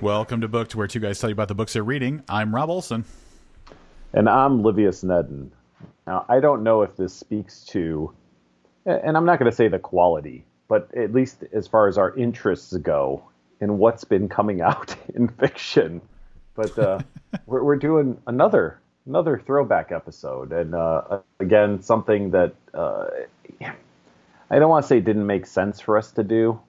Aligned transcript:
Welcome 0.00 0.42
to 0.42 0.48
Booked, 0.48 0.76
where 0.76 0.86
two 0.86 1.00
guys 1.00 1.18
tell 1.18 1.28
you 1.28 1.32
about 1.32 1.48
the 1.48 1.56
books 1.56 1.72
they're 1.72 1.82
reading. 1.82 2.22
I'm 2.28 2.54
Rob 2.54 2.70
Olson. 2.70 3.04
And 4.12 4.28
I'm 4.28 4.62
Livius 4.62 5.02
Nedden. 5.02 5.50
Now, 6.06 6.24
I 6.28 6.38
don't 6.38 6.62
know 6.62 6.82
if 6.82 6.96
this 6.96 7.12
speaks 7.12 7.64
to, 7.70 8.12
and 8.86 9.16
I'm 9.16 9.24
not 9.24 9.40
going 9.40 9.50
to 9.50 9.56
say 9.56 9.66
the 9.66 9.80
quality, 9.80 10.44
but 10.68 10.88
at 10.96 11.12
least 11.12 11.42
as 11.52 11.66
far 11.66 11.88
as 11.88 11.98
our 11.98 12.16
interests 12.16 12.76
go 12.76 13.24
in 13.60 13.78
what's 13.78 14.04
been 14.04 14.28
coming 14.28 14.60
out 14.62 14.94
in 15.16 15.26
fiction. 15.26 16.00
But 16.54 16.78
uh, 16.78 17.00
we're, 17.46 17.64
we're 17.64 17.76
doing 17.76 18.22
another 18.28 18.78
another 19.04 19.42
throwback 19.44 19.90
episode, 19.90 20.52
and 20.52 20.76
uh, 20.76 21.18
again, 21.40 21.82
something 21.82 22.30
that 22.30 22.54
uh, 22.72 23.06
I 24.48 24.60
don't 24.60 24.70
want 24.70 24.84
to 24.84 24.88
say 24.88 25.00
didn't 25.00 25.26
make 25.26 25.46
sense 25.46 25.80
for 25.80 25.98
us 25.98 26.12
to 26.12 26.22
do, 26.22 26.60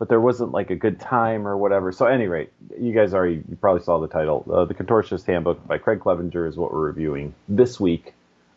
but 0.00 0.08
there 0.08 0.20
wasn't 0.20 0.50
like 0.50 0.70
a 0.70 0.74
good 0.74 0.98
time 0.98 1.46
or 1.46 1.56
whatever. 1.58 1.92
So, 1.92 2.06
at 2.06 2.14
any 2.14 2.26
rate, 2.26 2.50
you 2.80 2.94
guys 2.94 3.12
already 3.12 3.42
you 3.48 3.56
probably 3.60 3.82
saw 3.82 4.00
the 4.00 4.08
title. 4.08 4.46
Uh, 4.50 4.64
the 4.64 4.72
Contortionist 4.72 5.26
Handbook 5.26 5.66
by 5.68 5.76
Craig 5.76 6.00
Clevenger 6.00 6.46
is 6.46 6.56
what 6.56 6.72
we're 6.72 6.86
reviewing 6.86 7.34
this 7.48 7.78
week. 7.78 8.14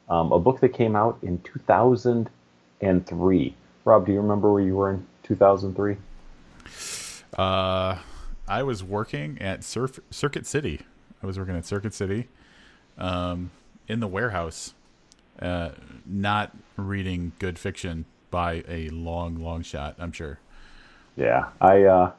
Um, 0.10 0.32
a 0.32 0.40
book 0.40 0.62
that 0.62 0.70
came 0.70 0.96
out 0.96 1.18
in 1.22 1.42
2003. 1.42 3.56
Rob, 3.86 4.06
do 4.06 4.14
you 4.14 4.22
remember 4.22 4.54
where 4.54 4.64
you 4.64 4.78
were 4.78 4.92
in 4.92 5.06
2003? 5.24 5.98
Uh, 7.38 7.98
I 8.48 8.64
was 8.64 8.82
working 8.82 9.38
at 9.42 9.66
Surf- 9.66 10.00
Circuit 10.12 10.48
City. 10.48 10.80
I 11.22 11.28
was 11.28 11.38
working 11.38 11.58
at 11.58 11.66
Circuit 11.66 11.94
City, 11.94 12.30
um, 12.98 13.52
in 13.90 14.00
the 14.00 14.08
warehouse, 14.08 14.76
uh, 15.42 15.72
not 16.06 16.56
reading 16.78 17.34
good 17.40 17.60
fiction 17.60 18.06
by 18.32 18.64
a 18.68 18.88
long, 18.90 19.44
long 19.44 19.62
shot. 19.62 19.96
I'm 20.00 20.14
sure. 20.14 20.40
Yeah, 21.16 21.50
I, 21.62 21.84
uh, 21.84 22.12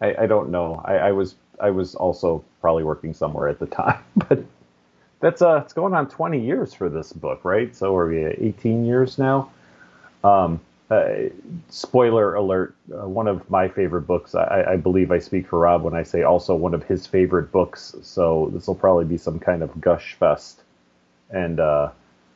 I, 0.00 0.14
I 0.22 0.26
don't 0.26 0.50
know. 0.50 0.80
I, 0.84 0.94
I 0.94 1.12
was 1.12 1.34
I 1.60 1.70
was 1.70 1.94
also 1.94 2.44
probably 2.60 2.84
working 2.84 3.12
somewhere 3.12 3.48
at 3.48 3.58
the 3.58 3.66
time, 3.82 4.02
but 4.16 4.42
that's 5.20 5.42
uh, 5.42 5.62
it's 5.64 5.72
going 5.72 5.94
on 5.94 6.08
20 6.08 6.40
years 6.40 6.72
for 6.72 6.88
this 6.88 7.12
book, 7.12 7.44
right? 7.44 7.74
So 7.74 7.96
are 7.96 8.08
we 8.08 8.24
18 8.24 8.84
years 8.84 9.18
now? 9.18 9.50
Um, 10.24 10.60
uh, 10.90 11.28
spoiler 11.68 12.34
alert: 12.34 12.74
uh, 12.92 13.06
one 13.08 13.28
of 13.28 13.48
my 13.50 13.68
favorite 13.68 14.02
books. 14.02 14.34
I, 14.34 14.64
I, 14.70 14.76
believe 14.76 15.10
I 15.10 15.18
speak 15.18 15.46
for 15.46 15.58
Rob 15.58 15.82
when 15.82 15.94
I 15.94 16.02
say 16.02 16.22
also 16.22 16.54
one 16.54 16.72
of 16.72 16.82
his 16.84 17.06
favorite 17.06 17.52
books. 17.52 17.94
So 18.02 18.50
this 18.54 18.66
will 18.66 18.74
probably 18.74 19.04
be 19.04 19.18
some 19.18 19.38
kind 19.38 19.62
of 19.62 19.78
gush 19.80 20.14
fest, 20.14 20.62
and 21.30 21.60
uh, 21.60 21.90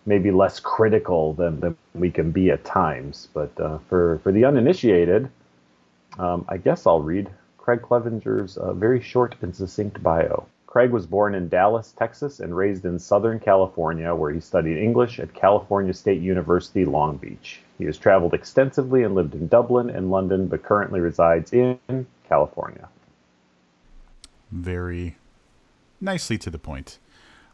maybe 0.04 0.30
less 0.30 0.60
critical 0.60 1.32
than, 1.32 1.60
than 1.60 1.76
we 1.94 2.10
can 2.10 2.30
be 2.30 2.50
at 2.50 2.62
times. 2.64 3.28
But 3.32 3.58
uh, 3.58 3.78
for 3.88 4.18
for 4.22 4.32
the 4.32 4.44
uninitiated, 4.44 5.30
um, 6.18 6.44
I 6.48 6.56
guess 6.56 6.86
I'll 6.86 7.00
read 7.00 7.30
Craig 7.58 7.82
Clevenger's 7.82 8.56
uh, 8.56 8.72
very 8.72 9.00
short 9.00 9.36
and 9.42 9.54
succinct 9.54 10.02
bio. 10.02 10.46
Craig 10.66 10.90
was 10.90 11.06
born 11.06 11.34
in 11.34 11.48
Dallas, 11.48 11.92
Texas, 11.92 12.40
and 12.40 12.56
raised 12.56 12.86
in 12.86 12.98
Southern 12.98 13.38
California, 13.38 14.14
where 14.14 14.32
he 14.32 14.40
studied 14.40 14.78
English 14.78 15.20
at 15.20 15.34
California 15.34 15.92
State 15.92 16.22
University, 16.22 16.86
Long 16.86 17.18
Beach. 17.18 17.60
He 17.76 17.84
has 17.84 17.98
traveled 17.98 18.32
extensively 18.32 19.02
and 19.02 19.14
lived 19.14 19.34
in 19.34 19.48
Dublin 19.48 19.90
and 19.90 20.10
London, 20.10 20.48
but 20.48 20.62
currently 20.62 21.00
resides 21.00 21.52
in 21.52 21.78
California. 22.26 22.88
Very 24.50 25.16
nicely 26.00 26.38
to 26.38 26.48
the 26.48 26.58
point. 26.58 26.98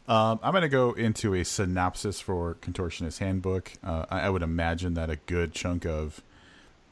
Um, 0.07 0.39
I'm 0.41 0.53
going 0.53 0.61
to 0.61 0.69
go 0.69 0.93
into 0.93 1.35
a 1.35 1.43
synopsis 1.43 2.21
for 2.21 2.55
Contortionist 2.61 3.19
Handbook. 3.19 3.73
Uh, 3.83 4.05
I, 4.09 4.21
I 4.21 4.29
would 4.29 4.43
imagine 4.43 4.93
that 4.93 5.09
a 5.09 5.17
good 5.17 5.51
chunk 5.51 5.85
of 5.85 6.23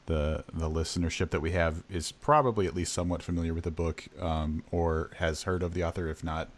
the 0.08 0.42
the 0.52 0.68
listenership 0.68 1.30
that 1.30 1.40
we 1.40 1.52
have 1.52 1.84
is 1.88 2.12
probably 2.12 2.66
at 2.66 2.74
least 2.74 2.92
somewhat 2.92 3.22
familiar 3.22 3.54
with 3.54 3.64
the 3.64 3.70
book 3.70 4.06
um, 4.20 4.64
or 4.72 5.10
has 5.16 5.42
heard 5.44 5.62
of 5.62 5.74
the 5.74 5.84
author, 5.84 6.08
if 6.08 6.24
not 6.24 6.48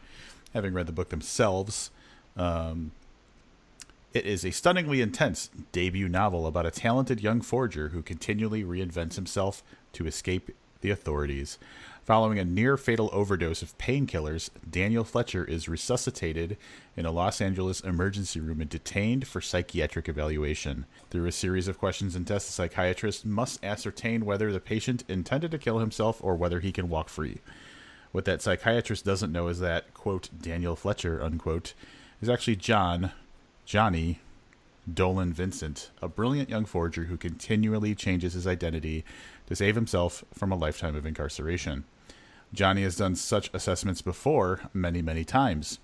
having 0.54 0.72
read 0.72 0.86
the 0.86 0.92
book 0.92 1.10
themselves. 1.10 1.90
Um, 2.36 2.92
it 4.12 4.24
is 4.24 4.44
a 4.44 4.50
stunningly 4.52 5.00
intense 5.00 5.50
debut 5.72 6.08
novel 6.08 6.46
about 6.46 6.64
a 6.64 6.70
talented 6.70 7.20
young 7.20 7.40
forger 7.40 7.88
who 7.88 8.02
continually 8.02 8.64
reinvents 8.64 9.16
himself 9.16 9.62
to 9.92 10.06
escape 10.06 10.50
the 10.80 10.90
authorities. 10.90 11.58
Following 12.04 12.38
a 12.38 12.44
near 12.44 12.76
fatal 12.76 13.08
overdose 13.12 13.62
of 13.62 13.76
painkillers, 13.78 14.50
Daniel 14.68 15.04
Fletcher 15.04 15.44
is 15.44 15.68
resuscitated 15.68 16.56
in 16.96 17.06
a 17.06 17.12
Los 17.12 17.40
Angeles 17.40 17.80
emergency 17.80 18.40
room 18.40 18.60
and 18.60 18.68
detained 18.68 19.28
for 19.28 19.40
psychiatric 19.40 20.08
evaluation. 20.08 20.86
Through 21.10 21.26
a 21.26 21.32
series 21.32 21.68
of 21.68 21.78
questions 21.78 22.16
and 22.16 22.26
tests, 22.26 22.48
the 22.48 22.54
psychiatrist 22.54 23.24
must 23.24 23.64
ascertain 23.64 24.24
whether 24.24 24.50
the 24.50 24.60
patient 24.60 25.04
intended 25.08 25.50
to 25.52 25.58
kill 25.58 25.78
himself 25.78 26.18
or 26.22 26.34
whether 26.34 26.60
he 26.60 26.72
can 26.72 26.88
walk 26.88 27.08
free. 27.08 27.38
What 28.12 28.24
that 28.24 28.42
psychiatrist 28.42 29.04
doesn't 29.04 29.30
know 29.30 29.46
is 29.46 29.60
that, 29.60 29.94
quote, 29.94 30.30
Daniel 30.40 30.74
Fletcher, 30.74 31.22
unquote, 31.22 31.74
is 32.20 32.28
actually 32.28 32.56
John, 32.56 33.12
Johnny, 33.66 34.18
Dolan 34.92 35.32
Vincent, 35.32 35.90
a 36.02 36.08
brilliant 36.08 36.48
young 36.48 36.64
forger 36.64 37.04
who 37.04 37.16
continually 37.16 37.94
changes 37.94 38.32
his 38.32 38.46
identity 38.46 39.04
to 39.50 39.56
save 39.56 39.74
himself 39.74 40.24
from 40.32 40.50
a 40.50 40.56
lifetime 40.56 40.96
of 40.96 41.04
incarceration. 41.04 41.84
Johnny 42.54 42.82
has 42.82 42.96
done 42.96 43.16
such 43.16 43.50
assessments 43.52 44.00
before 44.00 44.62
many, 44.72 45.02
many 45.02 45.24
times. 45.24 45.80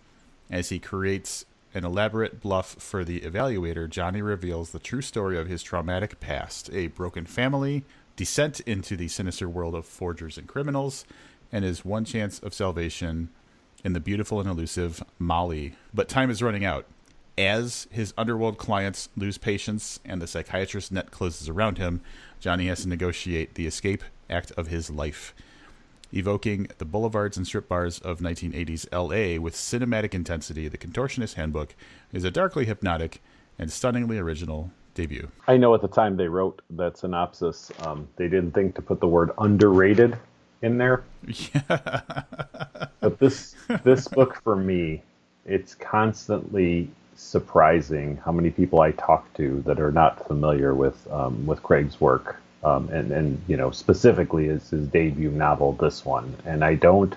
As 0.50 0.68
he 0.68 0.78
creates 0.78 1.44
an 1.74 1.84
elaborate 1.84 2.40
bluff 2.40 2.76
for 2.78 3.04
the 3.04 3.20
evaluator, 3.20 3.90
Johnny 3.90 4.22
reveals 4.22 4.70
the 4.70 4.78
true 4.78 5.02
story 5.02 5.36
of 5.36 5.48
his 5.48 5.64
traumatic 5.64 6.20
past 6.20 6.70
a 6.72 6.86
broken 6.86 7.26
family, 7.26 7.84
descent 8.14 8.60
into 8.60 8.96
the 8.96 9.08
sinister 9.08 9.48
world 9.48 9.74
of 9.74 9.84
forgers 9.84 10.38
and 10.38 10.46
criminals, 10.46 11.04
and 11.52 11.64
his 11.64 11.84
one 11.84 12.04
chance 12.04 12.38
of 12.38 12.54
salvation 12.54 13.28
in 13.84 13.92
the 13.92 14.00
beautiful 14.00 14.40
and 14.40 14.48
elusive 14.48 15.02
Molly. 15.18 15.74
But 15.92 16.08
time 16.08 16.30
is 16.30 16.42
running 16.42 16.64
out. 16.64 16.86
As 17.36 17.86
his 17.90 18.14
underworld 18.16 18.58
clients 18.58 19.08
lose 19.16 19.38
patience 19.38 20.00
and 20.04 20.22
the 20.22 20.26
psychiatrist's 20.26 20.90
net 20.90 21.10
closes 21.10 21.48
around 21.48 21.78
him, 21.78 22.00
Johnny 22.40 22.66
has 22.68 22.82
to 22.82 22.88
negotiate 22.88 23.54
the 23.54 23.66
escape 23.66 24.02
act 24.28 24.52
of 24.52 24.68
his 24.68 24.90
life. 24.90 25.34
Evoking 26.12 26.68
the 26.78 26.84
boulevards 26.84 27.36
and 27.36 27.46
strip 27.46 27.68
bars 27.68 27.98
of 27.98 28.20
1980s 28.20 28.86
LA 28.92 29.40
with 29.40 29.54
cinematic 29.54 30.14
intensity, 30.14 30.68
The 30.68 30.78
Contortionist 30.78 31.34
Handbook 31.34 31.74
is 32.12 32.24
a 32.24 32.30
darkly 32.30 32.64
hypnotic 32.64 33.20
and 33.58 33.70
stunningly 33.70 34.18
original 34.18 34.70
debut. 34.94 35.28
I 35.46 35.56
know 35.56 35.74
at 35.74 35.82
the 35.82 35.88
time 35.88 36.16
they 36.16 36.28
wrote 36.28 36.62
that 36.70 36.96
synopsis, 36.96 37.70
um, 37.80 38.08
they 38.16 38.28
didn't 38.28 38.52
think 38.52 38.74
to 38.76 38.82
put 38.82 39.00
the 39.00 39.08
word 39.08 39.30
underrated 39.38 40.16
in 40.62 40.78
there. 40.78 41.04
Yeah. 41.26 41.60
but 43.00 43.18
this 43.18 43.54
this 43.84 44.08
book 44.08 44.40
for 44.42 44.56
me, 44.56 45.02
it's 45.44 45.74
constantly 45.74 46.90
surprising 47.16 48.18
how 48.24 48.32
many 48.32 48.50
people 48.50 48.80
I 48.80 48.92
talk 48.92 49.32
to 49.34 49.62
that 49.66 49.80
are 49.80 49.92
not 49.92 50.26
familiar 50.26 50.74
with 50.74 51.10
um, 51.10 51.46
with 51.46 51.62
Craig's 51.62 52.00
work, 52.00 52.36
um, 52.62 52.88
and 52.90 53.10
and 53.10 53.42
you 53.48 53.56
know 53.56 53.70
specifically 53.70 54.46
is 54.46 54.70
his 54.70 54.86
debut 54.88 55.30
novel, 55.30 55.72
this 55.72 56.04
one, 56.04 56.34
and 56.44 56.64
I 56.64 56.74
don't. 56.74 57.14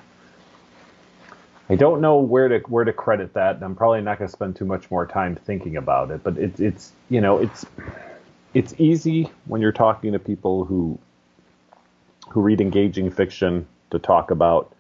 I 1.72 1.76
don't 1.76 2.02
know 2.02 2.18
where 2.18 2.48
to 2.48 2.60
where 2.68 2.84
to 2.84 2.94
credit 2.94 3.34
that, 3.36 3.56
and 3.56 3.64
I'm 3.64 3.76
probably 3.76 4.02
not 4.02 4.18
going 4.18 4.28
to 4.28 4.32
spend 4.32 4.56
too 4.56 4.66
much 4.66 4.90
more 4.90 5.06
time 5.06 5.36
thinking 5.36 5.78
about 5.78 6.10
it. 6.10 6.24
But 6.24 6.38
it's 6.38 6.60
it's 6.60 6.92
you 7.10 7.22
know 7.22 7.38
it's 7.38 7.66
it's 8.54 8.74
easy 8.80 9.30
when 9.46 9.62
you're 9.62 9.72
talking 9.72 10.14
to 10.14 10.20
people 10.20 10.66
who 10.66 10.98
who 12.30 12.42
read 12.42 12.62
engaging 12.62 13.12
fiction 13.12 13.68
to 13.92 14.00
talk 14.00 14.32
about 14.32 14.74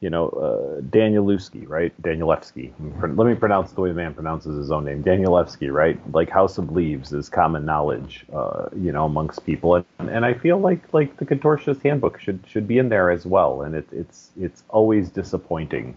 you 0.00 0.10
know, 0.10 0.28
uh, 0.28 0.80
Danielewski, 0.80 1.68
right? 1.68 1.92
Danielewski. 2.02 2.72
Let 3.16 3.26
me 3.26 3.34
pronounce 3.34 3.72
the 3.72 3.80
way 3.80 3.88
the 3.88 3.96
man 3.96 4.14
pronounces 4.14 4.56
his 4.56 4.70
own 4.70 4.84
name. 4.84 5.02
Danielewski, 5.02 5.72
right? 5.72 5.98
Like 6.14 6.30
House 6.30 6.56
of 6.56 6.70
Leaves 6.70 7.12
is 7.12 7.28
common 7.28 7.64
knowledge, 7.64 8.24
uh, 8.32 8.68
you 8.76 8.92
know, 8.92 9.06
amongst 9.06 9.44
people, 9.44 9.74
and, 9.74 10.08
and 10.08 10.24
I 10.24 10.34
feel 10.34 10.58
like 10.58 10.92
like 10.92 11.16
the 11.16 11.26
Contortionist 11.26 11.82
Handbook 11.82 12.20
should 12.20 12.40
should 12.46 12.68
be 12.68 12.78
in 12.78 12.88
there 12.88 13.10
as 13.10 13.26
well. 13.26 13.62
And 13.62 13.74
it, 13.74 13.88
it's 13.90 14.30
it's 14.38 14.62
always 14.68 15.10
disappointing 15.10 15.96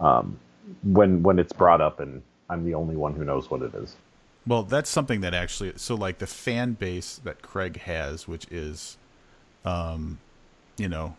um, 0.00 0.38
when 0.82 1.22
when 1.22 1.38
it's 1.38 1.52
brought 1.52 1.80
up, 1.80 2.00
and 2.00 2.20
I'm 2.50 2.64
the 2.64 2.74
only 2.74 2.96
one 2.96 3.14
who 3.14 3.24
knows 3.24 3.48
what 3.48 3.62
it 3.62 3.74
is. 3.74 3.96
Well, 4.46 4.62
that's 4.62 4.90
something 4.90 5.22
that 5.22 5.32
actually, 5.32 5.72
so 5.76 5.94
like 5.94 6.18
the 6.18 6.26
fan 6.26 6.72
base 6.72 7.16
that 7.24 7.40
Craig 7.40 7.80
has, 7.80 8.28
which 8.28 8.46
is, 8.50 8.98
um, 9.64 10.18
you 10.76 10.88
know, 10.88 11.16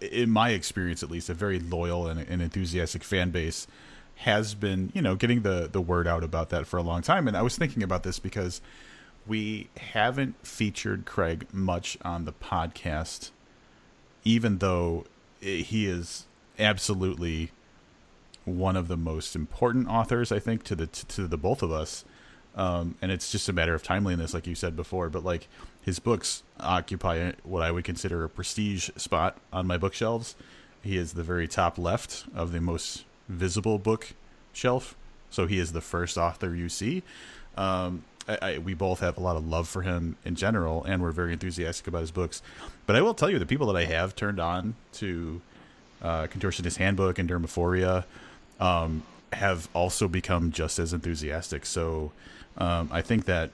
in 0.00 0.30
my 0.30 0.50
experience 0.50 1.02
at 1.02 1.10
least, 1.10 1.28
a 1.28 1.34
very 1.34 1.58
loyal 1.58 2.06
and, 2.06 2.20
and, 2.20 2.42
enthusiastic 2.42 3.02
fan 3.04 3.30
base 3.30 3.66
has 4.16 4.54
been, 4.54 4.90
you 4.94 5.02
know, 5.02 5.14
getting 5.14 5.42
the 5.42 5.68
the 5.70 5.80
word 5.80 6.06
out 6.06 6.24
about 6.24 6.50
that 6.50 6.66
for 6.66 6.76
a 6.76 6.82
long 6.82 7.02
time. 7.02 7.28
And 7.28 7.36
I 7.36 7.42
was 7.42 7.56
thinking 7.56 7.82
about 7.82 8.02
this 8.02 8.18
because 8.18 8.60
we 9.26 9.68
haven't 9.76 10.34
featured 10.46 11.04
Craig 11.04 11.46
much 11.52 11.98
on 12.02 12.24
the 12.24 12.32
podcast, 12.32 13.30
even 14.24 14.58
though 14.58 15.04
he 15.40 15.86
is 15.86 16.26
absolutely 16.58 17.50
one 18.44 18.76
of 18.76 18.88
the 18.88 18.96
most 18.96 19.36
important 19.36 19.88
authors, 19.88 20.32
I 20.32 20.38
think, 20.38 20.64
to 20.64 20.74
the 20.74 20.86
to 20.86 21.26
the 21.26 21.36
both 21.36 21.62
of 21.62 21.70
us. 21.70 22.04
Um, 22.58 22.96
and 23.00 23.10
it's 23.12 23.30
just 23.30 23.48
a 23.48 23.52
matter 23.52 23.74
of 23.74 23.82
timeliness, 23.82 24.34
like 24.34 24.46
you 24.46 24.54
said 24.54 24.76
before. 24.76 25.08
But 25.08 25.24
like 25.24 25.48
his 25.82 26.00
books 26.00 26.42
occupy 26.60 27.32
what 27.44 27.62
I 27.62 27.70
would 27.70 27.84
consider 27.84 28.24
a 28.24 28.28
prestige 28.28 28.90
spot 28.96 29.38
on 29.52 29.66
my 29.66 29.78
bookshelves. 29.78 30.34
He 30.82 30.96
is 30.96 31.12
the 31.12 31.22
very 31.22 31.48
top 31.48 31.78
left 31.78 32.24
of 32.34 32.52
the 32.52 32.60
most 32.60 33.04
visible 33.28 33.78
book 33.78 34.12
shelf, 34.52 34.96
so 35.30 35.46
he 35.46 35.58
is 35.58 35.72
the 35.72 35.80
first 35.80 36.18
author 36.18 36.54
you 36.54 36.68
see. 36.68 37.04
Um, 37.56 38.04
I, 38.26 38.38
I, 38.42 38.58
we 38.58 38.74
both 38.74 39.00
have 39.00 39.16
a 39.16 39.20
lot 39.20 39.36
of 39.36 39.46
love 39.46 39.68
for 39.68 39.82
him 39.82 40.16
in 40.24 40.34
general, 40.34 40.84
and 40.84 41.00
we're 41.00 41.12
very 41.12 41.32
enthusiastic 41.32 41.86
about 41.86 42.00
his 42.00 42.10
books. 42.10 42.42
But 42.86 42.96
I 42.96 43.02
will 43.02 43.14
tell 43.14 43.30
you, 43.30 43.38
the 43.38 43.46
people 43.46 43.66
that 43.68 43.76
I 43.76 43.84
have 43.84 44.16
turned 44.16 44.40
on 44.40 44.74
to 44.94 45.40
uh, 46.02 46.26
Contortionist 46.26 46.76
Handbook 46.76 47.18
and 47.18 47.28
Dermaphoria 47.28 48.04
um, 48.60 49.02
have 49.32 49.68
also 49.74 50.08
become 50.08 50.50
just 50.50 50.78
as 50.78 50.92
enthusiastic. 50.92 51.66
So 51.66 52.12
um, 52.58 52.88
I 52.92 53.02
think 53.02 53.24
that 53.26 53.50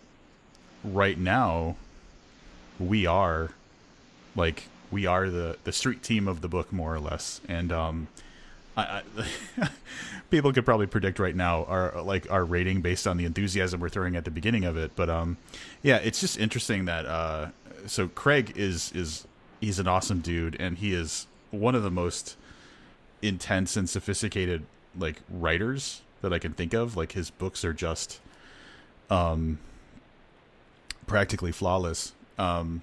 right 0.83 1.19
now 1.19 1.77
we 2.79 3.07
are 3.07 3.51
like 4.37 4.65
we 4.91 5.07
are 5.07 5.29
the 5.29 5.57
the 5.65 5.73
street 5.73 6.03
team 6.03 6.29
of 6.29 6.41
the 6.41 6.49
book 6.49 6.73
more 6.73 6.95
or 6.95 7.01
less, 7.01 7.41
and 7.49 7.73
um, 7.73 8.09
I, 8.77 9.03
I 9.59 9.69
people 10.31 10.53
could 10.53 10.65
probably 10.65 10.87
predict 10.87 11.19
right 11.19 11.37
now 11.37 11.65
our 11.65 12.03
like 12.03 12.31
our 12.31 12.45
rating 12.45 12.81
based 12.81 13.07
on 13.07 13.17
the 13.17 13.25
enthusiasm 13.25 13.81
we're 13.81 13.89
throwing 13.89 14.17
at 14.17 14.25
the 14.25 14.31
beginning 14.31 14.65
of 14.65 14.77
it. 14.77 14.93
But 14.97 15.11
um, 15.11 15.37
yeah, 15.83 15.97
it's 15.97 16.21
just 16.21 16.39
interesting 16.39 16.87
that 16.87 17.07
uh, 17.07 17.49
so 17.87 18.09
Craig 18.09 18.53
is 18.57 18.93
is 18.93 19.27
he's 19.61 19.79
an 19.79 19.89
awesome 19.89 20.21
dude, 20.21 20.57
and 20.59 20.79
he 20.79 20.95
is 20.95 21.27
one 21.51 21.75
of 21.75 21.83
the 21.83 21.91
most 21.91 22.37
intense 23.23 23.77
and 23.77 23.89
sophisticated 23.89 24.65
like 24.99 25.23
writers 25.29 26.03
that 26.21 26.33
I 26.33 26.39
can 26.39 26.53
think 26.53 26.73
of. 26.75 26.97
Like 26.97 27.13
his 27.13 27.31
books 27.31 27.65
are 27.65 27.73
just 27.73 28.21
um 29.11 29.59
practically 31.07 31.53
flawless. 31.53 32.13
Um 32.39 32.83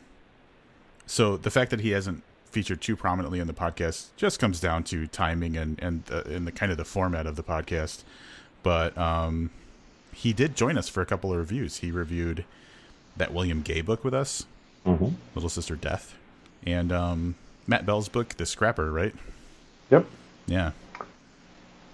so 1.06 1.38
the 1.38 1.51
fact 1.51 1.71
that 1.71 1.81
he 1.81 1.91
hasn't 1.91 2.23
featured 2.45 2.81
too 2.81 2.95
prominently 2.95 3.39
in 3.39 3.47
the 3.47 3.53
podcast 3.53 4.07
just 4.18 4.39
comes 4.39 4.59
down 4.59 4.83
to 4.83 5.07
timing 5.07 5.57
and 5.57 5.79
and 5.81 6.06
the, 6.06 6.27
and 6.35 6.45
the 6.47 6.51
kind 6.51 6.71
of 6.71 6.77
the 6.77 6.85
format 6.85 7.25
of 7.25 7.35
the 7.35 7.44
podcast. 7.44 8.03
But 8.63 8.97
um 8.97 9.51
he 10.13 10.33
did 10.33 10.56
join 10.56 10.77
us 10.77 10.89
for 10.89 11.01
a 11.01 11.06
couple 11.06 11.31
of 11.31 11.38
reviews. 11.38 11.77
He 11.77 11.91
reviewed 11.91 12.44
that 13.18 13.33
William 13.33 13.62
Gay 13.62 13.81
book 13.81 14.03
with 14.03 14.13
us, 14.13 14.45
mm-hmm. 14.85 15.09
Little 15.35 15.50
Sister 15.50 15.75
Death, 15.75 16.15
and 16.65 16.91
um, 16.91 17.35
Matt 17.68 17.85
Bell's 17.85 18.09
book, 18.09 18.35
The 18.35 18.45
Scrapper, 18.45 18.91
right? 18.91 19.13
Yep. 19.89 20.06
Yeah. 20.47 20.71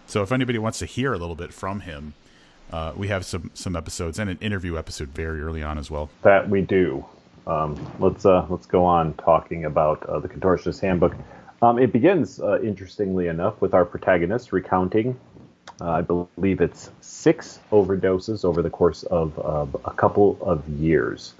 So 0.07 0.23
if 0.23 0.31
anybody 0.31 0.57
wants 0.57 0.79
to 0.79 0.85
hear 0.85 1.13
a 1.13 1.17
little 1.17 1.35
bit 1.35 1.53
from 1.53 1.81
him, 1.81 2.13
uh, 2.71 2.93
we 2.95 3.07
have 3.07 3.25
some 3.25 3.51
some 3.53 3.75
episodes 3.75 4.19
and 4.19 4.29
an 4.29 4.37
interview 4.41 4.77
episode 4.77 5.09
very 5.09 5.41
early 5.41 5.63
on 5.63 5.77
as 5.77 5.89
well. 5.89 6.09
That 6.23 6.49
we 6.49 6.61
do. 6.61 7.05
Um, 7.45 7.75
let's 7.99 8.25
uh, 8.25 8.45
let's 8.49 8.65
go 8.65 8.83
on 8.83 9.13
talking 9.13 9.65
about 9.65 10.03
uh, 10.03 10.19
the 10.19 10.27
Contortionist 10.27 10.81
Handbook. 10.81 11.15
Um, 11.61 11.79
it 11.79 11.91
begins, 11.91 12.39
uh, 12.39 12.61
interestingly 12.61 13.27
enough, 13.27 13.59
with 13.61 13.73
our 13.73 13.85
protagonist 13.85 14.51
recounting, 14.51 15.17
uh, 15.81 15.89
I 15.89 16.01
believe 16.01 16.61
it's 16.61 16.91
six 17.01 17.59
overdoses 17.71 18.45
over 18.45 18.61
the 18.61 18.69
course 18.69 19.03
of 19.03 19.37
a 19.85 19.91
couple 19.91 20.37
of 20.41 20.67
years. 20.69 21.33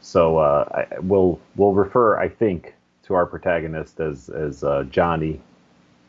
So 0.00 0.38
I, 0.38 0.86
we'll 1.00 1.38
we'll 1.56 1.74
refer, 1.74 2.18
I 2.18 2.28
think, 2.28 2.74
to 3.02 3.14
our 3.14 3.26
protagonist 3.26 4.00
as 4.00 4.28
as 4.28 4.64
Johnny 4.90 5.40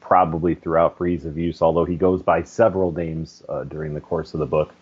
probably 0.10 0.56
throughout 0.56 0.98
for 0.98 1.06
ease 1.06 1.24
of 1.24 1.38
use, 1.38 1.62
although 1.62 1.86
he 1.86 1.96
goes 1.96 2.24
by 2.24 2.42
several 2.42 2.92
names 2.92 3.44
uh, 3.48 3.64
during 3.66 3.94
the 3.94 4.02
course 4.02 4.34
of 4.34 4.40
the 4.40 4.46
book. 4.48 4.74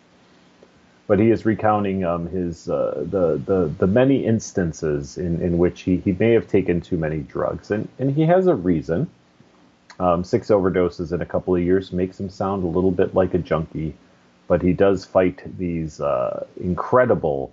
But 1.05 1.19
he 1.19 1.31
is 1.31 1.45
recounting 1.45 2.05
um, 2.05 2.27
his 2.29 2.69
uh, 2.69 3.03
the, 3.05 3.35
the 3.45 3.67
the 3.77 3.87
many 3.87 4.25
instances 4.25 5.17
in, 5.17 5.41
in 5.41 5.57
which 5.57 5.81
he, 5.81 5.97
he 5.97 6.13
may 6.13 6.31
have 6.31 6.47
taken 6.47 6.79
too 6.79 6.97
many 6.97 7.19
drugs, 7.19 7.71
and 7.71 7.89
and 7.99 8.09
he 8.15 8.23
has 8.23 8.47
a 8.47 8.55
reason. 8.55 9.09
Um, 9.99 10.23
six 10.23 10.47
overdoses 10.47 11.11
in 11.11 11.21
a 11.21 11.25
couple 11.25 11.55
of 11.55 11.61
years 11.61 11.91
makes 11.91 12.19
him 12.19 12.29
sound 12.29 12.63
a 12.63 12.67
little 12.67 12.91
bit 12.91 13.13
like 13.13 13.33
a 13.33 13.39
junkie, 13.39 13.95
but 14.47 14.61
he 14.61 14.71
does 14.71 15.03
fight 15.03 15.41
these 15.57 15.99
uh, 15.99 16.45
incredible 16.61 17.51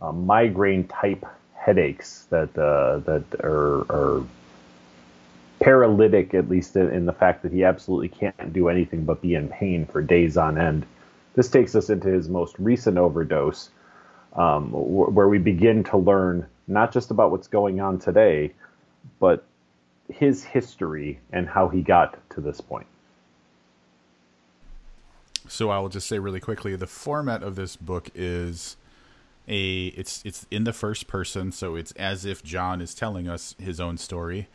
uh, 0.00 0.12
migraine 0.12 0.84
type 0.84 1.26
headaches 1.54 2.24
that 2.30 2.56
uh, 2.56 2.98
that 3.00 3.24
are, 3.42 3.80
are 3.92 4.24
paralytic, 5.64 6.34
at 6.34 6.50
least 6.50 6.76
in, 6.76 6.90
in, 6.90 7.06
the 7.06 7.12
fact 7.12 7.42
that 7.42 7.50
he 7.50 7.64
absolutely 7.64 8.08
can't 8.08 8.52
do 8.52 8.68
anything 8.68 9.02
but 9.02 9.22
be 9.22 9.34
in 9.34 9.48
pain 9.48 9.86
for 9.86 10.02
days 10.02 10.36
on 10.36 10.58
end. 10.58 10.84
This 11.36 11.48
takes 11.48 11.74
us 11.74 11.88
into 11.88 12.08
his 12.08 12.28
most 12.28 12.54
recent 12.58 12.98
overdose, 12.98 13.70
um, 14.34 14.68
where 14.72 15.26
we 15.26 15.38
begin 15.38 15.82
to 15.84 15.96
learn 15.96 16.46
not 16.68 16.92
just 16.92 17.10
about 17.10 17.30
what's 17.30 17.48
going 17.48 17.80
on 17.80 17.98
today, 17.98 18.52
but 19.18 19.46
his 20.12 20.44
history 20.44 21.18
and 21.32 21.48
how 21.48 21.68
he 21.68 21.80
got 21.80 22.18
to 22.28 22.42
this 22.42 22.60
point. 22.60 22.86
So 25.48 25.70
I 25.70 25.78
will 25.78 25.88
just 25.88 26.06
say 26.06 26.18
really 26.18 26.40
quickly, 26.40 26.76
the 26.76 26.86
format 26.86 27.42
of 27.42 27.56
this 27.56 27.74
book 27.74 28.10
is 28.14 28.76
a 29.48 29.86
it's 29.88 30.22
it's 30.26 30.46
in 30.50 30.64
the 30.64 30.74
first 30.74 31.06
person, 31.06 31.52
so 31.52 31.74
it's 31.74 31.92
as 31.92 32.26
if 32.26 32.42
John 32.42 32.82
is 32.82 32.94
telling 32.94 33.28
us 33.28 33.54
his 33.58 33.80
own 33.80 33.96
story. 33.96 34.48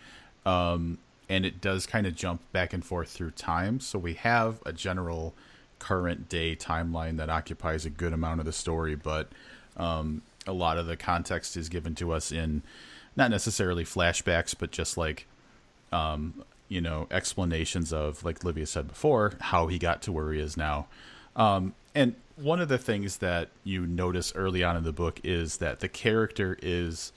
Um, 0.46 0.98
and 1.28 1.46
it 1.46 1.62
does 1.62 1.86
kind 1.86 2.08
of 2.08 2.16
jump 2.16 2.42
back 2.52 2.74
and 2.74 2.84
forth 2.84 3.10
through 3.10 3.32
time. 3.32 3.80
So 3.80 4.00
we 4.00 4.16
have 4.16 4.60
a 4.66 4.74
general 4.74 5.36
current 5.78 6.28
day 6.28 6.56
timeline 6.56 7.18
that 7.18 7.30
occupies 7.30 7.86
a 7.86 7.90
good 7.90 8.14
amount 8.14 8.40
of 8.40 8.46
the 8.46 8.52
story, 8.52 8.96
but 8.96 9.30
um, 9.78 10.24
a 10.48 10.54
lot 10.54 10.78
of 10.78 10.88
the 10.88 10.98
context 10.98 11.56
is 11.56 11.70
given 11.70 11.96
to 11.96 12.12
us 12.12 12.32
in 12.32 12.64
not 13.16 13.32
necessarily 13.32 13.84
flashbacks, 13.84 14.56
but 14.58 14.72
just 14.72 14.98
like 14.98 15.26
um, 15.92 16.44
you 16.68 16.82
know 16.82 17.08
explanations 17.12 17.94
of, 17.94 18.24
like 18.24 18.44
Livia 18.44 18.66
said 18.66 18.88
before, 18.88 19.34
how 19.40 19.68
he 19.68 19.78
got 19.78 20.02
to 20.04 20.12
where 20.12 20.32
he 20.32 20.40
is 20.40 20.58
now. 20.58 20.88
Um, 21.36 21.74
and 21.96 22.16
one 22.36 22.60
of 22.60 22.70
the 22.70 22.78
things 22.78 23.18
that 23.18 23.50
you 23.64 23.86
notice 23.86 24.34
early 24.36 24.64
on 24.64 24.78
in 24.78 24.84
the 24.84 24.94
book 24.94 25.20
is 25.24 25.58
that 25.58 25.80
the 25.80 25.88
character 25.88 26.58
is 26.62 27.12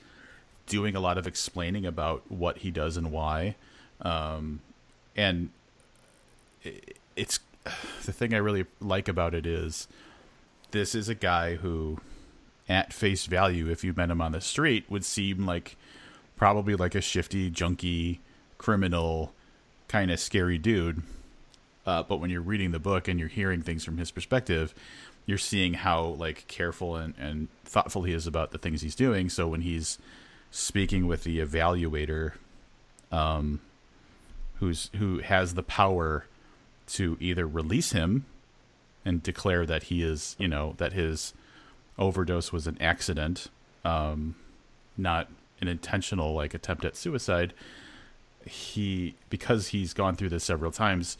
doing 0.72 0.96
a 0.96 1.00
lot 1.00 1.18
of 1.18 1.26
explaining 1.26 1.84
about 1.84 2.22
what 2.30 2.56
he 2.56 2.70
does 2.70 2.96
and 2.96 3.12
why. 3.12 3.56
Um, 4.00 4.60
and 5.14 5.50
it, 6.62 6.96
it's 7.14 7.40
the 8.06 8.12
thing 8.12 8.32
I 8.32 8.38
really 8.38 8.64
like 8.80 9.06
about 9.06 9.34
it 9.34 9.44
is 9.44 9.86
this 10.70 10.94
is 10.94 11.10
a 11.10 11.14
guy 11.14 11.56
who, 11.56 11.98
at 12.70 12.94
face 12.94 13.26
value, 13.26 13.68
if 13.68 13.84
you 13.84 13.92
met 13.94 14.10
him 14.10 14.22
on 14.22 14.32
the 14.32 14.40
street, 14.40 14.86
would 14.88 15.04
seem 15.04 15.44
like 15.44 15.76
probably 16.36 16.74
like 16.74 16.94
a 16.94 17.02
shifty, 17.02 17.50
junky, 17.50 18.20
criminal, 18.56 19.34
kind 19.88 20.10
of 20.10 20.18
scary 20.18 20.56
dude. 20.56 21.02
Uh, 21.84 22.02
but 22.02 22.16
when 22.16 22.30
you're 22.30 22.40
reading 22.40 22.70
the 22.70 22.78
book 22.78 23.08
and 23.08 23.20
you're 23.20 23.28
hearing 23.28 23.60
things 23.60 23.84
from 23.84 23.98
his 23.98 24.10
perspective, 24.10 24.74
you're 25.26 25.36
seeing 25.36 25.74
how 25.74 26.02
like 26.02 26.46
careful 26.48 26.96
and, 26.96 27.12
and 27.18 27.48
thoughtful 27.62 28.04
he 28.04 28.14
is 28.14 28.26
about 28.26 28.52
the 28.52 28.58
things 28.58 28.80
he's 28.80 28.94
doing. 28.94 29.28
So 29.28 29.46
when 29.46 29.60
he's 29.60 29.98
speaking 30.52 31.06
with 31.06 31.24
the 31.24 31.40
evaluator, 31.40 32.32
um, 33.10 33.60
who's 34.60 34.90
who 34.98 35.18
has 35.18 35.54
the 35.54 35.62
power 35.62 36.26
to 36.86 37.16
either 37.18 37.46
release 37.48 37.92
him 37.92 38.26
and 39.04 39.22
declare 39.22 39.66
that 39.66 39.84
he 39.84 40.02
is, 40.02 40.36
you 40.38 40.46
know, 40.46 40.74
that 40.76 40.92
his 40.92 41.32
overdose 41.98 42.52
was 42.52 42.66
an 42.66 42.76
accident, 42.80 43.48
um, 43.84 44.36
not 44.96 45.28
an 45.60 45.68
intentional 45.68 46.34
like 46.34 46.54
attempt 46.54 46.84
at 46.84 46.96
suicide. 46.96 47.54
He 48.46 49.14
because 49.30 49.68
he's 49.68 49.94
gone 49.94 50.16
through 50.16 50.28
this 50.28 50.44
several 50.44 50.70
times, 50.70 51.16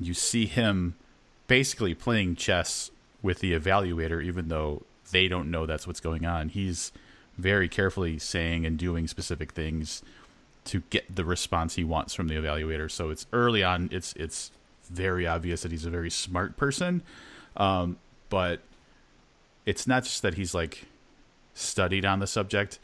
you 0.00 0.14
see 0.14 0.46
him 0.46 0.94
basically 1.48 1.94
playing 1.94 2.36
chess 2.36 2.90
with 3.22 3.40
the 3.40 3.52
evaluator, 3.52 4.24
even 4.24 4.48
though 4.48 4.82
they 5.10 5.28
don't 5.28 5.50
know 5.50 5.66
that's 5.66 5.86
what's 5.86 6.00
going 6.00 6.24
on. 6.24 6.48
He's 6.48 6.92
very 7.38 7.68
carefully 7.68 8.18
saying 8.18 8.66
and 8.66 8.76
doing 8.76 9.06
specific 9.06 9.52
things 9.52 10.02
to 10.64 10.82
get 10.90 11.14
the 11.14 11.24
response 11.24 11.76
he 11.76 11.84
wants 11.84 12.14
from 12.14 12.28
the 12.28 12.34
evaluator. 12.34 12.90
So 12.90 13.10
it's 13.10 13.26
early 13.32 13.62
on. 13.62 13.88
It's 13.90 14.12
it's 14.14 14.50
very 14.90 15.26
obvious 15.26 15.62
that 15.62 15.72
he's 15.72 15.86
a 15.86 15.90
very 15.90 16.10
smart 16.10 16.56
person, 16.56 17.02
um, 17.56 17.98
but 18.28 18.60
it's 19.64 19.86
not 19.86 20.04
just 20.04 20.22
that 20.22 20.34
he's 20.34 20.54
like 20.54 20.86
studied 21.54 22.04
on 22.04 22.18
the 22.18 22.26
subject. 22.26 22.78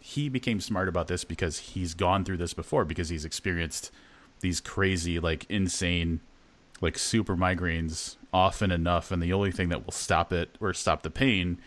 He 0.00 0.28
became 0.28 0.60
smart 0.60 0.88
about 0.88 1.08
this 1.08 1.24
because 1.24 1.58
he's 1.58 1.94
gone 1.94 2.24
through 2.24 2.36
this 2.36 2.54
before 2.54 2.84
because 2.84 3.08
he's 3.08 3.24
experienced 3.24 3.90
these 4.40 4.60
crazy, 4.60 5.18
like 5.18 5.46
insane, 5.48 6.20
like 6.80 6.96
super 6.98 7.36
migraines 7.36 8.16
often 8.32 8.70
enough, 8.70 9.10
and 9.10 9.22
the 9.22 9.32
only 9.32 9.50
thing 9.50 9.68
that 9.70 9.84
will 9.84 9.92
stop 9.92 10.32
it 10.32 10.50
or 10.60 10.72
stop 10.72 11.02
the 11.02 11.10
pain 11.10 11.58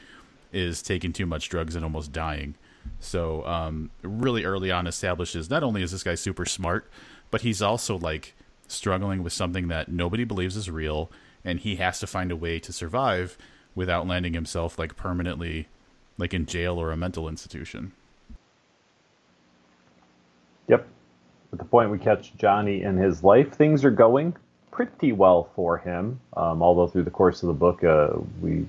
is 0.52 0.82
taking 0.82 1.14
too 1.14 1.26
much 1.26 1.50
drugs 1.50 1.76
and 1.76 1.84
almost 1.84 2.12
dying. 2.12 2.56
So 3.00 3.46
um, 3.46 3.92
really 4.02 4.46
early 4.46 4.72
on 4.72 4.88
establishes 4.88 5.50
not 5.50 5.64
only 5.64 5.84
is 5.84 5.92
this 5.92 6.04
guy 6.04 6.16
super 6.16 6.46
smart, 6.46 6.90
but 7.32 7.42
he's 7.42 7.62
also 7.62 7.98
like 7.98 8.34
struggling 8.68 9.24
with 9.24 9.34
something 9.34 9.68
that 9.68 9.90
nobody 9.90 10.24
believes 10.24 10.56
is 10.56 10.70
real, 10.70 11.12
and 11.44 11.60
he 11.60 11.78
has 11.78 12.00
to 12.00 12.08
find 12.08 12.32
a 12.32 12.36
way 12.36 12.60
to 12.60 12.74
survive 12.74 13.38
without 13.76 14.08
landing 14.08 14.34
himself 14.34 14.78
like 14.78 14.96
permanently 14.96 15.68
like 16.18 16.34
in 16.34 16.46
jail 16.46 16.78
or 16.78 16.92
a 16.92 16.98
mental 16.98 17.30
institution. 17.30 17.92
Yep. 20.68 20.86
At 21.54 21.60
the 21.60 21.66
point 21.66 21.90
we 21.90 21.98
catch 21.98 22.36
Johnny 22.38 22.84
in 22.84 22.98
his 22.98 23.24
life, 23.24 23.54
things 23.54 23.84
are 23.86 23.92
going 23.92 24.36
pretty 24.72 25.12
well 25.12 25.50
for 25.56 25.78
him. 25.78 26.20
Um, 26.38 26.62
although 26.62 26.88
through 26.88 27.04
the 27.04 27.12
course 27.12 27.42
of 27.42 27.48
the 27.48 27.54
book, 27.54 27.84
uh, 27.84 28.10
we 28.42 28.68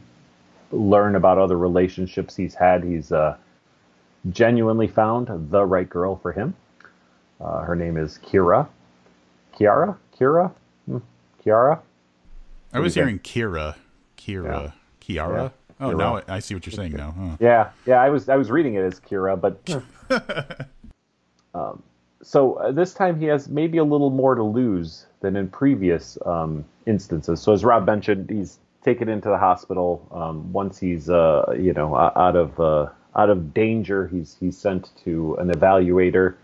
learn 0.70 1.16
about 1.16 1.38
other 1.38 1.58
relationships 1.58 2.36
he's 2.36 2.54
had. 2.54 2.84
He's 2.84 3.12
uh, 3.12 3.36
genuinely 4.30 4.86
found 4.86 5.50
the 5.50 5.64
right 5.64 5.88
girl 5.88 6.16
for 6.16 6.32
him. 6.32 6.54
Uh, 7.40 7.62
her 7.62 7.74
name 7.74 7.96
is 7.96 8.18
Kira. 8.18 8.68
Kiara? 9.58 9.96
Kira? 10.18 10.52
Hmm. 10.86 10.98
Kiara? 11.44 11.80
I 12.72 12.80
was 12.80 12.94
hearing 12.94 13.18
Kira. 13.18 13.74
Kira. 14.16 14.72
Yeah. 15.08 15.24
Kiara? 15.24 15.36
Yeah. 15.36 15.48
Oh, 15.80 15.90
Kira. 15.90 15.98
now 15.98 16.22
I 16.28 16.38
see 16.40 16.54
what 16.54 16.66
you're 16.66 16.72
saying 16.72 16.92
now. 16.92 17.14
Huh. 17.18 17.36
Yeah, 17.40 17.70
yeah. 17.86 18.02
I 18.02 18.10
was 18.10 18.28
I 18.28 18.36
was 18.36 18.50
reading 18.50 18.74
it 18.74 18.82
as 18.82 19.00
Kira, 19.00 19.40
but 19.40 20.68
um, 21.54 21.82
so 22.22 22.54
uh, 22.54 22.72
this 22.72 22.92
time 22.92 23.18
he 23.18 23.26
has 23.26 23.48
maybe 23.48 23.78
a 23.78 23.84
little 23.84 24.10
more 24.10 24.34
to 24.34 24.42
lose 24.42 25.06
than 25.20 25.36
in 25.36 25.48
previous 25.48 26.18
um, 26.26 26.64
instances. 26.86 27.40
So 27.40 27.52
as 27.54 27.64
Rob 27.64 27.86
mentioned, 27.86 28.28
he's 28.28 28.58
taken 28.84 29.08
into 29.08 29.28
the 29.28 29.38
hospital. 29.38 30.06
Um, 30.12 30.52
once 30.52 30.78
he's 30.78 31.10
uh, 31.10 31.54
you 31.58 31.72
know 31.72 31.96
out 31.96 32.36
of 32.36 32.58
uh, 32.60 32.88
out 33.16 33.30
of 33.30 33.52
danger, 33.54 34.08
he's 34.08 34.36
he's 34.40 34.56
sent 34.56 34.90
to 35.04 35.34
an 35.36 35.48
evaluator 35.48 36.36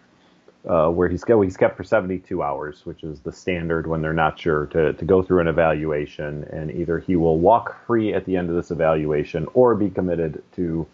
uh, 0.66 0.88
where 0.88 1.08
he's 1.08 1.24
he's 1.24 1.56
kept 1.56 1.76
for 1.76 1.84
72 1.84 2.42
hours, 2.42 2.84
which 2.84 3.04
is 3.04 3.20
the 3.20 3.32
standard 3.32 3.86
when 3.86 4.02
they're 4.02 4.12
not 4.12 4.38
sure 4.38 4.66
to, 4.66 4.92
to 4.94 5.04
go 5.04 5.22
through 5.22 5.40
an 5.40 5.48
evaluation. 5.48 6.44
And 6.44 6.70
either 6.70 6.98
he 6.98 7.16
will 7.16 7.38
walk 7.38 7.86
free 7.86 8.12
at 8.12 8.24
the 8.24 8.36
end 8.36 8.50
of 8.50 8.56
this 8.56 8.70
evaluation 8.70 9.46
or 9.54 9.74
be 9.74 9.90
committed 9.90 10.42
to 10.56 10.86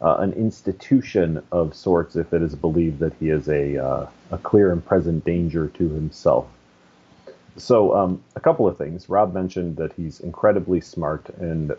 uh, 0.00 0.16
an 0.16 0.32
institution 0.32 1.42
of 1.52 1.74
sorts 1.74 2.16
if 2.16 2.32
it 2.32 2.42
is 2.42 2.54
believed 2.54 2.98
that 3.00 3.12
he 3.20 3.28
is 3.28 3.48
a, 3.48 3.76
uh, 3.76 4.06
a 4.30 4.38
clear 4.38 4.72
and 4.72 4.84
present 4.84 5.24
danger 5.24 5.68
to 5.68 5.88
himself. 5.90 6.46
So, 7.56 7.94
um, 7.94 8.22
a 8.34 8.40
couple 8.40 8.66
of 8.66 8.78
things. 8.78 9.08
Rob 9.08 9.34
mentioned 9.34 9.76
that 9.76 9.92
he's 9.92 10.20
incredibly 10.20 10.80
smart 10.80 11.28
and 11.38 11.72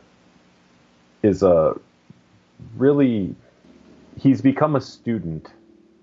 is 1.23 1.41
a 1.41 1.73
really, 2.77 3.35
he's 4.19 4.41
become 4.41 4.75
a 4.75 4.81
student 4.81 5.47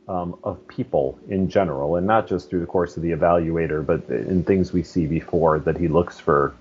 um, 0.09 0.37
of 0.43 0.67
people 0.67 1.19
in 1.29 1.49
general, 1.49 1.97
and 1.97 2.07
not 2.07 2.27
just 2.27 2.51
through 2.51 2.61
the 2.61 2.67
course 2.67 2.97
of 2.97 3.03
the 3.03 3.13
evaluator, 3.13 3.85
but 3.87 4.09
in 4.09 4.43
things 4.43 4.73
we 4.73 4.83
see 4.83 5.07
before 5.07 5.61
that 5.61 5.77
he 5.77 5.87
looks 5.87 6.19
for 6.19 6.53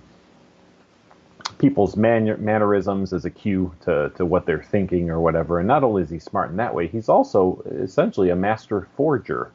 people's 1.58 1.96
man- 1.96 2.42
mannerisms 2.42 3.12
as 3.12 3.24
a 3.24 3.30
cue 3.30 3.74
to, 3.82 4.10
to 4.16 4.24
what 4.24 4.46
they're 4.46 4.62
thinking 4.62 5.10
or 5.10 5.20
whatever. 5.20 5.58
And 5.58 5.68
not 5.68 5.82
only 5.82 6.02
is 6.02 6.10
he 6.10 6.18
smart 6.18 6.50
in 6.50 6.56
that 6.56 6.74
way, 6.74 6.86
he's 6.86 7.08
also 7.08 7.62
essentially 7.70 8.30
a 8.30 8.36
master 8.36 8.88
forger, 8.96 9.50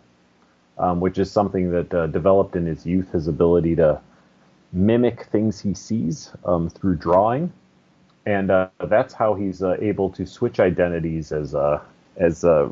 um, 0.77 1.00
which 1.00 1.17
is 1.17 1.32
something 1.32 1.72
that 1.72 1.94
uh, 1.94 2.08
developed 2.08 2.55
in 2.55 2.65
his 2.65 2.86
youth 2.86 3.12
his 3.12 3.27
ability 3.27 3.75
to 3.75 4.00
mimic 4.74 5.25
things 5.25 5.60
he 5.60 5.74
sees 5.74 6.32
um, 6.46 6.70
through 6.70 6.96
drawing. 6.96 7.51
And 8.25 8.51
uh, 8.51 8.70
that's 8.89 9.13
how 9.13 9.36
he's 9.36 9.62
uh, 9.62 9.77
able 9.79 10.10
to 10.12 10.25
switch 10.25 10.60
identities 10.60 11.32
as 11.32 11.53
uh, 11.53 11.79
as 12.17 12.44
uh, 12.44 12.70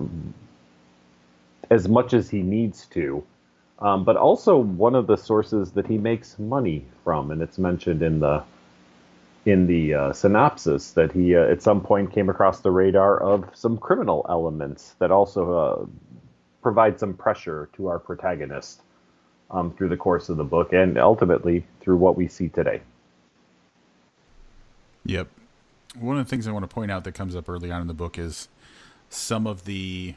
as 1.69 1.87
much 1.87 2.13
as 2.13 2.29
he 2.29 2.41
needs 2.41 2.85
to. 2.87 3.23
Um, 3.79 4.03
but 4.03 4.17
also 4.17 4.57
one 4.57 4.95
of 4.95 5.07
the 5.07 5.17
sources 5.17 5.71
that 5.71 5.87
he 5.87 5.97
makes 5.97 6.39
money 6.39 6.85
from, 7.03 7.31
and 7.31 7.41
it's 7.41 7.57
mentioned 7.57 8.01
in 8.01 8.19
the 8.19 8.43
in 9.45 9.67
the 9.67 9.93
uh, 9.93 10.13
synopsis 10.13 10.91
that 10.91 11.11
he 11.11 11.35
uh, 11.35 11.43
at 11.43 11.61
some 11.61 11.81
point 11.81 12.13
came 12.13 12.29
across 12.29 12.61
the 12.61 12.71
radar 12.71 13.21
of 13.21 13.49
some 13.53 13.77
criminal 13.77 14.25
elements 14.29 14.95
that 14.99 15.11
also 15.11 15.53
uh, 15.53 15.85
provide 16.63 16.99
some 16.99 17.13
pressure 17.13 17.69
to 17.75 17.87
our 17.87 17.99
protagonist 17.99 18.81
um, 19.51 19.71
through 19.73 19.89
the 19.89 19.97
course 19.97 20.29
of 20.29 20.37
the 20.37 20.43
book 20.43 20.73
and 20.73 20.97
ultimately 20.97 21.63
through 21.81 21.97
what 21.97 22.17
we 22.17 22.27
see 22.27 22.49
today. 22.49 22.81
Yep. 25.05 25.27
One 25.99 26.17
of 26.17 26.25
the 26.25 26.29
things 26.29 26.47
I 26.47 26.51
want 26.51 26.63
to 26.63 26.73
point 26.73 26.89
out 26.89 27.03
that 27.03 27.11
comes 27.11 27.35
up 27.35 27.47
early 27.47 27.69
on 27.69 27.81
in 27.81 27.87
the 27.87 27.93
book 27.93 28.17
is 28.17 28.47
some 29.09 29.45
of 29.45 29.65
the 29.65 30.15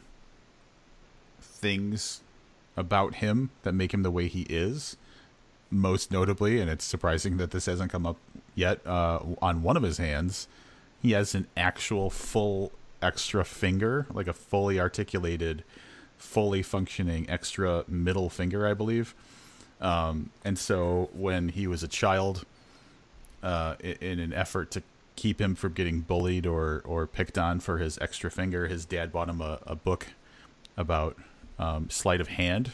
things 1.41 2.23
about 2.77 3.17
him 3.17 3.51
that 3.63 3.73
make 3.73 3.93
him 3.93 4.03
the 4.03 4.11
way 4.11 4.29
he 4.29 4.43
is. 4.43 4.97
Most 5.71 6.13
notably, 6.13 6.61
and 6.61 6.71
it's 6.71 6.85
surprising 6.85 7.39
that 7.39 7.51
this 7.51 7.67
hasn't 7.67 7.91
come 7.91 8.07
up 8.07 8.17
yet, 8.55 8.87
uh, 8.87 9.19
on 9.43 9.63
one 9.63 9.77
of 9.77 9.83
his 9.83 9.99
hands, 9.99 10.47
he 11.03 11.11
has 11.11 11.35
an 11.35 11.49
actual 11.57 12.09
full 12.09 12.71
extra 13.03 13.45
finger, 13.45 14.07
like 14.13 14.29
a 14.29 14.33
fully 14.33 14.79
articulated, 14.79 15.65
fully 16.19 16.63
functioning 16.63 17.29
extra 17.29 17.85
middle 17.89 18.29
finger, 18.31 18.67
I 18.67 18.75
believe. 18.75 19.15
Um, 19.81 20.31
and 20.45 20.59
so 20.59 21.11
when 21.13 21.51
he 21.51 21.67
was 21.67 21.83
a 21.83 21.89
child, 21.89 22.45
uh, 23.43 23.77
in 24.01 24.19
an 24.19 24.33
effort 24.33 24.71
to 24.73 24.83
keep 25.15 25.41
him 25.41 25.55
from 25.55 25.73
getting 25.73 26.01
bullied 26.01 26.47
or, 26.47 26.83
or 26.85 27.07
picked 27.07 27.39
on 27.39 27.61
for 27.61 27.79
his 27.79 27.99
extra 27.99 28.31
finger, 28.31 28.67
his 28.67 28.85
dad 28.85 29.13
bought 29.13 29.29
him 29.29 29.41
a, 29.41 29.59
a 29.67 29.77
book 29.77 30.09
about 30.77 31.17
um, 31.59 31.89
sleight 31.89 32.21
of 32.21 32.29
hand. 32.29 32.73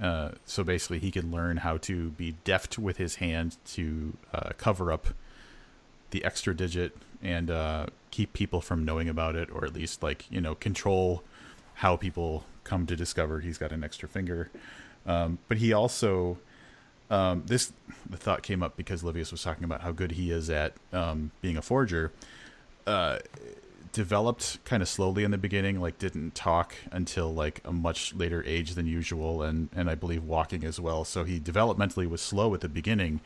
Uh, 0.00 0.32
so 0.44 0.64
basically, 0.64 0.98
he 0.98 1.10
can 1.10 1.30
learn 1.30 1.58
how 1.58 1.76
to 1.76 2.10
be 2.10 2.34
deft 2.44 2.78
with 2.78 2.96
his 2.96 3.16
hand 3.16 3.56
to 3.64 4.16
uh, 4.32 4.50
cover 4.58 4.90
up 4.90 5.08
the 6.10 6.24
extra 6.24 6.54
digit 6.54 6.96
and 7.22 7.50
uh, 7.50 7.86
keep 8.10 8.32
people 8.32 8.60
from 8.60 8.84
knowing 8.84 9.08
about 9.08 9.36
it, 9.36 9.48
or 9.50 9.64
at 9.64 9.72
least 9.72 10.02
like 10.02 10.26
you 10.30 10.40
know 10.40 10.54
control 10.56 11.22
how 11.74 11.96
people 11.96 12.44
come 12.64 12.86
to 12.86 12.96
discover 12.96 13.40
he's 13.40 13.58
got 13.58 13.72
an 13.72 13.84
extra 13.84 14.08
finger. 14.08 14.50
Um, 15.06 15.38
but 15.48 15.58
he 15.58 15.72
also 15.72 16.38
um, 17.10 17.44
this 17.46 17.72
the 18.08 18.16
thought 18.16 18.42
came 18.42 18.62
up 18.62 18.76
because 18.76 19.02
Livius 19.02 19.30
was 19.30 19.42
talking 19.42 19.64
about 19.64 19.82
how 19.82 19.92
good 19.92 20.12
he 20.12 20.30
is 20.30 20.50
at 20.50 20.74
um, 20.92 21.30
being 21.40 21.56
a 21.56 21.62
forger. 21.62 22.12
Uh, 22.86 23.18
developed 23.92 24.58
kind 24.64 24.82
of 24.82 24.88
slowly 24.88 25.22
in 25.22 25.30
the 25.30 25.38
beginning 25.38 25.80
like 25.80 25.98
didn't 26.00 26.34
talk 26.34 26.74
until 26.90 27.32
like 27.32 27.60
a 27.64 27.72
much 27.72 28.12
later 28.12 28.42
age 28.44 28.74
than 28.74 28.86
usual 28.86 29.40
and 29.40 29.68
and 29.72 29.88
i 29.88 29.94
believe 29.94 30.24
walking 30.24 30.64
as 30.64 30.80
well 30.80 31.04
so 31.04 31.22
he 31.22 31.38
developmentally 31.38 32.10
was 32.10 32.20
slow 32.20 32.52
at 32.54 32.60
the 32.60 32.68
beginning 32.68 33.20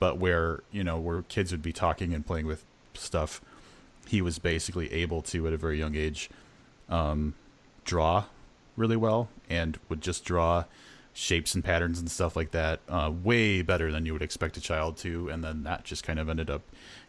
but 0.00 0.18
where 0.18 0.64
you 0.72 0.82
know 0.82 0.98
where 0.98 1.22
kids 1.22 1.52
would 1.52 1.62
be 1.62 1.72
talking 1.72 2.12
and 2.12 2.26
playing 2.26 2.44
with 2.44 2.64
stuff 2.92 3.40
he 4.08 4.20
was 4.20 4.40
basically 4.40 4.92
able 4.92 5.22
to 5.22 5.46
at 5.46 5.52
a 5.52 5.56
very 5.56 5.78
young 5.78 5.94
age 5.94 6.28
um, 6.88 7.32
draw 7.84 8.24
really 8.80 8.96
well 8.96 9.28
and 9.48 9.78
would 9.88 10.00
just 10.00 10.24
draw 10.24 10.64
shapes 11.12 11.54
and 11.54 11.64
patterns 11.64 11.98
and 11.98 12.10
stuff 12.10 12.36
like 12.36 12.50
that 12.52 12.80
uh, 12.88 13.10
way 13.22 13.62
better 13.62 13.92
than 13.92 14.06
you 14.06 14.12
would 14.12 14.22
expect 14.22 14.56
a 14.56 14.60
child 14.60 14.96
to 14.96 15.28
and 15.28 15.44
then 15.44 15.62
that 15.64 15.84
just 15.84 16.04
kind 16.04 16.18
of 16.18 16.28
ended 16.28 16.48
up 16.48 16.62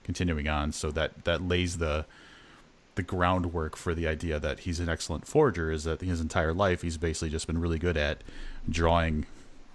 continuing 0.04 0.48
on 0.48 0.72
so 0.72 0.92
that 0.92 1.24
that 1.24 1.42
lays 1.42 1.78
the 1.78 2.06
the 2.96 3.04
groundwork 3.04 3.78
for 3.78 3.96
the 3.96 4.08
idea 4.08 4.40
that 4.40 4.60
he's 4.60 4.80
an 4.80 4.90
excellent 4.90 5.26
forger 5.26 5.72
is 5.72 5.86
that 5.86 6.02
his 6.02 6.20
entire 6.20 6.54
life 6.54 6.82
he's 6.82 6.98
basically 6.98 7.30
just 7.30 7.48
been 7.48 7.60
really 7.60 7.80
good 7.80 7.96
at 7.96 8.24
drawing 8.70 9.26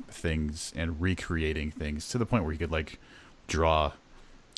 things 0.09 0.73
and 0.76 1.00
recreating 1.00 1.71
things 1.71 2.09
to 2.09 2.19
the 2.19 2.26
point 2.26 2.45
where 2.45 2.53
he 2.53 2.59
could 2.59 2.73
like 2.73 2.99
draw 3.47 3.93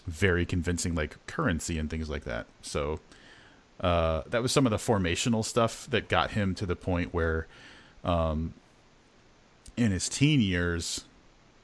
very 0.07 0.47
convincing 0.47 0.95
like 0.95 1.25
currency 1.27 1.79
and 1.79 1.91
things 1.91 2.09
like 2.09 2.25
that. 2.25 2.47
So 2.63 3.01
uh, 3.81 4.23
that 4.27 4.43
was 4.43 4.53
some 4.53 4.67
of 4.67 4.71
the 4.71 4.77
formational 4.77 5.45
stuff 5.45 5.87
that 5.91 6.09
got 6.09 6.33
him 6.33 6.55
to 6.57 6.67
the 6.67 6.77
point 6.77 7.15
where 7.15 7.47
um, 8.05 8.55
in 9.77 9.93
his 9.93 10.09
teen 10.09 10.41
years 10.41 11.05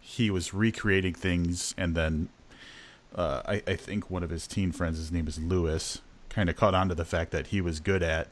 he 0.00 0.30
was 0.30 0.54
recreating 0.54 1.14
things 1.14 1.75
and 1.76 1.94
then 1.94 2.28
uh, 3.14 3.42
I, 3.47 3.62
I 3.66 3.76
think 3.76 4.11
one 4.11 4.23
of 4.23 4.30
his 4.30 4.47
teen 4.47 4.73
friends 4.73 4.99
his 4.99 5.11
name 5.11 5.26
is 5.26 5.38
Lewis 5.38 6.00
kind 6.28 6.49
of 6.49 6.56
caught 6.56 6.75
on 6.75 6.88
to 6.88 6.94
the 6.94 7.04
fact 7.04 7.30
that 7.33 7.49
he 7.49 7.61
was 7.61 7.80
good 7.80 8.02
at 8.02 8.28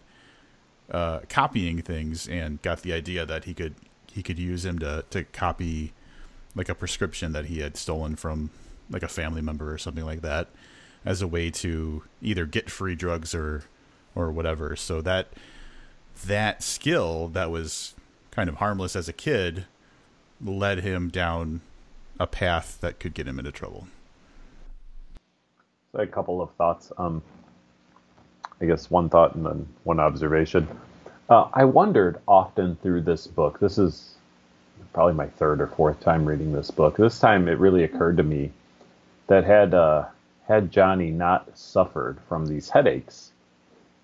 uh, 0.91 1.21
copying 1.29 1.83
things 1.83 2.29
and 2.29 2.61
got 2.62 2.83
the 2.83 2.93
idea 2.93 3.25
that 3.25 3.45
he 3.45 3.55
could 3.55 3.75
he 4.12 4.23
could 4.23 4.39
use 4.39 4.65
him 4.65 4.79
to 4.79 5.05
to 5.11 5.25
copy 5.25 5.93
like 6.55 6.69
a 6.69 6.75
prescription 6.75 7.33
that 7.33 7.47
he 7.47 7.61
had 7.61 7.77
stolen 7.77 8.15
from 8.15 8.51
like 8.91 9.03
a 9.03 9.09
family 9.09 9.41
member 9.41 9.73
or 9.73 9.79
something 9.79 10.05
like 10.05 10.21
that 10.21 10.49
as 11.05 11.23
a 11.23 11.27
way 11.27 11.51
to 11.51 12.03
either 12.21 12.45
get 12.45 12.71
free 12.71 12.95
drugs 12.95 13.35
or 13.35 13.65
or 14.14 14.31
whatever. 14.31 14.76
So 14.76 15.00
that 15.02 15.28
that 16.26 16.62
skill 16.62 17.28
that 17.28 17.50
was 17.50 17.95
kind 18.31 18.49
of 18.49 18.57
harmless 18.57 18.95
as 18.97 19.09
a 19.09 19.12
kid 19.12 19.66
led 20.45 20.81
him 20.81 21.09
down 21.09 21.61
a 22.19 22.26
path 22.26 22.78
that 22.81 23.00
could 23.00 23.14
get 23.14 23.26
him 23.26 23.38
into 23.38 23.52
trouble. 23.52 23.87
So 25.92 26.00
a 26.00 26.07
couple 26.07 26.40
of 26.40 26.50
thoughts. 26.52 26.92
Um, 26.97 27.23
I 28.61 28.64
guess 28.64 28.90
one 28.90 29.09
thought 29.09 29.35
and 29.35 29.45
then 29.45 29.69
one 29.85 29.99
observation. 29.99 30.69
Uh, 31.28 31.49
I 31.52 31.64
wondered 31.64 32.21
often 32.28 32.76
through 32.76 33.02
this 33.02 33.26
book. 33.26 33.59
This 33.59 33.76
is 33.76 34.14
probably 34.92 35.14
my 35.14 35.26
third 35.26 35.61
or 35.61 35.66
fourth 35.66 36.00
time 36.00 36.25
reading 36.25 36.52
this 36.52 36.71
book. 36.71 36.97
This 36.97 37.19
time 37.19 37.49
it 37.49 37.59
really 37.59 37.83
occurred 37.83 38.16
to 38.19 38.23
me 38.23 38.52
that 39.26 39.45
had 39.45 39.75
uh, 39.75 40.04
had 40.47 40.71
Johnny 40.71 41.11
not 41.11 41.59
suffered 41.59 42.19
from 42.28 42.47
these 42.47 42.69
headaches, 42.69 43.32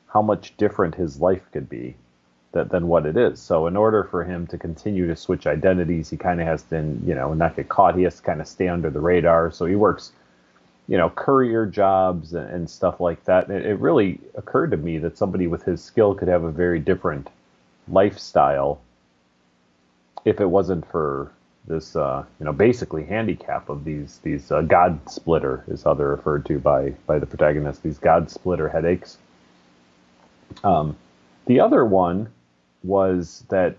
how 0.09 0.23
much 0.23 0.57
different 0.57 0.95
his 0.95 1.21
life 1.21 1.43
could 1.53 1.69
be 1.69 1.95
that, 2.53 2.71
than 2.71 2.89
what 2.89 3.07
it 3.07 3.17
is. 3.17 3.41
So 3.41 3.67
in 3.67 3.77
order 3.77 4.05
for 4.05 4.25
him 4.25 4.47
to 4.49 4.59
continue 4.59 5.07
to 5.07 5.17
switch 5.17 5.47
identities, 5.47 6.11
he 6.11 6.17
kind 6.17 6.41
of 6.41 6.47
has 6.47 6.63
to, 6.65 6.77
you 7.05 7.15
know, 7.15 7.35
not 7.35 7.57
get 7.57 7.69
caught. 7.69 7.97
He 7.97 8.05
has 8.05 8.17
to 8.17 8.23
kind 8.23 8.41
of 8.41 8.49
stay 8.49 8.69
under 8.69 8.91
the 8.91 9.01
radar. 9.01 9.51
So 9.51 9.67
he 9.67 9.77
works, 9.77 10.13
you 10.87 10.97
know, 10.97 11.11
courier 11.11 11.67
jobs 11.67 12.33
and, 12.33 12.49
and 12.51 12.71
stuff 12.71 13.01
like 13.01 13.25
that. 13.25 13.51
It, 13.51 13.67
it 13.67 13.79
really 13.81 14.21
occurred 14.35 14.71
to 14.71 14.77
me 14.77 14.99
that 14.99 15.19
somebody 15.19 15.47
with 15.47 15.65
his 15.65 15.83
skill 15.83 16.15
could 16.15 16.29
have 16.29 16.45
a 16.45 16.51
very 16.51 16.81
different 16.81 17.29
lifestyle 17.87 18.81
if 20.25 20.41
it 20.41 20.47
wasn't 20.47 20.91
for 20.91 21.31
this, 21.67 21.97
uh, 21.97 22.25
you 22.41 22.47
know, 22.47 22.53
basically 22.53 23.05
handicap 23.05 23.69
of 23.69 23.85
these 23.85 24.21
these 24.23 24.51
uh, 24.51 24.63
God 24.63 24.99
splitter 25.11 25.65
is 25.69 25.83
how 25.83 25.95
they're 25.95 26.09
referred 26.09 26.47
to 26.47 26.59
by 26.59 26.91
by 27.07 27.19
the 27.19 27.27
protagonist. 27.27 27.83
These 27.83 27.99
God 27.99 28.31
splitter 28.31 28.69
headaches. 28.69 29.19
Um, 30.65 30.97
the 31.47 31.61
other 31.61 31.85
one 31.85 32.29
was 32.83 33.45
that 33.49 33.77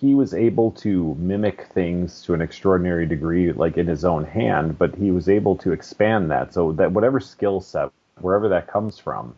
he 0.00 0.14
was 0.14 0.32
able 0.34 0.70
to 0.70 1.14
mimic 1.18 1.66
things 1.72 2.22
to 2.22 2.34
an 2.34 2.40
extraordinary 2.40 3.06
degree, 3.06 3.52
like 3.52 3.76
in 3.76 3.86
his 3.86 4.04
own 4.04 4.24
hand, 4.24 4.78
but 4.78 4.94
he 4.94 5.10
was 5.10 5.28
able 5.28 5.56
to 5.56 5.72
expand 5.72 6.30
that. 6.30 6.54
So 6.54 6.72
that 6.72 6.92
whatever 6.92 7.20
skill 7.20 7.60
set, 7.60 7.90
wherever 8.20 8.48
that 8.48 8.66
comes 8.66 8.98
from, 8.98 9.34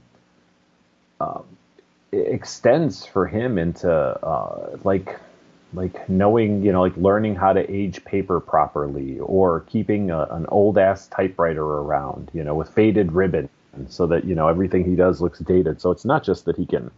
um, 1.21 1.45
extends 2.13 3.05
for 3.05 3.27
him 3.27 3.59
into 3.59 3.91
uh, 3.91 4.77
like 4.85 5.19
like 5.75 6.09
knowing 6.09 6.63
you 6.63 6.73
know 6.73 6.81
like 6.81 6.97
learning 6.97 7.35
how 7.35 7.53
to 7.53 7.71
age 7.71 8.03
paper 8.05 8.41
properly 8.41 9.19
or 9.19 9.61
keeping 9.61 10.11
a, 10.11 10.23
an 10.31 10.47
old 10.49 10.79
ass 10.79 11.09
typewriter 11.09 11.63
around 11.63 12.31
you 12.33 12.43
know 12.43 12.55
with 12.55 12.71
faded 12.71 13.13
ribbon 13.13 13.49
so 13.89 14.07
that 14.07 14.25
you 14.25 14.35
know 14.35 14.49
everything 14.49 14.85
he 14.85 14.97
does 14.97 15.21
looks 15.21 15.39
dated 15.41 15.81
so 15.81 15.91
it's 15.91 16.05
not 16.05 16.25
just 16.25 16.45
that 16.47 16.57
he 16.57 16.67
can 16.67 16.91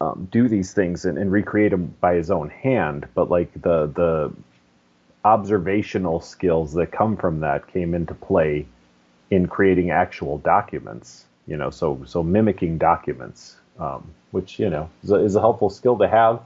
um, 0.00 0.28
do 0.30 0.48
these 0.48 0.72
things 0.72 1.04
and, 1.04 1.18
and 1.18 1.30
recreate 1.30 1.70
them 1.72 1.94
by 2.00 2.14
his 2.14 2.30
own 2.30 2.48
hand, 2.48 3.06
but 3.14 3.30
like 3.30 3.52
the 3.52 3.86
the 3.86 4.32
observational 5.24 6.20
skills 6.20 6.72
that 6.72 6.90
come 6.90 7.16
from 7.16 7.40
that 7.40 7.66
came 7.66 7.94
into 7.94 8.14
play 8.14 8.66
in 9.30 9.46
creating 9.46 9.90
actual 9.90 10.38
documents. 10.38 11.26
You 11.46 11.56
know, 11.56 11.70
so 11.70 12.02
so 12.06 12.22
mimicking 12.22 12.78
documents, 12.78 13.56
um, 13.78 14.10
which 14.30 14.58
you 14.58 14.70
know 14.70 14.88
is 15.04 15.10
a, 15.10 15.16
is 15.16 15.36
a, 15.36 15.40
helpful 15.40 15.68
skill 15.68 15.98
to 15.98 16.08
have, 16.08 16.40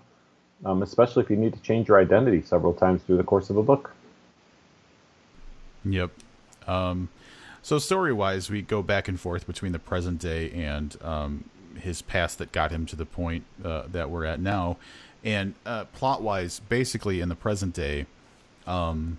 um, 0.65 0.83
especially 0.83 1.23
if 1.23 1.31
you 1.31 1.37
need 1.37 1.53
to 1.53 1.61
change 1.61 1.89
your 1.89 2.01
identity 2.01 2.43
several 2.43 2.73
times 2.73 3.03
through 3.03 3.19
the 3.19 3.25
course 3.25 3.51
of 3.51 3.57
a 3.57 3.63
book. 3.63 3.93
Yep. 5.85 6.11
Um, 6.67 7.09
so 7.65 7.79
story 7.79 8.13
wise, 8.13 8.51
we 8.51 8.61
go 8.61 8.83
back 8.83 9.09
and 9.09 9.19
forth 9.19 9.47
between 9.47 9.73
the 9.73 9.79
present 9.79 10.21
day 10.21 10.51
and 10.51 10.99
um, 11.03 11.45
his 11.81 12.03
past 12.03 12.37
that 12.37 12.53
got 12.53 12.71
him 12.71 12.85
to 12.85 12.95
the 12.95 13.07
point 13.07 13.45
uh, 13.65 13.85
that 13.91 14.11
we're 14.11 14.27
at 14.27 14.39
now. 14.39 14.77
And 15.25 15.55
uh, 15.65 15.85
plot 15.87 16.21
wise, 16.21 16.61
basically 16.69 17.23
in 17.23 17.31
the 17.31 17.35
present 17.35 17.75
day, 17.75 18.05
um, 18.67 19.17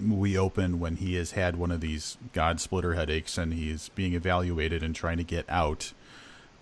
we 0.00 0.38
open 0.38 0.78
when 0.78 0.94
he 0.94 1.16
has 1.16 1.32
had 1.32 1.56
one 1.56 1.72
of 1.72 1.80
these 1.80 2.16
God 2.32 2.60
splitter 2.60 2.94
headaches 2.94 3.36
and 3.36 3.52
he's 3.52 3.88
being 3.88 4.14
evaluated 4.14 4.84
and 4.84 4.94
trying 4.94 5.16
to 5.16 5.24
get 5.24 5.44
out. 5.48 5.92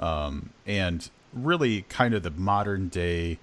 Um, 0.00 0.54
and 0.66 1.10
really, 1.34 1.82
kind 1.90 2.14
of 2.14 2.22
the 2.22 2.30
modern 2.30 2.88
day 2.88 3.38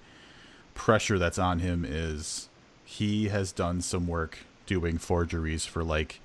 pressure 0.74 1.20
that's 1.20 1.38
on 1.38 1.60
him 1.60 1.84
is 1.88 2.48
he 2.84 3.28
has 3.28 3.52
done 3.52 3.82
some 3.82 4.08
work 4.08 4.38
doing 4.66 4.98
forgeries 4.98 5.64
for 5.64 5.84
like 5.84 6.18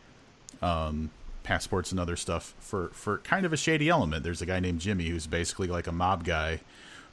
um, 0.61 1.09
passports 1.43 1.91
and 1.91 1.99
other 1.99 2.15
stuff 2.15 2.53
for 2.59 2.89
for 2.89 3.19
kind 3.19 3.45
of 3.45 3.53
a 3.53 3.57
shady 3.57 3.89
element. 3.89 4.23
There's 4.23 4.41
a 4.41 4.45
guy 4.45 4.59
named 4.59 4.79
Jimmy 4.79 5.07
who's 5.07 5.27
basically 5.27 5.67
like 5.67 5.87
a 5.87 5.91
mob 5.91 6.23
guy 6.23 6.59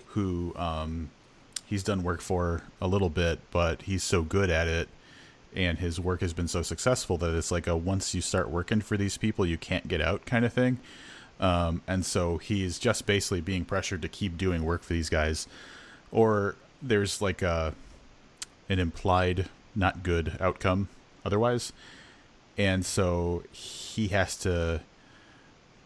who 0.08 0.54
um, 0.56 1.10
he's 1.66 1.82
done 1.82 2.02
work 2.02 2.20
for 2.20 2.62
a 2.80 2.88
little 2.88 3.10
bit, 3.10 3.38
but 3.50 3.82
he's 3.82 4.02
so 4.02 4.22
good 4.22 4.50
at 4.50 4.66
it 4.68 4.88
and 5.56 5.78
his 5.78 5.98
work 5.98 6.20
has 6.20 6.34
been 6.34 6.46
so 6.46 6.62
successful 6.62 7.16
that 7.16 7.34
it's 7.34 7.50
like 7.50 7.66
a 7.66 7.76
once 7.76 8.14
you 8.14 8.20
start 8.20 8.50
working 8.50 8.82
for 8.82 8.96
these 8.96 9.16
people, 9.16 9.46
you 9.46 9.56
can't 9.56 9.88
get 9.88 10.02
out 10.02 10.26
kind 10.26 10.44
of 10.44 10.52
thing. 10.52 10.78
Um, 11.40 11.82
and 11.86 12.04
so 12.04 12.36
he's 12.38 12.78
just 12.78 13.06
basically 13.06 13.40
being 13.40 13.64
pressured 13.64 14.02
to 14.02 14.08
keep 14.08 14.36
doing 14.36 14.64
work 14.64 14.82
for 14.82 14.92
these 14.92 15.08
guys, 15.08 15.48
or 16.12 16.56
there's 16.82 17.20
like 17.22 17.42
a 17.42 17.74
an 18.68 18.78
implied 18.78 19.48
not 19.74 20.02
good 20.02 20.36
outcome 20.40 20.88
otherwise 21.24 21.72
and 22.58 22.84
so 22.84 23.42
he 23.52 24.08
has 24.08 24.36
to 24.38 24.80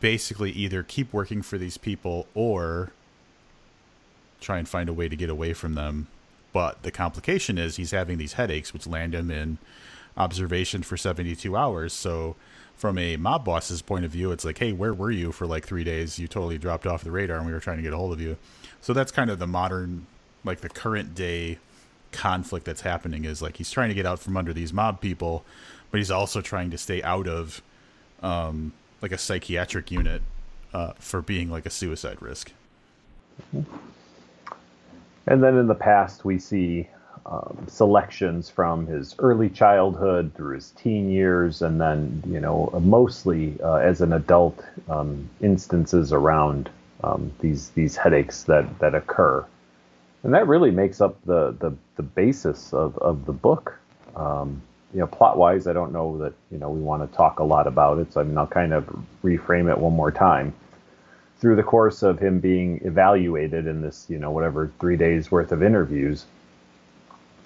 basically 0.00 0.50
either 0.52 0.82
keep 0.82 1.12
working 1.12 1.42
for 1.42 1.58
these 1.58 1.76
people 1.76 2.26
or 2.34 2.90
try 4.40 4.58
and 4.58 4.68
find 4.68 4.88
a 4.88 4.92
way 4.92 5.08
to 5.08 5.16
get 5.16 5.28
away 5.28 5.52
from 5.52 5.74
them. 5.74 6.08
But 6.52 6.82
the 6.82 6.90
complication 6.90 7.58
is 7.58 7.76
he's 7.76 7.90
having 7.92 8.18
these 8.18 8.32
headaches, 8.34 8.72
which 8.72 8.86
land 8.86 9.14
him 9.14 9.30
in 9.30 9.58
observation 10.16 10.82
for 10.82 10.96
72 10.96 11.56
hours. 11.56 11.92
So, 11.92 12.36
from 12.76 12.96
a 12.96 13.18
mob 13.18 13.44
boss's 13.44 13.82
point 13.82 14.06
of 14.06 14.10
view, 14.10 14.32
it's 14.32 14.44
like, 14.44 14.56
hey, 14.56 14.72
where 14.72 14.94
were 14.94 15.10
you 15.10 15.32
for 15.32 15.46
like 15.46 15.66
three 15.66 15.84
days? 15.84 16.18
You 16.18 16.26
totally 16.26 16.56
dropped 16.56 16.86
off 16.86 17.04
the 17.04 17.10
radar 17.10 17.36
and 17.36 17.46
we 17.46 17.52
were 17.52 17.60
trying 17.60 17.76
to 17.76 17.82
get 17.82 17.92
a 17.92 17.96
hold 17.96 18.12
of 18.12 18.20
you. 18.20 18.36
So, 18.80 18.92
that's 18.92 19.12
kind 19.12 19.30
of 19.30 19.38
the 19.38 19.46
modern, 19.46 20.06
like 20.44 20.60
the 20.60 20.70
current 20.70 21.14
day 21.14 21.58
conflict 22.12 22.66
that's 22.66 22.80
happening 22.80 23.24
is 23.24 23.40
like 23.40 23.56
he's 23.58 23.70
trying 23.70 23.88
to 23.88 23.94
get 23.94 24.04
out 24.04 24.18
from 24.18 24.36
under 24.36 24.52
these 24.52 24.72
mob 24.72 25.00
people 25.00 25.44
but 25.90 25.98
he's 25.98 26.10
also 26.10 26.40
trying 26.40 26.70
to 26.70 26.78
stay 26.78 27.02
out 27.02 27.26
of 27.26 27.62
um, 28.22 28.72
like 29.02 29.12
a 29.12 29.18
psychiatric 29.18 29.90
unit 29.90 30.22
uh, 30.72 30.92
for 30.98 31.22
being 31.22 31.50
like 31.50 31.66
a 31.66 31.70
suicide 31.70 32.20
risk. 32.20 32.52
And 33.52 35.42
then 35.42 35.56
in 35.56 35.66
the 35.66 35.74
past, 35.74 36.24
we 36.24 36.38
see 36.38 36.88
um, 37.26 37.66
selections 37.68 38.48
from 38.50 38.86
his 38.86 39.14
early 39.18 39.48
childhood 39.48 40.32
through 40.34 40.54
his 40.54 40.70
teen 40.70 41.10
years, 41.10 41.62
and 41.62 41.80
then 41.80 42.22
you 42.26 42.40
know 42.40 42.70
mostly 42.82 43.56
uh, 43.62 43.74
as 43.74 44.00
an 44.00 44.12
adult 44.12 44.64
um, 44.88 45.28
instances 45.40 46.12
around 46.12 46.70
um, 47.04 47.32
these 47.40 47.70
these 47.70 47.96
headaches 47.96 48.44
that 48.44 48.78
that 48.80 48.94
occur, 48.94 49.44
and 50.22 50.34
that 50.34 50.46
really 50.48 50.70
makes 50.70 51.00
up 51.00 51.16
the 51.24 51.54
the, 51.60 51.72
the 51.96 52.02
basis 52.02 52.72
of, 52.72 52.96
of 52.98 53.26
the 53.26 53.32
book. 53.32 53.78
Um, 54.16 54.62
you 54.92 55.00
know, 55.00 55.06
plot 55.06 55.38
wise, 55.38 55.66
I 55.66 55.72
don't 55.72 55.92
know 55.92 56.18
that 56.18 56.32
you 56.50 56.58
know 56.58 56.70
we 56.70 56.80
want 56.80 57.08
to 57.08 57.16
talk 57.16 57.38
a 57.38 57.44
lot 57.44 57.66
about 57.66 57.98
it. 57.98 58.12
So 58.12 58.20
I 58.20 58.24
mean, 58.24 58.36
I'll 58.36 58.46
kind 58.46 58.72
of 58.72 58.84
reframe 59.22 59.70
it 59.70 59.78
one 59.78 59.92
more 59.92 60.10
time. 60.10 60.52
Through 61.38 61.56
the 61.56 61.62
course 61.62 62.02
of 62.02 62.18
him 62.18 62.38
being 62.38 62.80
evaluated 62.84 63.66
in 63.66 63.80
this, 63.80 64.06
you 64.08 64.18
know, 64.18 64.30
whatever 64.30 64.70
three 64.78 64.96
days 64.96 65.30
worth 65.30 65.52
of 65.52 65.62
interviews, 65.62 66.26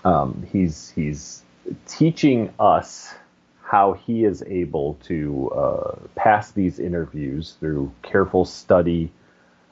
um, 0.04 0.46
he's 0.50 0.90
he's 0.90 1.42
teaching 1.86 2.52
us 2.58 3.14
how 3.62 3.92
he 3.92 4.24
is 4.24 4.42
able 4.46 4.94
to 5.04 5.50
uh, 5.50 5.96
pass 6.14 6.50
these 6.52 6.78
interviews 6.78 7.56
through 7.60 7.90
careful 8.02 8.44
study 8.44 9.10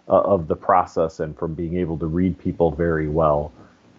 uh, 0.08 0.20
of 0.20 0.48
the 0.48 0.56
process 0.56 1.20
and 1.20 1.38
from 1.38 1.54
being 1.54 1.76
able 1.76 1.98
to 1.98 2.06
read 2.06 2.38
people 2.38 2.70
very 2.70 3.08
well. 3.08 3.52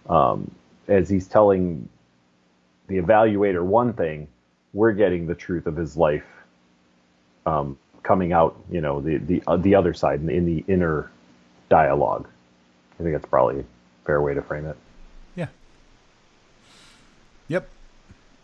Um, 0.10 0.52
as 0.88 1.08
he's 1.08 1.28
telling 1.28 1.88
the 2.94 3.02
evaluator 3.02 3.64
one 3.64 3.94
thing, 3.94 4.28
we're 4.74 4.92
getting 4.92 5.28
the 5.28 5.36
truth 5.36 5.68
of 5.68 5.76
his 5.76 5.98
life 5.98 6.26
um, 7.46 7.78
coming 8.04 8.34
out, 8.34 8.56
you 8.70 8.82
know, 8.82 9.02
the 9.02 9.18
the 9.18 9.44
uh, 9.48 9.58
the 9.58 9.76
other 9.76 9.94
side 9.94 10.22
in, 10.22 10.30
in 10.30 10.46
the 10.46 10.64
inner 10.68 11.12
dialogue. 11.70 12.28
I 13.00 13.04
think 13.04 13.16
that's 13.16 13.30
probably 13.30 13.62
a 13.62 13.64
fair 14.06 14.22
way 14.22 14.34
to 14.34 14.42
frame 14.42 14.66
it. 14.66 14.78
Yeah. 15.36 15.48
Yep. 17.48 17.70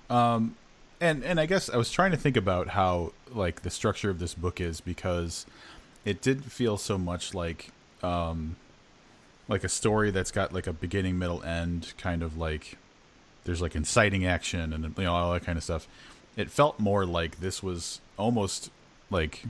Um, 0.09 0.55
and 0.99 1.23
and 1.23 1.39
I 1.39 1.45
guess 1.45 1.69
I 1.69 1.77
was 1.77 1.91
trying 1.91 2.12
to 2.12 2.17
think 2.17 2.38
about 2.38 2.69
how 2.69 3.13
like 3.31 3.62
the 3.62 3.69
structure 3.69 4.09
of 4.09 4.19
this 4.19 4.33
book 4.33 4.59
is 4.59 4.81
because 4.81 5.45
it 6.05 6.21
didn't 6.21 6.51
feel 6.51 6.77
so 6.77 6.97
much 6.97 7.33
like 7.33 7.71
um 8.01 8.55
like 9.47 9.63
a 9.63 9.69
story 9.69 10.12
that's 10.12 10.31
got 10.31 10.53
like 10.53 10.67
a 10.67 10.73
beginning, 10.73 11.17
middle, 11.17 11.43
end, 11.43 11.93
kind 11.97 12.23
of 12.23 12.38
like 12.38 12.77
there's 13.43 13.62
like 13.62 13.75
inciting 13.75 14.25
action 14.25 14.73
and 14.73 14.93
you 14.97 15.04
know 15.04 15.13
all 15.13 15.34
that 15.34 15.43
kind 15.43 15.58
of 15.58 15.63
stuff. 15.63 15.88
It 16.36 16.49
felt 16.49 16.80
more 16.80 17.06
like 17.06 17.39
this 17.39 17.62
was 17.62 17.99
almost 18.17 18.69
like 19.10 19.43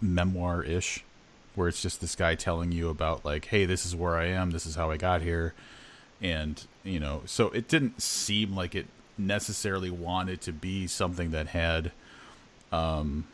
memoir 0.00 0.62
ish, 0.62 1.04
where 1.54 1.68
it's 1.68 1.82
just 1.82 2.00
this 2.00 2.14
guy 2.14 2.34
telling 2.34 2.72
you 2.72 2.88
about 2.88 3.24
like, 3.24 3.46
hey, 3.46 3.64
this 3.64 3.86
is 3.86 3.94
where 3.94 4.16
I 4.16 4.26
am, 4.26 4.50
this 4.50 4.66
is 4.66 4.74
how 4.74 4.90
I 4.90 4.96
got 4.96 5.22
here, 5.22 5.54
and 6.20 6.62
you 6.84 7.00
know, 7.00 7.22
so 7.26 7.48
it 7.50 7.68
didn't 7.68 8.02
seem 8.02 8.54
like 8.54 8.74
it 8.74 8.86
necessarily 9.16 9.90
wanted 9.90 10.40
to 10.40 10.52
be 10.52 10.86
something 10.86 11.32
that 11.32 11.48
had 11.48 11.90
um 12.70 13.24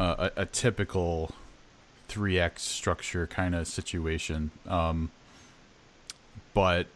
a, 0.00 0.30
a 0.36 0.46
typical 0.46 1.30
three 2.08 2.40
act 2.40 2.58
structure 2.58 3.26
kind 3.26 3.54
of 3.54 3.66
situation. 3.68 4.50
Um, 4.66 5.10
but 6.54 6.86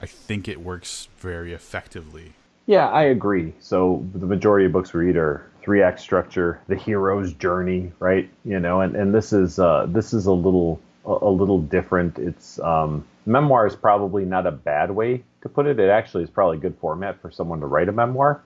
I 0.00 0.06
think 0.06 0.48
it 0.48 0.60
works 0.60 1.08
very 1.18 1.52
effectively. 1.52 2.32
Yeah, 2.66 2.88
I 2.88 3.02
agree. 3.02 3.52
So 3.60 4.06
the 4.14 4.26
majority 4.26 4.66
of 4.66 4.72
books 4.72 4.92
we 4.92 5.06
read 5.06 5.16
are 5.16 5.50
three 5.62 5.82
act 5.82 6.00
structure, 6.00 6.60
the 6.68 6.76
hero's 6.76 7.32
journey, 7.34 7.92
right? 7.98 8.30
You 8.44 8.60
know, 8.60 8.80
and, 8.80 8.96
and 8.96 9.14
this 9.14 9.32
is 9.32 9.58
uh, 9.58 9.86
this 9.88 10.12
is 10.14 10.26
a 10.26 10.32
little 10.32 10.80
a, 11.04 11.28
little 11.28 11.60
different. 11.60 12.18
It's 12.18 12.58
um, 12.60 13.04
memoir 13.26 13.66
is 13.66 13.76
probably 13.76 14.24
not 14.24 14.46
a 14.46 14.52
bad 14.52 14.90
way 14.90 15.22
to 15.42 15.48
put 15.48 15.66
it. 15.66 15.80
It 15.80 15.90
actually 15.90 16.24
is 16.24 16.30
probably 16.30 16.58
a 16.58 16.60
good 16.60 16.76
format 16.80 17.20
for 17.20 17.30
someone 17.30 17.60
to 17.60 17.66
write 17.66 17.88
a 17.88 17.92
memoir. 17.92 18.42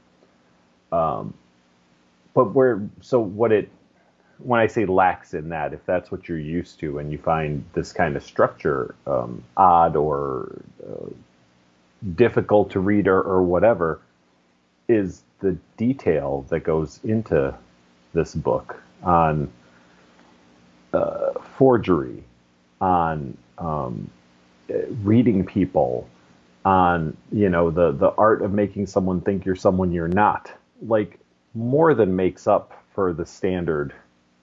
Um, 0.93 1.35
but 2.35 2.55
where 2.55 2.83
so 3.01 3.21
what 3.21 3.53
it 3.53 3.69
when 4.39 4.61
I 4.61 4.67
say 4.67 4.85
lacks 4.85 5.35
in 5.35 5.51
that, 5.51 5.73
if 5.73 5.85
that's 5.87 6.11
what 6.11 6.29
you're 6.29 6.39
used 6.39 6.81
to 6.81 6.99
and 6.99 7.13
you 7.13 7.19
find 7.19 7.65
this 7.75 7.93
kind 7.93 8.17
of 8.17 8.25
structure 8.25 8.95
um, 9.07 9.45
odd 9.57 9.97
or 9.97 10.61
uh, 10.85 11.07
difficult 12.15 12.71
to 12.73 12.81
read 12.81 13.09
or, 13.09 13.21
or 13.21 13.43
whatever, 13.43 14.01
is 14.89 15.23
the 15.41 15.57
detail 15.77 16.47
that 16.51 16.61
goes 16.61 17.01
into 17.05 17.55
this 18.13 18.35
book 18.35 18.81
on 19.03 19.51
uh, 20.93 21.33
forgery, 21.57 22.23
on 22.81 23.37
um, 23.59 24.11
reading 25.03 25.45
people, 25.45 26.09
on 26.65 27.17
you 27.31 27.49
know 27.49 27.71
the 27.71 27.93
the 27.93 28.11
art 28.13 28.43
of 28.43 28.53
making 28.53 28.87
someone 28.87 29.21
think 29.21 29.45
you're 29.45 29.57
someone 29.57 29.93
you're 29.93 30.09
not. 30.09 30.51
Like 30.87 31.19
more 31.55 31.95
than 31.95 32.17
makes 32.17 32.47
up 32.47 32.83
for 32.95 33.13
the 33.13 33.27
standard 33.27 33.93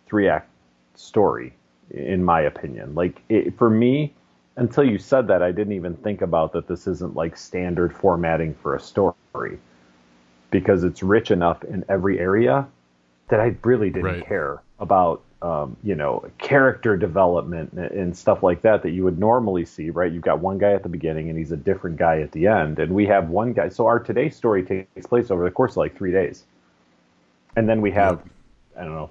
three 0.06 0.28
act 0.28 0.50
story, 0.96 1.54
in 1.90 2.24
my 2.24 2.42
opinion. 2.42 2.96
Like 2.96 3.22
it, 3.30 3.58
for 3.58 3.70
me, 3.70 4.14
until 4.56 4.84
you 4.84 4.98
said 4.98 5.28
that, 5.28 5.42
I 5.42 5.52
didn't 5.52 5.74
even 5.74 5.96
think 5.96 6.22
about 6.22 6.54
that. 6.54 6.68
This 6.68 6.88
isn't 6.88 7.16
like 7.16 7.38
standard 7.38 7.96
formatting 7.96 8.54
for 8.56 8.76
a 8.76 8.80
story 8.80 9.60
because 10.50 10.84
it's 10.84 11.02
rich 11.02 11.32
enough 11.32 11.64
in 11.64 11.86
every 11.88 12.20
area 12.20 12.68
that 13.30 13.40
I 13.40 13.56
really 13.64 13.90
didn't 13.90 14.06
right. 14.06 14.26
care 14.26 14.62
about, 14.80 15.22
um, 15.42 15.78
you 15.84 15.96
know, 15.96 16.30
character 16.38 16.98
development 16.98 17.72
and 17.74 18.16
stuff 18.16 18.44
like 18.44 18.62
that 18.64 18.84
that 18.84 18.92
you 18.92 19.06
would 19.06 19.18
normally 19.18 19.64
see, 19.64 19.90
right? 19.90 20.12
You've 20.12 20.24
got 20.24 20.40
one 20.40 20.58
guy 20.58 20.74
at 20.74 20.84
the 20.84 20.90
beginning 20.90 21.30
and 21.30 21.40
he's 21.40 21.54
a 21.54 21.58
different 21.58 21.96
guy 21.96 22.20
at 22.20 22.34
the 22.34 22.48
end. 22.48 22.80
And 22.80 22.94
we 22.94 23.06
have 23.08 23.30
one 23.30 23.54
guy. 23.54 23.70
So 23.70 23.88
our 23.88 24.00
today's 24.00 24.36
story 24.36 24.64
takes 24.64 25.08
place 25.08 25.32
over 25.32 25.46
the 25.46 25.52
course 25.52 25.74
of 25.74 25.78
like 25.78 25.96
three 25.96 26.12
days. 26.12 26.44
And 27.56 27.70
then 27.70 27.82
we 27.82 27.92
have, 27.92 28.22
I 28.78 28.84
don't 28.84 28.94
know, 28.96 29.10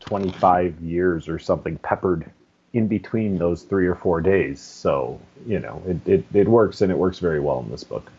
25 0.00 0.80
years 0.80 1.28
or 1.28 1.38
something 1.38 1.76
peppered 1.78 2.30
in 2.72 2.86
between 2.86 3.38
those 3.38 3.62
three 3.62 3.86
or 3.86 3.96
four 3.96 4.20
days. 4.20 4.60
So, 4.60 5.20
you 5.46 5.58
know, 5.58 5.82
it, 5.86 6.08
it, 6.08 6.24
it 6.32 6.48
works 6.48 6.80
and 6.80 6.92
it 6.92 6.98
works 6.98 7.18
very 7.18 7.40
well 7.40 7.60
in 7.60 7.70
this 7.70 7.84
book. 7.84 8.10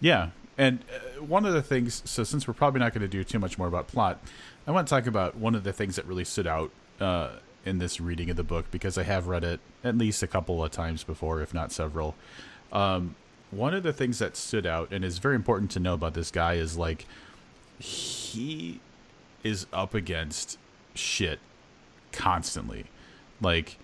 Yeah. 0.00 0.30
And 0.56 0.80
uh, 0.94 1.22
one 1.22 1.44
of 1.44 1.52
the 1.52 1.62
things, 1.62 2.02
so 2.06 2.24
since 2.24 2.48
we're 2.48 2.54
probably 2.54 2.80
not 2.80 2.94
going 2.94 3.02
to 3.02 3.08
do 3.08 3.22
too 3.24 3.38
much 3.38 3.58
more 3.58 3.68
about 3.68 3.88
plot, 3.88 4.20
I 4.66 4.70
want 4.70 4.86
to 4.88 4.90
talk 4.90 5.06
about 5.06 5.36
one 5.36 5.54
of 5.54 5.64
the 5.64 5.72
things 5.72 5.96
that 5.96 6.06
really 6.06 6.24
stood 6.24 6.46
out 6.46 6.70
uh, 6.98 7.30
in 7.66 7.78
this 7.78 8.00
reading 8.00 8.30
of 8.30 8.36
the 8.36 8.44
book 8.44 8.70
because 8.70 8.96
I 8.96 9.02
have 9.02 9.26
read 9.26 9.44
it 9.44 9.60
at 9.84 9.98
least 9.98 10.22
a 10.22 10.26
couple 10.26 10.64
of 10.64 10.70
times 10.70 11.04
before, 11.04 11.42
if 11.42 11.52
not 11.52 11.72
several. 11.72 12.14
Um, 12.72 13.16
one 13.50 13.74
of 13.74 13.82
the 13.82 13.92
things 13.92 14.18
that 14.18 14.36
stood 14.36 14.66
out 14.66 14.90
and 14.90 15.04
is 15.04 15.18
very 15.18 15.36
important 15.36 15.70
to 15.72 15.80
know 15.80 15.94
about 15.94 16.14
this 16.14 16.30
guy 16.30 16.54
is 16.54 16.76
like 16.76 17.06
he 17.78 18.80
is 19.44 19.66
up 19.72 19.94
against 19.94 20.58
shit 20.94 21.38
constantly. 22.16 22.86
Like, 23.40 23.78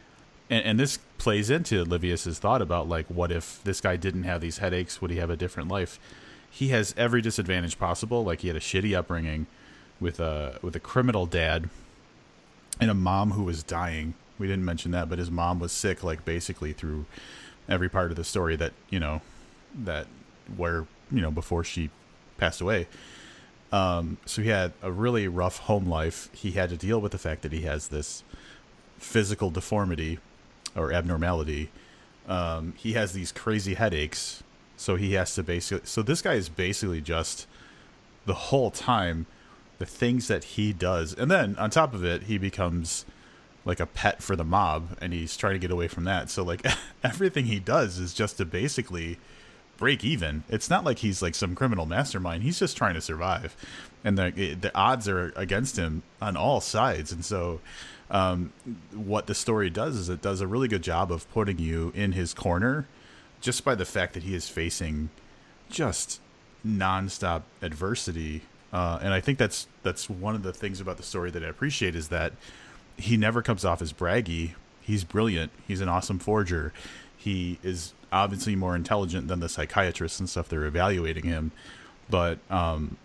and, 0.50 0.64
and 0.64 0.80
this 0.80 0.98
plays 1.18 1.50
into 1.50 1.84
Livius's 1.84 2.38
thought 2.38 2.62
about 2.62 2.88
like, 2.88 3.06
what 3.06 3.30
if 3.30 3.62
this 3.62 3.80
guy 3.80 3.96
didn't 3.96 4.24
have 4.24 4.40
these 4.40 4.58
headaches? 4.58 5.00
Would 5.00 5.10
he 5.10 5.18
have 5.18 5.30
a 5.30 5.36
different 5.36 5.68
life? 5.68 6.00
He 6.50 6.68
has 6.68 6.94
every 6.98 7.22
disadvantage 7.22 7.78
possible. 7.78 8.24
Like, 8.24 8.40
he 8.40 8.48
had 8.48 8.56
a 8.56 8.60
shitty 8.60 8.96
upbringing 8.96 9.46
with 10.00 10.18
a 10.18 10.58
with 10.60 10.74
a 10.74 10.80
criminal 10.80 11.26
dad 11.26 11.70
and 12.80 12.90
a 12.90 12.94
mom 12.94 13.32
who 13.32 13.44
was 13.44 13.62
dying. 13.62 14.14
We 14.38 14.48
didn't 14.48 14.64
mention 14.64 14.90
that, 14.90 15.08
but 15.08 15.18
his 15.18 15.30
mom 15.30 15.60
was 15.60 15.72
sick, 15.72 16.02
like 16.02 16.24
basically 16.24 16.72
through 16.72 17.06
every 17.68 17.88
part 17.88 18.10
of 18.10 18.16
the 18.16 18.24
story 18.24 18.56
that 18.56 18.72
you 18.90 18.98
know 18.98 19.22
that 19.74 20.06
where 20.56 20.86
you 21.10 21.20
know 21.20 21.30
before 21.30 21.64
she 21.64 21.90
passed 22.38 22.60
away. 22.60 22.88
Um, 23.72 24.18
so 24.26 24.42
he 24.42 24.50
had 24.50 24.72
a 24.82 24.92
really 24.92 25.26
rough 25.26 25.58
home 25.61 25.87
life. 25.87 26.28
He 26.32 26.52
had 26.52 26.68
to 26.70 26.76
deal 26.76 27.00
with 27.00 27.12
the 27.12 27.18
fact 27.18 27.42
that 27.42 27.52
he 27.52 27.62
has 27.62 27.88
this 27.88 28.22
physical 28.98 29.50
deformity 29.50 30.18
or 30.76 30.92
abnormality. 30.92 31.70
Um, 32.28 32.74
he 32.76 32.92
has 32.92 33.14
these 33.14 33.32
crazy 33.32 33.74
headaches. 33.74 34.42
So 34.76 34.96
he 34.96 35.14
has 35.14 35.35
to 35.37 35.42
basically. 35.42 35.87
So 35.87 36.02
this 36.02 36.20
guy 36.22 36.35
is 36.35 36.48
basically 36.48 37.00
just 37.00 37.46
the 38.26 38.35
whole 38.35 38.70
time 38.70 39.26
the 39.78 39.87
things 39.87 40.28
that 40.28 40.44
he 40.44 40.72
does. 40.72 41.14
And 41.14 41.30
then 41.30 41.56
on 41.56 41.70
top 41.70 41.94
of 41.94 42.04
it, 42.04 42.24
he 42.24 42.38
becomes 42.38 43.04
like 43.64 43.80
a 43.80 43.87
pet 43.87 44.22
for 44.22 44.37
the 44.37 44.44
mob 44.44 44.96
and 45.00 45.12
he's 45.12 45.37
trying 45.37 45.54
to 45.54 45.58
get 45.58 45.70
away 45.70 45.88
from 45.88 46.04
that. 46.04 46.30
So 46.30 46.42
like 46.42 46.64
everything 47.04 47.46
he 47.46 47.58
does 47.58 47.98
is 47.98 48.12
just 48.12 48.37
to 48.37 48.44
basically 48.44 49.18
break 49.82 50.04
even. 50.04 50.44
It's 50.48 50.70
not 50.70 50.84
like 50.84 51.00
he's 51.00 51.22
like 51.22 51.34
some 51.34 51.56
criminal 51.56 51.86
mastermind. 51.86 52.44
He's 52.44 52.56
just 52.56 52.76
trying 52.76 52.94
to 52.94 53.00
survive, 53.00 53.56
and 54.04 54.16
the 54.16 54.54
the 54.54 54.70
odds 54.76 55.08
are 55.08 55.32
against 55.34 55.76
him 55.76 56.04
on 56.20 56.36
all 56.36 56.60
sides. 56.60 57.10
And 57.10 57.24
so, 57.24 57.58
um, 58.08 58.52
what 58.94 59.26
the 59.26 59.34
story 59.34 59.70
does 59.70 59.96
is 59.96 60.08
it 60.08 60.22
does 60.22 60.40
a 60.40 60.46
really 60.46 60.68
good 60.68 60.82
job 60.82 61.10
of 61.10 61.28
putting 61.32 61.58
you 61.58 61.90
in 61.96 62.12
his 62.12 62.32
corner, 62.32 62.86
just 63.40 63.64
by 63.64 63.74
the 63.74 63.84
fact 63.84 64.14
that 64.14 64.22
he 64.22 64.36
is 64.36 64.48
facing 64.48 65.10
just 65.68 66.20
nonstop 66.64 67.42
adversity. 67.60 68.42
Uh, 68.72 69.00
and 69.02 69.12
I 69.12 69.20
think 69.20 69.36
that's 69.36 69.66
that's 69.82 70.08
one 70.08 70.36
of 70.36 70.44
the 70.44 70.52
things 70.52 70.80
about 70.80 70.96
the 70.96 71.02
story 71.02 71.32
that 71.32 71.42
I 71.42 71.48
appreciate 71.48 71.96
is 71.96 72.06
that 72.06 72.34
he 72.96 73.16
never 73.16 73.42
comes 73.42 73.64
off 73.64 73.82
as 73.82 73.92
braggy. 73.92 74.52
He's 74.80 75.02
brilliant. 75.02 75.50
He's 75.66 75.80
an 75.80 75.88
awesome 75.88 76.20
forger. 76.20 76.72
He 77.16 77.58
is 77.64 77.94
obviously 78.12 78.55
more 78.55 78.77
intelligent 78.77 79.29
than 79.29 79.40
the 79.40 79.48
psychiatrists 79.48 80.20
and 80.20 80.29
stuff 80.29 80.48
they're 80.48 80.64
evaluating 80.64 81.25
him, 81.25 81.53
but 82.11 82.38
um, 82.51 82.96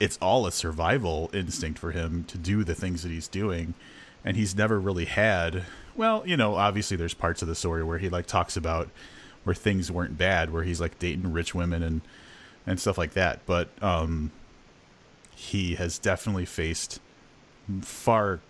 it's 0.00 0.18
all 0.20 0.46
a 0.46 0.52
survival 0.52 1.30
instinct 1.32 1.78
for 1.78 1.92
him 1.92 2.24
to 2.24 2.36
do 2.36 2.64
the 2.64 2.74
things 2.74 3.02
that 3.02 3.10
he's 3.10 3.28
doing, 3.28 3.74
and 4.24 4.36
he's 4.36 4.56
never 4.56 4.78
really 4.78 5.04
had. 5.04 5.64
Well, 5.94 6.22
you 6.26 6.36
know, 6.36 6.56
obviously 6.56 6.96
there's 6.96 7.14
parts 7.14 7.42
of 7.42 7.48
the 7.48 7.54
story 7.54 7.82
where 7.82 7.98
he 7.98 8.08
like 8.08 8.26
talks 8.26 8.56
about 8.56 8.88
where 9.44 9.54
things 9.54 9.90
weren't 9.90 10.18
bad, 10.18 10.52
where 10.52 10.64
he's 10.64 10.80
like 10.80 10.98
dating 10.98 11.32
rich 11.32 11.54
women 11.54 11.82
and 11.82 12.00
and 12.66 12.80
stuff 12.80 12.98
like 12.98 13.12
that, 13.12 13.38
but 13.46 13.68
um, 13.80 14.32
he 15.36 15.76
has 15.76 15.98
definitely 15.98 16.44
faced 16.44 17.00
far 17.82 18.40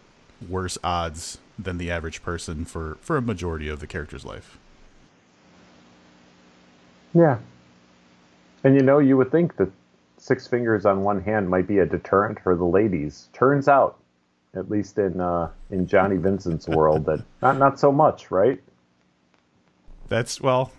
worse 0.48 0.78
odds 0.82 1.38
than 1.58 1.76
the 1.78 1.90
average 1.90 2.22
person 2.22 2.64
for 2.64 2.96
for 3.00 3.16
a 3.16 3.22
majority 3.22 3.68
of 3.68 3.80
the 3.80 3.86
character's 3.86 4.24
life. 4.24 4.58
Yeah. 7.16 7.38
And 8.64 8.74
you 8.74 8.82
know, 8.82 8.98
you 8.98 9.16
would 9.16 9.30
think 9.30 9.56
that 9.56 9.70
six 10.18 10.46
fingers 10.46 10.84
on 10.84 11.02
one 11.02 11.22
hand 11.22 11.48
might 11.48 11.66
be 11.66 11.78
a 11.78 11.86
deterrent 11.86 12.40
for 12.40 12.54
the 12.54 12.64
ladies. 12.64 13.28
Turns 13.32 13.68
out, 13.68 13.98
at 14.54 14.70
least 14.70 14.98
in 14.98 15.20
uh, 15.20 15.50
in 15.70 15.86
Johnny 15.86 16.16
Vincent's 16.16 16.68
world, 16.68 17.06
that 17.06 17.22
not 17.42 17.58
not 17.58 17.80
so 17.80 17.90
much, 17.90 18.30
right? 18.30 18.60
That's 20.08 20.40
well, 20.40 20.72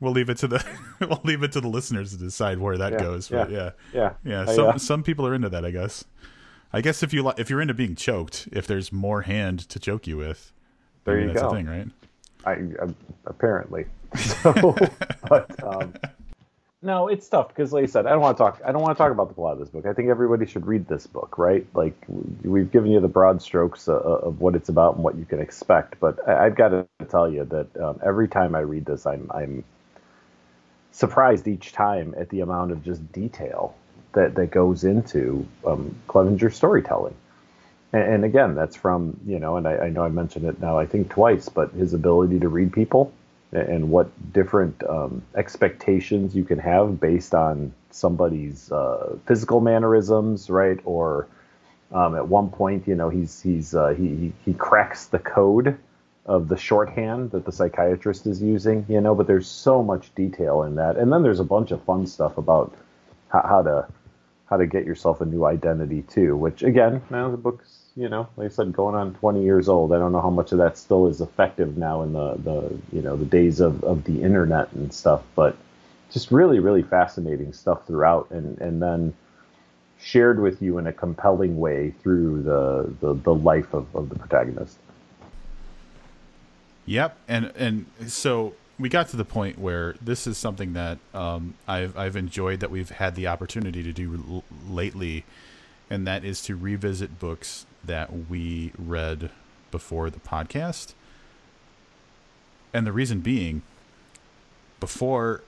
we'll 0.00 0.12
leave 0.12 0.30
it 0.30 0.38
to 0.38 0.46
the 0.46 0.64
we'll 1.00 1.20
leave 1.24 1.42
it 1.42 1.52
to 1.52 1.60
the 1.60 1.68
listeners 1.68 2.12
to 2.12 2.18
decide 2.18 2.58
where 2.58 2.78
that 2.78 2.92
yeah, 2.92 2.98
goes. 2.98 3.30
Yeah, 3.30 3.48
yeah, 3.48 3.70
yeah, 3.92 4.12
yeah. 4.24 4.44
Some 4.46 4.66
uh, 4.68 4.78
some 4.78 5.02
people 5.02 5.26
are 5.26 5.34
into 5.34 5.48
that, 5.48 5.64
I 5.64 5.70
guess. 5.70 6.04
I 6.72 6.80
guess 6.80 7.02
if 7.02 7.12
you 7.12 7.28
if 7.38 7.50
you're 7.50 7.60
into 7.60 7.74
being 7.74 7.96
choked, 7.96 8.48
if 8.52 8.66
there's 8.66 8.92
more 8.92 9.22
hand 9.22 9.60
to 9.70 9.78
choke 9.78 10.06
you 10.06 10.16
with, 10.16 10.52
there 11.04 11.20
you 11.20 11.28
that's 11.28 11.40
go. 11.40 11.48
The 11.48 11.56
thing, 11.56 11.66
right? 11.66 11.88
I, 12.46 12.52
I 12.52 12.94
apparently. 13.26 13.86
So, 14.16 14.76
but 15.28 15.62
um, 15.64 15.94
no, 16.82 17.08
it's 17.08 17.26
tough 17.28 17.48
because, 17.48 17.72
like 17.72 17.82
I 17.82 17.86
said, 17.86 18.06
I 18.06 18.10
don't 18.10 18.20
want 18.20 18.36
to 18.36 18.42
talk. 18.44 18.60
I 18.64 18.70
don't 18.70 18.80
want 18.80 18.96
to 18.96 19.02
talk 19.02 19.10
about 19.10 19.28
the 19.28 19.34
plot 19.34 19.54
of 19.54 19.58
this 19.58 19.68
book. 19.70 19.86
I 19.86 19.92
think 19.92 20.08
everybody 20.08 20.46
should 20.46 20.66
read 20.66 20.86
this 20.86 21.06
book, 21.06 21.36
right? 21.36 21.66
Like 21.74 21.96
we've 22.44 22.70
given 22.70 22.92
you 22.92 23.00
the 23.00 23.08
broad 23.08 23.42
strokes 23.42 23.88
uh, 23.88 23.94
uh, 23.94 23.96
of 23.96 24.40
what 24.40 24.54
it's 24.54 24.68
about 24.68 24.94
and 24.94 25.02
what 25.02 25.16
you 25.16 25.24
can 25.24 25.40
expect. 25.40 25.98
But 25.98 26.26
I, 26.28 26.44
have 26.44 26.54
got 26.54 26.68
to 26.68 26.86
tell 27.08 27.28
you 27.28 27.44
that 27.44 27.76
um, 27.76 28.00
every 28.04 28.28
time 28.28 28.54
I 28.54 28.60
read 28.60 28.84
this, 28.84 29.04
I'm 29.04 29.28
I'm 29.34 29.64
surprised 30.92 31.48
each 31.48 31.72
time 31.72 32.14
at 32.16 32.28
the 32.28 32.40
amount 32.40 32.72
of 32.72 32.84
just 32.84 33.10
detail 33.12 33.74
that 34.12 34.36
that 34.36 34.52
goes 34.52 34.84
into 34.84 35.46
um, 35.66 35.96
Clevenger's 36.06 36.54
storytelling. 36.54 37.16
And, 37.92 38.02
and, 38.02 38.24
again, 38.24 38.54
that's 38.54 38.76
from 38.76 39.18
you 39.26 39.38
know, 39.38 39.56
and 39.56 39.66
I, 39.66 39.76
I 39.76 39.90
know 39.90 40.02
I 40.02 40.08
mentioned 40.08 40.46
it 40.46 40.60
now, 40.60 40.78
I 40.78 40.86
think 40.86 41.10
twice, 41.10 41.48
but 41.48 41.72
his 41.72 41.94
ability 41.94 42.40
to 42.40 42.48
read 42.48 42.72
people 42.72 43.12
and 43.52 43.90
what 43.90 44.10
different 44.32 44.82
um, 44.88 45.22
expectations 45.34 46.34
you 46.34 46.44
can 46.44 46.58
have 46.58 47.00
based 47.00 47.34
on 47.34 47.72
somebody's 47.90 48.70
uh, 48.72 49.16
physical 49.26 49.60
mannerisms, 49.60 50.50
right? 50.50 50.78
Or 50.84 51.26
um, 51.92 52.16
at 52.16 52.28
one 52.28 52.50
point, 52.50 52.86
you 52.86 52.94
know, 52.94 53.08
he's 53.08 53.40
he's 53.40 53.74
uh, 53.74 53.88
he, 53.88 54.08
he, 54.08 54.32
he 54.44 54.54
cracks 54.54 55.06
the 55.06 55.18
code 55.18 55.78
of 56.26 56.48
the 56.48 56.56
shorthand 56.56 57.30
that 57.30 57.44
the 57.44 57.52
psychiatrist 57.52 58.26
is 58.26 58.42
using, 58.42 58.84
you 58.88 59.00
know, 59.00 59.14
but 59.14 59.28
there's 59.28 59.46
so 59.46 59.82
much 59.82 60.12
detail 60.16 60.64
in 60.64 60.74
that. 60.74 60.96
And 60.96 61.12
then 61.12 61.22
there's 61.22 61.38
a 61.38 61.44
bunch 61.44 61.70
of 61.70 61.82
fun 61.84 62.06
stuff 62.06 62.36
about 62.36 62.74
how, 63.28 63.42
how 63.42 63.62
to 63.62 63.86
how 64.46 64.56
to 64.56 64.66
get 64.66 64.84
yourself 64.84 65.20
a 65.20 65.24
new 65.24 65.44
identity 65.44 66.02
too, 66.02 66.36
which 66.36 66.62
again, 66.62 67.02
now 67.10 67.30
the 67.30 67.36
book's, 67.36 67.75
you 67.96 68.08
know, 68.08 68.28
like 68.36 68.46
I 68.46 68.48
said, 68.54 68.72
going 68.72 68.94
on 68.94 69.14
20 69.14 69.42
years 69.42 69.68
old. 69.68 69.92
I 69.92 69.98
don't 69.98 70.12
know 70.12 70.20
how 70.20 70.30
much 70.30 70.52
of 70.52 70.58
that 70.58 70.76
still 70.76 71.06
is 71.08 71.20
effective 71.20 71.78
now 71.78 72.02
in 72.02 72.12
the, 72.12 72.34
the 72.34 72.78
you 72.92 73.02
know, 73.02 73.16
the 73.16 73.24
days 73.24 73.58
of, 73.60 73.82
of 73.84 74.04
the 74.04 74.22
internet 74.22 74.70
and 74.72 74.92
stuff, 74.92 75.22
but 75.34 75.56
just 76.10 76.30
really, 76.30 76.58
really 76.58 76.82
fascinating 76.82 77.52
stuff 77.52 77.86
throughout. 77.86 78.30
And, 78.30 78.58
and 78.58 78.82
then 78.82 79.14
shared 79.98 80.40
with 80.40 80.60
you 80.60 80.78
in 80.78 80.86
a 80.86 80.92
compelling 80.92 81.58
way 81.58 81.94
through 82.02 82.42
the, 82.42 82.94
the, 83.00 83.14
the 83.14 83.34
life 83.34 83.72
of, 83.72 83.86
of 83.96 84.10
the 84.10 84.14
protagonist. 84.16 84.76
Yep, 86.86 87.16
and 87.26 87.52
and 87.56 87.86
so 88.06 88.54
we 88.78 88.88
got 88.88 89.08
to 89.08 89.16
the 89.16 89.24
point 89.24 89.58
where 89.58 89.96
this 90.00 90.26
is 90.28 90.38
something 90.38 90.74
that 90.74 90.98
um, 91.14 91.54
I've 91.66 91.96
I've 91.98 92.14
enjoyed 92.14 92.60
that 92.60 92.70
we've 92.70 92.90
had 92.90 93.16
the 93.16 93.26
opportunity 93.26 93.82
to 93.82 93.92
do 93.92 94.22
l- 94.28 94.44
lately, 94.68 95.24
and 95.88 96.06
that 96.06 96.24
is 96.24 96.42
to 96.42 96.56
revisit 96.56 97.18
books 97.18 97.66
that 97.84 98.28
we 98.28 98.72
read 98.78 99.30
before 99.70 100.10
the 100.10 100.20
podcast. 100.20 100.94
And 102.72 102.86
the 102.86 102.92
reason 102.92 103.20
being, 103.20 103.62
before 104.80 105.42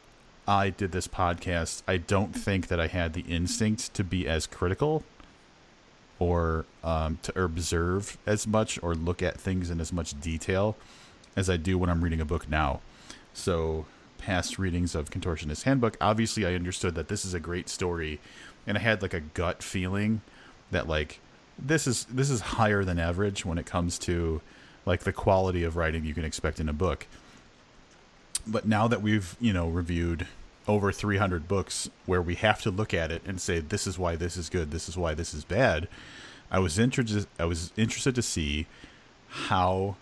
I 0.47 0.71
did 0.71 0.93
this 0.93 1.09
podcast, 1.09 1.83
I 1.87 1.99
don't 1.99 2.33
think 2.35 2.69
that 2.69 2.81
I 2.81 2.87
had 2.87 3.13
the 3.13 3.23
instinct 3.23 3.93
to 3.95 4.05
be 4.05 4.27
as 4.27 4.47
critical 4.47 5.05
or 6.19 6.65
um, 6.83 7.19
to 7.23 7.43
observe 7.43 8.17
as 8.27 8.47
much 8.47 8.83
or 8.83 8.95
look 8.95 9.23
at 9.23 9.39
things 9.39 9.71
in 9.71 9.81
as 9.81 9.93
much 9.93 10.19
detail 10.21 10.77
as 11.37 11.49
I 11.49 11.57
do 11.57 11.79
when 11.79 11.91
I'm 11.91 12.03
reading 12.03 12.21
a 12.21 12.25
book 12.25 12.49
now. 12.49 12.81
So, 13.33 13.87
past 14.17 14.59
readings 14.59 14.95
of 14.95 15.11
Contortionist 15.11 15.63
Handbook, 15.63 15.97
obviously 16.01 16.45
I 16.45 16.55
understood 16.55 16.97
that 16.97 17.09
this 17.09 17.25
is 17.25 17.35
a 17.35 17.41
great 17.41 17.69
story, 17.69 18.19
and 18.67 18.77
I 18.77 18.81
had 18.81 19.03
like 19.03 19.15
a 19.15 19.21
gut 19.21 19.63
feeling 19.63 20.21
that 20.71 20.89
like 20.89 21.21
this 21.59 21.87
is 21.87 22.05
this 22.05 22.31
is 22.31 22.41
higher 22.41 22.85
than 22.85 22.99
average 22.99 23.45
when 23.45 23.59
it 23.59 23.67
comes 23.67 23.99
to 24.01 24.41
like 24.87 25.01
the 25.01 25.13
quality 25.13 25.65
of 25.65 25.77
writing 25.77 26.05
you 26.05 26.15
can 26.15 26.25
expect 26.25 26.61
in 26.61 26.69
a 26.69 26.73
book. 26.73 27.07
But 28.47 28.67
now 28.67 28.89
that 28.89 29.03
we've, 29.03 29.37
you 29.39 29.53
know, 29.53 29.69
reviewed 29.69 30.27
over 30.67 30.93
300 30.93 31.47
books 31.47 31.91
where 32.07 32.23
we 32.23 32.35
have 32.37 32.63
to 32.63 32.71
look 32.71 32.95
at 32.95 33.11
it 33.11 33.23
and 33.27 33.41
say 33.41 33.61
this 33.61 33.87
is 33.87 33.99
why 33.99 34.17
this 34.17 34.37
is 34.37 34.49
good, 34.49 34.71
this 34.71 34.89
is 34.89 34.97
why 34.97 35.15
this 35.15 35.35
is 35.35 35.45
bad, 35.45 35.89
I 36.51 36.59
was 36.59 36.79
interested 36.79 37.27
I 37.39 37.45
was 37.45 37.73
interested 37.77 38.15
to 38.15 38.23
see 38.23 38.67
how 39.29 39.97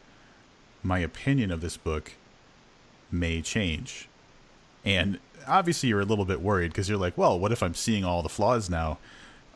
my 0.82 1.00
opinion 1.00 1.50
of 1.50 1.60
this 1.60 1.76
book 1.76 2.12
may 3.10 3.42
change. 3.42 4.08
And 4.86 5.18
obviously, 5.46 5.90
you're 5.90 6.00
a 6.00 6.06
little 6.06 6.24
bit 6.24 6.40
worried 6.40 6.68
because 6.68 6.88
you're 6.88 6.98
like, 6.98 7.18
well, 7.18 7.38
what 7.38 7.52
if 7.52 7.62
I'm 7.62 7.74
seeing 7.74 8.04
all 8.04 8.22
the 8.22 8.28
flaws 8.28 8.70
now? 8.70 8.98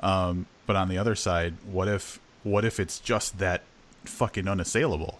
Um, 0.00 0.46
but 0.66 0.76
on 0.76 0.88
the 0.88 0.98
other 0.98 1.14
side, 1.14 1.54
what 1.64 1.88
if 1.88 2.20
what 2.42 2.64
if 2.64 2.78
it's 2.80 2.98
just 2.98 3.38
that 3.38 3.62
fucking 4.04 4.48
unassailable? 4.48 5.18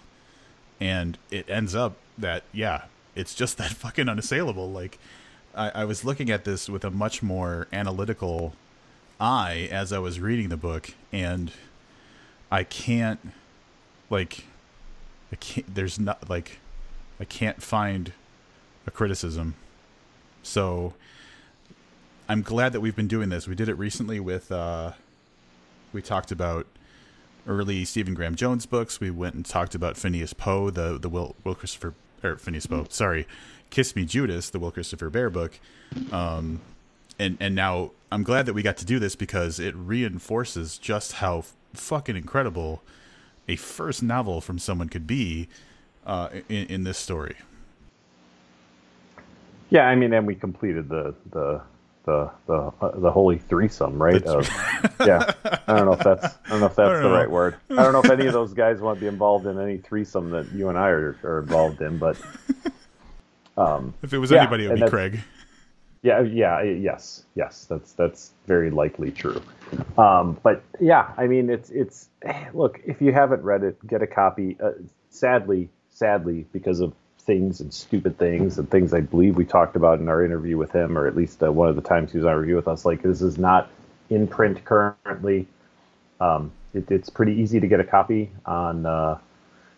And 0.81 1.19
it 1.31 1.49
ends 1.49 1.75
up 1.75 1.97
that 2.19 2.43
yeah, 2.53 2.85
it's 3.15 3.35
just 3.35 3.57
that 3.59 3.71
fucking 3.73 4.09
unassailable. 4.09 4.71
Like 4.71 4.99
I, 5.55 5.71
I 5.71 5.85
was 5.85 6.05
looking 6.05 6.31
at 6.31 6.45
this 6.45 6.69
with 6.69 6.85
a 6.85 6.91
much 6.91 7.23
more 7.23 7.69
analytical 7.73 8.55
eye 9.21 9.69
as 9.71 9.93
I 9.93 9.99
was 9.99 10.19
reading 10.21 10.49
the 10.49 10.57
book, 10.57 10.95
and 11.13 11.53
I 12.51 12.65
can't 12.65 13.21
like 14.09 14.45
I 15.33 15.37
can't. 15.37 15.75
There's 15.75 15.99
not 15.99 16.29
like 16.29 16.59
I 17.19 17.25
can't 17.25 17.63
find 17.63 18.13
a 18.87 18.91
criticism. 18.91 19.55
So 20.43 20.95
I'm 22.29 22.43
glad 22.43 22.73
that 22.73 22.81
we've 22.81 22.97
been 22.97 23.09
doing 23.09 23.29
this. 23.29 23.49
We 23.49 23.55
did 23.55 23.69
it 23.69 23.75
recently 23.75 24.21
with 24.21 24.53
uh, 24.53 24.93
we 25.93 26.03
talked 26.03 26.31
about 26.31 26.67
early 27.47 27.85
Stephen 27.85 28.15
Graham 28.15 28.35
Jones 28.35 28.67
books. 28.67 29.01
We 29.01 29.11
went 29.11 29.35
and 29.35 29.45
talked 29.45 29.75
about 29.75 29.97
Phineas 29.97 30.33
Poe, 30.33 30.71
the 30.71 30.99
the 30.99 31.09
Will, 31.09 31.35
Will 31.45 31.55
Christopher 31.55 31.95
or 32.23 32.37
Phineas 32.37 32.67
Poe. 32.67 32.87
Sorry, 32.89 33.27
Kiss 33.71 33.97
Me 33.97 34.05
Judas, 34.05 34.51
the 34.51 34.59
Will 34.59 34.71
Christopher 34.71 35.11
Baer 35.11 35.31
book. 35.31 35.59
Um, 36.13 36.61
and 37.19 37.37
and 37.41 37.55
now 37.55 37.91
I'm 38.13 38.23
glad 38.23 38.47
that 38.47 38.55
we 38.55 38.63
got 38.63 38.77
to 38.79 38.85
do 38.85 38.99
this 38.99 39.17
because 39.17 39.59
it 39.59 39.75
reinforces 39.77 40.79
just 40.79 41.15
how 41.15 41.45
fucking 41.75 42.17
incredible 42.17 42.83
a 43.49 43.57
first 43.57 44.03
novel 44.03 44.41
from 44.41 44.59
someone 44.59 44.89
could 44.89 45.07
be 45.07 45.49
uh, 46.07 46.29
in, 46.49 46.67
in 46.67 46.85
this 46.85 46.99
story. 46.99 47.37
Yeah, 49.71 49.87
I 49.87 49.95
mean, 49.95 50.13
and 50.13 50.27
we 50.27 50.35
completed 50.35 50.89
the 50.89 51.15
the 51.31 51.63
the 52.05 52.31
the 52.47 52.73
uh, 52.81 52.99
the 52.99 53.11
holy 53.11 53.39
threesome, 53.39 54.01
right? 54.03 54.23
Of, 54.23 54.49
yeah, 55.01 55.33
I 55.67 55.77
don't 55.77 55.87
know 55.87 55.93
if 55.93 56.01
that's 56.01 56.25
I 56.47 56.51
don't 56.51 56.61
know 56.61 56.67
if 56.67 56.75
that's 56.75 57.01
the 57.01 57.09
know. 57.09 57.13
right 57.13 57.31
word. 57.31 57.57
I 57.71 57.77
don't 57.77 57.93
know 57.93 58.01
if 58.01 58.11
any 58.11 58.27
of 58.27 58.33
those 58.41 58.53
guys 58.53 58.81
want 58.81 58.99
to 58.99 59.01
be 59.01 59.07
involved 59.07 59.47
in 59.47 59.59
any 59.61 59.79
threesome 59.79 60.31
that 60.31 60.51
you 60.53 60.69
and 60.69 60.79
I 60.79 60.89
are, 60.89 61.17
are 61.23 61.41
involved 61.41 61.81
in, 61.81 61.99
but 61.99 62.21
um, 63.57 63.95
if 64.03 64.13
it 64.13 64.19
was 64.19 64.31
yeah, 64.31 64.43
anybody, 64.43 64.67
it 64.67 64.71
would 64.71 64.81
be 64.81 64.89
Craig. 64.89 65.21
Yeah, 66.03 66.21
yeah, 66.23 66.63
yes, 66.63 67.25
yes, 67.35 67.67
that's 67.69 67.93
that's 67.93 68.33
very 68.47 68.71
likely 68.71 69.11
true. 69.11 69.43
Um, 69.99 70.39
but 70.43 70.63
yeah, 70.81 71.13
I 71.17 71.27
mean, 71.27 71.51
it's 71.51 71.71
it's 71.71 72.09
look 72.55 72.81
if 72.85 73.03
you 73.03 73.13
haven't 73.13 73.43
read 73.43 73.63
it, 73.63 73.87
get 73.87 74.03
a 74.03 74.07
copy. 74.07 74.57
Uh, 74.63 74.73
sadly, 75.11 75.69
sadly, 75.91 76.47
because 76.53 76.81
of 76.81 76.95
things 77.31 77.61
and 77.61 77.73
stupid 77.73 78.19
things 78.19 78.59
and 78.59 78.69
things 78.69 78.93
I 78.93 79.03
believe 79.03 79.37
we 79.37 79.45
talked 79.45 79.77
about 79.77 80.01
in 80.01 80.09
our 80.09 80.25
interview 80.25 80.57
with 80.57 80.73
him, 80.73 80.99
or 80.99 81.07
at 81.07 81.15
least 81.15 81.45
uh, 81.45 81.53
one 81.53 81.69
of 81.69 81.77
the 81.77 81.81
times 81.81 82.11
he 82.11 82.19
was 82.19 82.27
on 82.27 82.35
review 82.35 82.57
with 82.57 82.67
us, 82.67 82.85
like 82.85 83.03
this 83.03 83.23
is 83.23 83.39
not 83.39 83.71
in 84.09 84.27
print 84.27 84.65
currently. 84.65 85.47
Um, 86.21 86.51
it, 86.75 86.91
it's 86.91 87.09
pretty 87.09 87.35
easy 87.35 87.61
to 87.61 87.69
get 87.69 87.79
a 87.79 87.85
copy 87.85 88.33
on. 88.45 88.85
Uh, 88.85 89.19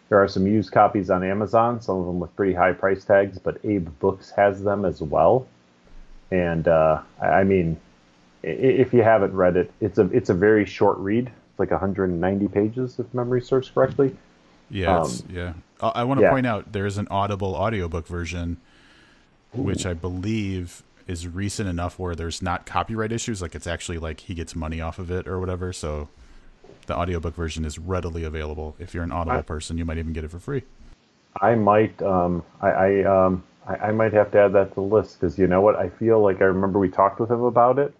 there 0.08 0.18
are 0.22 0.28
some 0.28 0.46
used 0.46 0.72
copies 0.72 1.10
on 1.10 1.22
Amazon, 1.22 1.82
some 1.82 1.98
of 1.98 2.06
them 2.06 2.20
with 2.20 2.34
pretty 2.36 2.54
high 2.54 2.72
price 2.72 3.04
tags, 3.04 3.38
but 3.38 3.58
Abe 3.64 3.88
Books 3.98 4.30
has 4.30 4.62
them 4.62 4.86
as 4.86 5.02
well. 5.02 5.46
And 6.30 6.66
uh, 6.66 7.02
I 7.20 7.44
mean, 7.44 7.78
if 8.42 8.94
you 8.94 9.02
haven't 9.02 9.34
read 9.34 9.58
it, 9.58 9.70
it's 9.78 9.98
a 9.98 10.06
it's 10.06 10.30
a 10.30 10.34
very 10.34 10.64
short 10.64 10.96
read. 10.96 11.26
It's 11.26 11.58
like 11.58 11.70
190 11.70 12.48
pages, 12.48 12.98
if 12.98 13.12
memory 13.12 13.42
serves 13.42 13.68
correctly. 13.68 14.16
Yeah, 14.70 15.00
um, 15.00 15.12
yeah. 15.28 15.52
I 15.82 16.04
want 16.04 16.20
to 16.20 16.24
yeah. 16.24 16.30
point 16.30 16.46
out 16.46 16.72
there 16.72 16.86
is 16.86 16.98
an 16.98 17.08
Audible 17.10 17.54
audiobook 17.54 18.06
version, 18.06 18.58
Ooh. 19.56 19.62
which 19.62 19.84
I 19.84 19.94
believe 19.94 20.82
is 21.06 21.26
recent 21.26 21.68
enough 21.68 21.98
where 21.98 22.14
there's 22.14 22.40
not 22.40 22.66
copyright 22.66 23.12
issues. 23.12 23.42
Like 23.42 23.54
it's 23.54 23.66
actually 23.66 23.98
like 23.98 24.20
he 24.20 24.34
gets 24.34 24.54
money 24.54 24.80
off 24.80 24.98
of 24.98 25.10
it 25.10 25.26
or 25.26 25.40
whatever. 25.40 25.72
So 25.72 26.08
the 26.86 26.96
audiobook 26.96 27.34
version 27.34 27.64
is 27.64 27.78
readily 27.78 28.24
available. 28.24 28.76
If 28.78 28.94
you're 28.94 29.04
an 29.04 29.12
Audible 29.12 29.38
I, 29.38 29.42
person, 29.42 29.78
you 29.78 29.84
might 29.84 29.98
even 29.98 30.12
get 30.12 30.24
it 30.24 30.30
for 30.30 30.38
free. 30.38 30.62
I 31.40 31.54
might. 31.54 32.00
Um, 32.02 32.44
I, 32.60 32.70
I 32.70 33.04
um, 33.04 33.42
I, 33.66 33.74
I 33.88 33.92
might 33.92 34.12
have 34.12 34.30
to 34.32 34.38
add 34.38 34.52
that 34.52 34.70
to 34.70 34.74
the 34.74 34.80
list 34.80 35.20
because 35.20 35.38
you 35.38 35.46
know 35.46 35.60
what? 35.60 35.76
I 35.76 35.88
feel 35.88 36.20
like 36.20 36.40
I 36.40 36.44
remember 36.44 36.78
we 36.78 36.88
talked 36.88 37.20
with 37.20 37.30
him 37.30 37.42
about 37.42 37.78
it, 37.78 37.94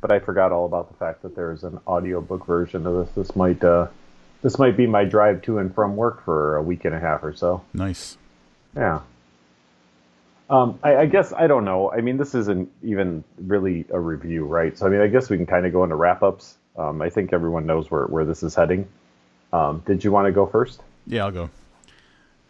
but 0.00 0.12
I 0.12 0.18
forgot 0.18 0.52
all 0.52 0.66
about 0.66 0.90
the 0.90 0.96
fact 0.96 1.22
that 1.22 1.34
there's 1.34 1.64
an 1.64 1.78
audiobook 1.86 2.46
version 2.46 2.86
of 2.86 2.94
this. 2.94 3.14
This 3.14 3.36
might 3.36 3.62
uh, 3.62 3.88
this 4.42 4.58
might 4.58 4.76
be 4.76 4.86
my 4.86 5.04
drive 5.04 5.42
to 5.42 5.58
and 5.58 5.74
from 5.74 5.96
work 5.96 6.24
for 6.24 6.56
a 6.56 6.62
week 6.62 6.84
and 6.84 6.94
a 6.94 7.00
half 7.00 7.22
or 7.22 7.32
so. 7.32 7.62
Nice. 7.72 8.18
Yeah. 8.76 9.00
Um, 10.50 10.78
I, 10.82 10.96
I, 10.96 11.06
guess 11.06 11.32
I 11.32 11.46
don't 11.46 11.64
know. 11.64 11.90
I 11.90 12.02
mean, 12.02 12.18
this 12.18 12.34
isn't 12.34 12.70
even 12.82 13.24
really 13.38 13.86
a 13.90 13.98
review, 13.98 14.44
right? 14.44 14.76
So 14.76 14.86
I 14.86 14.90
mean, 14.90 15.00
I 15.00 15.06
guess 15.06 15.30
we 15.30 15.36
can 15.36 15.46
kind 15.46 15.64
of 15.64 15.72
go 15.72 15.82
into 15.84 15.96
wrap 15.96 16.22
ups. 16.22 16.58
Um, 16.76 17.00
I 17.00 17.08
think 17.08 17.32
everyone 17.32 17.64
knows 17.64 17.90
where 17.90 18.04
where 18.04 18.24
this 18.24 18.42
is 18.42 18.54
heading. 18.54 18.86
Um, 19.52 19.82
did 19.86 20.04
you 20.04 20.12
want 20.12 20.26
to 20.26 20.32
go 20.32 20.46
first? 20.46 20.82
Yeah, 21.06 21.24
I'll 21.24 21.30
go. 21.30 21.50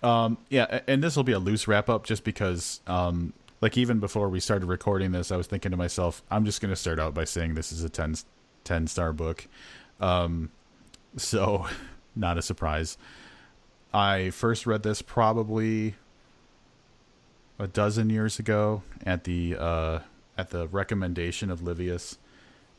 Um, 0.03 0.39
yeah, 0.49 0.81
and 0.87 1.03
this 1.03 1.17
will 1.17 1.25
be 1.25 1.33
a 1.33 1.39
loose 1.39 1.69
wrap 1.69 1.89
up 1.89 2.05
just 2.05 2.25
because, 2.25 2.81
um, 2.87 3.33
like, 3.61 3.77
even 3.77 4.01
before 4.01 4.29
we 4.29 4.41
started 4.41 4.67
recording 4.67 5.13
this, 5.13 5.31
I 5.31 5.37
was 5.37 5.47
thinking 5.47 5.71
to 5.71 5.77
myself, 5.77 6.23
I'm 6.31 6.45
just 6.45 6.61
going 6.61 6.71
to 6.71 6.77
start 6.77 6.99
out 6.99 7.15
by 7.15 7.25
saying 7.25 7.55
this 7.55 7.71
is 7.71 7.85
a 7.85 7.89
10, 7.89 8.17
10 8.65 8.87
star 8.89 9.13
book. 9.13 9.47
Um, 10.01 10.51
so, 11.17 11.67
not 12.17 12.39
a 12.39 12.43
surprise. 12.43 12.99
I 13.93 14.31
first 14.31 14.67
read 14.67 14.83
this 14.83 15.03
probably 15.03 15.95
a 17.59 17.67
dozen 17.67 18.11
years 18.11 18.39
ago 18.39 18.83
at 19.05 19.25
the 19.25 19.57
uh, 19.59 19.99
at 20.37 20.51
the 20.51 20.67
recommendation 20.69 21.51
of 21.51 21.61
Livius, 21.61 22.17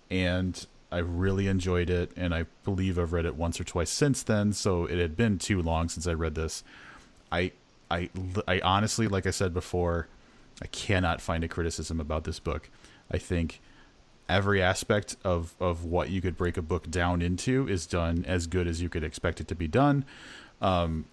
and 0.09 0.65
I 0.91 0.97
really 0.99 1.47
enjoyed 1.47 1.89
it. 1.89 2.11
And 2.15 2.33
I 2.33 2.45
believe 2.63 2.97
I've 2.97 3.13
read 3.13 3.25
it 3.25 3.35
once 3.35 3.59
or 3.59 3.63
twice 3.63 3.89
since 3.89 4.23
then. 4.23 4.53
So 4.53 4.85
it 4.85 4.97
had 4.97 5.15
been 5.15 5.37
too 5.37 5.61
long 5.61 5.89
since 5.89 6.07
I 6.07 6.13
read 6.13 6.35
this. 6.35 6.63
I 7.31 7.51
I 7.89 8.09
I 8.47 8.59
honestly, 8.61 9.07
like 9.07 9.27
I 9.27 9.31
said 9.31 9.53
before, 9.53 10.07
I 10.61 10.67
cannot 10.67 11.21
find 11.21 11.43
a 11.43 11.47
criticism 11.47 11.99
about 11.99 12.23
this 12.23 12.39
book. 12.39 12.69
I 13.11 13.17
think 13.17 13.61
every 14.29 14.61
aspect 14.61 15.15
of 15.23 15.53
of 15.59 15.85
what 15.85 16.09
you 16.09 16.21
could 16.21 16.37
break 16.37 16.57
a 16.57 16.61
book 16.61 16.89
down 16.89 17.21
into 17.21 17.67
is 17.67 17.85
done 17.85 18.23
as 18.27 18.47
good 18.47 18.67
as 18.67 18.81
you 18.81 18.89
could 18.89 19.03
expect 19.03 19.41
it 19.41 19.47
to 19.47 19.55
be 19.55 19.67
done. 19.67 20.05
Um, 20.61 21.05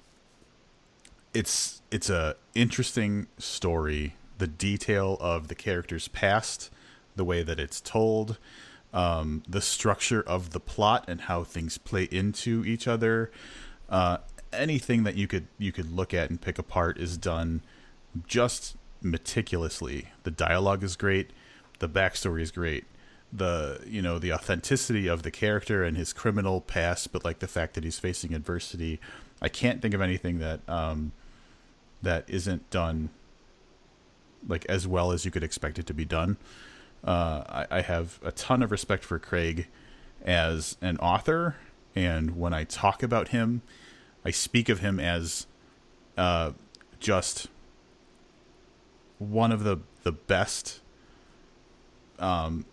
it's 1.35 1.83
it's 1.91 2.11
a 2.11 2.37
interesting 2.55 3.27
story. 3.39 4.15
The 4.39 4.47
detail 4.47 5.19
of 5.21 5.49
the 5.49 5.55
character's 5.55 6.09
past, 6.09 6.71
the 7.15 7.25
way 7.25 7.43
that 7.43 7.61
it's 7.61 7.81
told, 7.81 8.39
um, 8.95 9.43
the 9.47 9.61
structure 9.61 10.23
of 10.23 10.51
the 10.51 10.61
plot, 10.61 11.05
and 11.09 11.23
how 11.23 11.45
things 11.45 11.79
play 11.79 12.05
into 12.11 12.65
each 12.65 12.89
other. 12.89 13.31
Uh, 13.89 14.19
anything 14.53 15.03
that 15.05 15.17
you 15.17 15.27
could 15.27 15.47
you 15.59 15.73
could 15.73 15.93
look 15.93 16.15
at 16.15 16.31
and 16.31 16.41
pick 16.41 16.59
apart 16.59 16.99
is 16.99 17.17
done 17.17 17.63
just 18.27 18.77
meticulously. 19.03 20.09
The 20.25 20.31
dialogue 20.31 20.83
is 20.83 20.97
great. 20.97 21.31
The 21.79 21.89
backstory 21.89 22.43
is 22.43 22.51
great. 22.51 22.85
The 23.33 23.81
you 23.87 24.03
know 24.03 24.19
the 24.19 24.33
authenticity 24.33 25.07
of 25.07 25.23
the 25.23 25.31
character 25.31 25.85
and 25.85 25.97
his 25.97 26.13
criminal 26.13 26.61
past, 26.61 27.13
but 27.13 27.25
like 27.25 27.39
the 27.39 27.49
fact 27.49 27.75
that 27.75 27.85
he's 27.85 27.99
facing 27.99 28.35
adversity. 28.35 29.01
I 29.41 29.49
can't 29.49 29.81
think 29.81 29.95
of 29.95 30.01
anything 30.01 30.39
that 30.41 30.61
um, 30.69 31.13
that 32.03 32.25
isn't 32.29 32.69
done 32.71 33.11
like 34.47 34.65
as 34.67 34.87
well 34.87 35.13
as 35.13 35.25
you 35.25 35.31
could 35.31 35.45
expect 35.45 35.79
it 35.79 35.87
to 35.87 35.95
be 35.95 36.05
done. 36.05 36.37
Uh, 37.05 37.45
I, 37.49 37.79
I 37.79 37.81
have 37.83 38.19
a 38.23 38.33
ton 38.33 38.63
of 38.63 38.71
respect 38.71 39.05
for 39.05 39.19
Craig 39.19 39.69
as 40.25 40.77
an 40.83 40.99
author, 40.99 41.57
and 41.95 42.37
when 42.37 42.53
I 42.53 42.65
talk 42.65 43.03
about 43.03 43.29
him, 43.29 43.63
I 44.25 44.31
speak 44.31 44.69
of 44.69 44.81
him 44.81 45.01
as 45.01 45.47
uh, 46.17 46.53
just 46.99 47.49
one 49.19 49.53
of 49.53 49.65
the 49.65 49.79
the 50.03 50.13
best. 50.13 50.81
Um, 52.19 52.67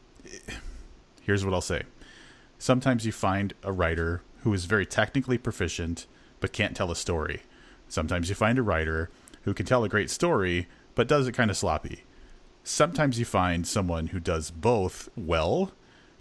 here's 1.21 1.45
what 1.45 1.53
I'll 1.53 1.61
say: 1.61 1.83
sometimes 2.57 3.05
you 3.05 3.11
find 3.11 3.53
a 3.63 3.71
writer 3.71 4.21
who 4.43 4.53
is 4.53 4.65
very 4.65 4.85
technically 4.85 5.37
proficient 5.37 6.05
but 6.39 6.53
can't 6.53 6.75
tell 6.75 6.91
a 6.91 6.95
story. 6.95 7.41
Sometimes 7.89 8.29
you 8.29 8.35
find 8.35 8.59
a 8.59 8.63
writer 8.63 9.09
who 9.43 9.53
can 9.53 9.65
tell 9.65 9.83
a 9.83 9.89
great 9.89 10.09
story 10.09 10.67
but 10.95 11.07
does 11.07 11.27
it 11.27 11.33
kind 11.33 11.51
of 11.51 11.57
sloppy. 11.57 12.03
Sometimes 12.63 13.19
you 13.19 13.25
find 13.25 13.65
someone 13.65 14.07
who 14.07 14.19
does 14.19 14.51
both 14.51 15.09
well, 15.15 15.71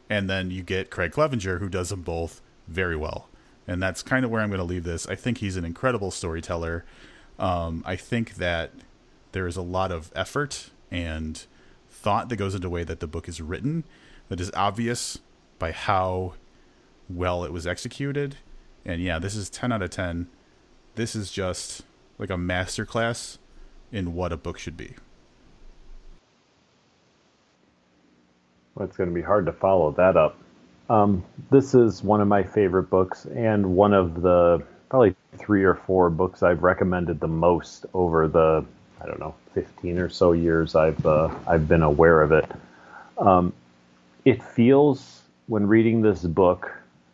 and 0.08 0.30
then 0.30 0.50
you 0.50 0.62
get 0.62 0.90
Craig 0.90 1.12
Clevenger 1.12 1.58
who 1.58 1.68
does 1.68 1.88
them 1.88 2.02
both 2.02 2.40
very 2.68 2.94
well. 2.94 3.28
And 3.66 3.82
that's 3.82 4.02
kind 4.02 4.24
of 4.24 4.30
where 4.30 4.40
I'm 4.40 4.50
going 4.50 4.58
to 4.58 4.64
leave 4.64 4.84
this. 4.84 5.08
I 5.08 5.16
think 5.16 5.38
he's 5.38 5.56
an 5.56 5.64
incredible 5.64 6.10
storyteller. 6.10 6.84
Um, 7.38 7.82
I 7.84 7.96
think 7.96 8.34
that 8.36 8.72
there 9.32 9.46
is 9.46 9.56
a 9.56 9.62
lot 9.62 9.90
of 9.90 10.12
effort 10.14 10.70
and 10.90 11.44
thought 12.06 12.28
that 12.28 12.36
goes 12.36 12.54
into 12.54 12.68
the 12.68 12.70
way 12.70 12.84
that 12.84 13.00
the 13.00 13.06
book 13.08 13.28
is 13.28 13.40
written 13.40 13.82
that 14.28 14.40
is 14.40 14.48
obvious 14.54 15.18
by 15.58 15.72
how 15.72 16.34
well 17.10 17.42
it 17.42 17.52
was 17.52 17.66
executed. 17.66 18.36
And 18.84 19.02
yeah, 19.02 19.18
this 19.18 19.34
is 19.34 19.50
10 19.50 19.72
out 19.72 19.82
of 19.82 19.90
10. 19.90 20.28
This 20.94 21.16
is 21.16 21.32
just 21.32 21.82
like 22.16 22.30
a 22.30 22.34
masterclass 22.34 23.38
in 23.90 24.14
what 24.14 24.32
a 24.32 24.36
book 24.36 24.56
should 24.56 24.76
be. 24.76 24.94
Well, 28.76 28.86
it's 28.86 28.96
going 28.96 29.10
to 29.10 29.14
be 29.14 29.22
hard 29.22 29.44
to 29.46 29.52
follow 29.52 29.90
that 29.90 30.16
up. 30.16 30.38
Um, 30.88 31.24
this 31.50 31.74
is 31.74 32.04
one 32.04 32.20
of 32.20 32.28
my 32.28 32.44
favorite 32.44 32.88
books 32.88 33.24
and 33.34 33.74
one 33.74 33.92
of 33.92 34.22
the 34.22 34.64
probably 34.90 35.16
three 35.38 35.64
or 35.64 35.74
four 35.74 36.08
books 36.10 36.44
I've 36.44 36.62
recommended 36.62 37.18
the 37.18 37.26
most 37.26 37.84
over 37.94 38.28
the 38.28 38.64
I 39.00 39.06
don't 39.06 39.20
know, 39.20 39.34
15 39.54 39.98
or 39.98 40.08
so 40.08 40.32
years 40.32 40.74
I've 40.74 41.04
uh, 41.04 41.34
I've 41.46 41.68
been 41.68 41.82
aware 41.82 42.22
of 42.22 42.32
it. 42.32 42.50
Um, 43.18 43.52
it 44.24 44.42
feels 44.42 45.22
when 45.46 45.66
reading 45.66 46.02
this 46.02 46.22
book, 46.22 46.72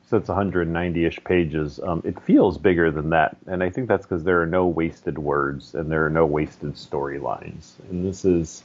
so 0.09 0.17
it's 0.17 0.29
190-ish 0.29 1.23
pages. 1.25 1.81
Um, 1.83 2.03
it 2.05 2.21
feels 2.21 2.59
bigger 2.59 2.91
than 2.91 3.11
that, 3.11 3.37
and 3.47 3.63
I 3.63 3.71
think 3.71 3.89
that's 3.89 4.07
because 4.07 4.25
there 4.25 4.41
are 4.43 4.47
no 4.47 4.67
wasted 4.67 5.19
words 5.19 5.75
and 5.75 5.91
there 5.91 6.07
are 6.07 6.11
no 6.11 6.27
wasted 6.27 6.75
storylines. 6.75 7.73
And 7.91 8.05
this 8.05 8.25
is 8.25 8.63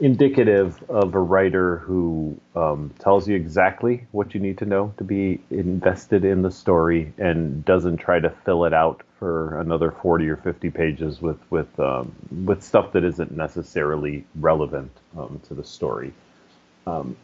indicative 0.00 0.82
of 0.88 1.14
a 1.14 1.20
writer 1.20 1.76
who 1.78 2.38
um, 2.56 2.90
tells 2.98 3.28
you 3.28 3.36
exactly 3.36 4.06
what 4.12 4.34
you 4.34 4.40
need 4.40 4.58
to 4.58 4.64
know 4.64 4.92
to 4.96 5.04
be 5.04 5.40
invested 5.50 6.24
in 6.24 6.42
the 6.42 6.50
story 6.50 7.12
and 7.18 7.64
doesn't 7.64 7.98
try 7.98 8.18
to 8.18 8.30
fill 8.30 8.64
it 8.64 8.72
out 8.72 9.02
for 9.20 9.60
another 9.60 9.92
40 9.92 10.28
or 10.28 10.36
50 10.36 10.70
pages 10.70 11.22
with 11.22 11.38
with 11.50 11.78
um, 11.78 12.12
with 12.44 12.64
stuff 12.64 12.90
that 12.92 13.04
isn't 13.04 13.30
necessarily 13.30 14.24
relevant 14.36 14.90
um, 15.16 15.40
to 15.46 15.54
the 15.54 15.62
story. 15.62 16.12
Um, 16.86 17.16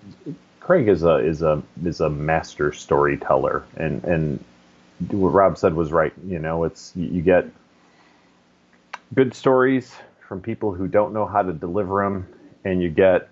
Craig 0.61 0.87
is 0.87 1.03
a 1.03 1.17
is 1.17 1.43
a 1.43 1.63
is 1.85 2.01
a 2.01 2.11
master 2.11 2.73
storyteller, 2.73 3.65
and 3.77 4.05
and 4.05 4.45
what 5.11 5.31
Rob 5.31 5.59
said 5.59 5.75
was 5.75 5.91
right. 5.91 6.13
You 6.25 6.39
know, 6.39 6.63
it's 6.65 6.93
you 6.95 7.23
get 7.23 7.47
good 9.15 9.35
stories 9.35 9.97
from 10.29 10.41
people 10.41 10.73
who 10.75 10.89
don't 10.89 11.13
know 11.13 11.27
how 11.27 11.43
to 11.43 11.53
deliver 11.53 12.03
them 12.03 12.27
and 12.65 12.83
you 12.83 12.91
get 12.91 13.29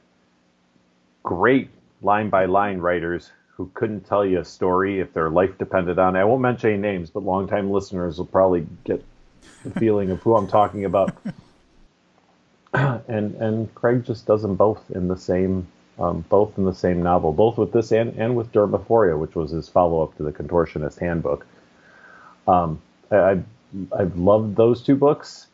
great 1.22 1.68
line 2.02 2.30
by 2.30 2.44
line 2.44 2.78
writers 2.78 3.30
who 3.56 3.70
couldn't 3.74 4.06
tell 4.06 4.24
you 4.24 4.40
a 4.40 4.44
story 4.44 5.00
if 5.00 5.12
their 5.12 5.30
life 5.30 5.56
depended 5.58 5.98
on 5.98 6.16
it. 6.16 6.20
I 6.20 6.24
won't 6.24 6.42
mention 6.42 6.70
any 6.70 6.80
names, 6.80 7.10
but 7.10 7.22
longtime 7.22 7.70
listeners 7.70 8.18
will 8.18 8.26
probably 8.26 8.66
get 8.84 9.04
the 9.64 9.70
feeling 9.80 10.10
of 10.10 10.20
who 10.22 10.36
I'm 10.36 10.48
talking 10.48 10.84
about. 10.84 11.16
and 12.72 13.34
and 13.36 13.72
Craig 13.74 14.04
just 14.04 14.26
does 14.26 14.42
them 14.42 14.56
both 14.56 14.90
in 14.90 15.08
the 15.08 15.16
same 15.16 15.68
um, 15.98 16.24
both 16.28 16.58
in 16.58 16.64
the 16.64 16.74
same 16.74 17.02
novel, 17.02 17.32
both 17.32 17.56
with 17.56 17.72
this 17.72 17.92
and, 17.92 18.18
and 18.18 18.34
with 18.34 18.50
Dermaphoria, 18.50 19.16
which 19.16 19.36
was 19.36 19.52
his 19.52 19.68
follow 19.68 20.02
up 20.02 20.16
to 20.16 20.24
the 20.24 20.32
Contortionist 20.32 20.98
Handbook. 20.98 21.46
Um, 22.48 22.82
I, 23.12 23.38
I've 23.96 24.16
loved 24.16 24.56
those 24.56 24.82
two 24.82 24.96
books. 24.96 25.46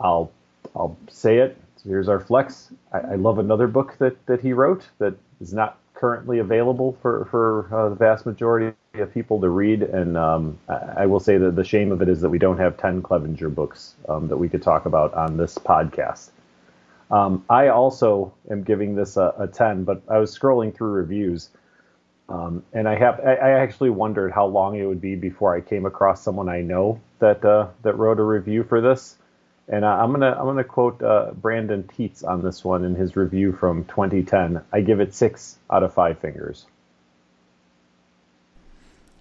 I'll 0.00 0.30
I'll 0.76 0.96
say 1.08 1.38
it 1.38 1.56
here's 1.86 2.08
our 2.08 2.20
flex. 2.20 2.70
I, 2.92 2.98
I, 2.98 3.14
love 3.16 3.38
another 3.38 3.66
book 3.66 3.96
that, 3.98 4.24
that 4.26 4.40
he 4.40 4.52
wrote 4.52 4.86
that 4.98 5.14
is 5.40 5.52
not 5.52 5.78
currently 5.94 6.40
available 6.40 6.98
for 7.00 7.26
for 7.30 7.68
uh, 7.74 7.88
the 7.88 7.94
vast 7.94 8.26
majority 8.26 8.76
of 8.94 9.12
people 9.14 9.40
to 9.40 9.48
read. 9.48 9.82
And 9.82 10.16
um, 10.16 10.58
I, 10.68 11.02
I, 11.02 11.06
will 11.06 11.20
say 11.20 11.38
that 11.38 11.56
the 11.56 11.64
shame 11.64 11.92
of 11.92 12.02
it 12.02 12.08
is 12.08 12.20
that 12.20 12.28
we 12.28 12.38
don't 12.38 12.58
have 12.58 12.76
ten 12.76 13.02
Clevenger 13.02 13.48
books 13.48 13.94
um, 14.08 14.28
that 14.28 14.36
we 14.36 14.48
could 14.48 14.62
talk 14.62 14.86
about 14.86 15.14
on 15.14 15.36
this 15.36 15.56
podcast. 15.56 16.30
Um, 17.10 17.44
I 17.48 17.68
also 17.68 18.34
am 18.50 18.62
giving 18.62 18.94
this 18.94 19.16
a, 19.16 19.34
a, 19.38 19.46
ten, 19.46 19.84
but 19.84 20.02
I 20.08 20.18
was 20.18 20.36
scrolling 20.36 20.74
through 20.74 20.90
reviews. 20.90 21.50
Um, 22.28 22.64
and 22.72 22.88
I 22.88 22.96
have 22.96 23.20
I, 23.20 23.34
I 23.34 23.50
actually 23.60 23.90
wondered 23.90 24.32
how 24.32 24.46
long 24.46 24.76
it 24.76 24.86
would 24.86 25.00
be 25.00 25.14
before 25.14 25.54
I 25.54 25.60
came 25.60 25.86
across 25.86 26.22
someone 26.22 26.48
I 26.48 26.62
know 26.62 27.00
that 27.18 27.44
uh, 27.44 27.68
that 27.82 27.98
wrote 27.98 28.18
a 28.18 28.24
review 28.24 28.64
for 28.64 28.80
this. 28.80 29.16
And 29.68 29.84
uh, 29.84 29.88
I'm 29.88 30.10
gonna 30.12 30.32
I'm 30.32 30.44
gonna 30.44 30.64
quote 30.64 31.02
uh, 31.02 31.30
Brandon 31.32 31.84
Tietz 31.84 32.22
on 32.22 32.42
this 32.42 32.62
one 32.62 32.84
in 32.84 32.94
his 32.94 33.16
review 33.16 33.52
from 33.52 33.84
2010. 33.86 34.62
I 34.72 34.80
give 34.82 35.00
it 35.00 35.14
six 35.14 35.58
out 35.70 35.82
of 35.82 35.94
five 35.94 36.18
fingers. 36.18 36.66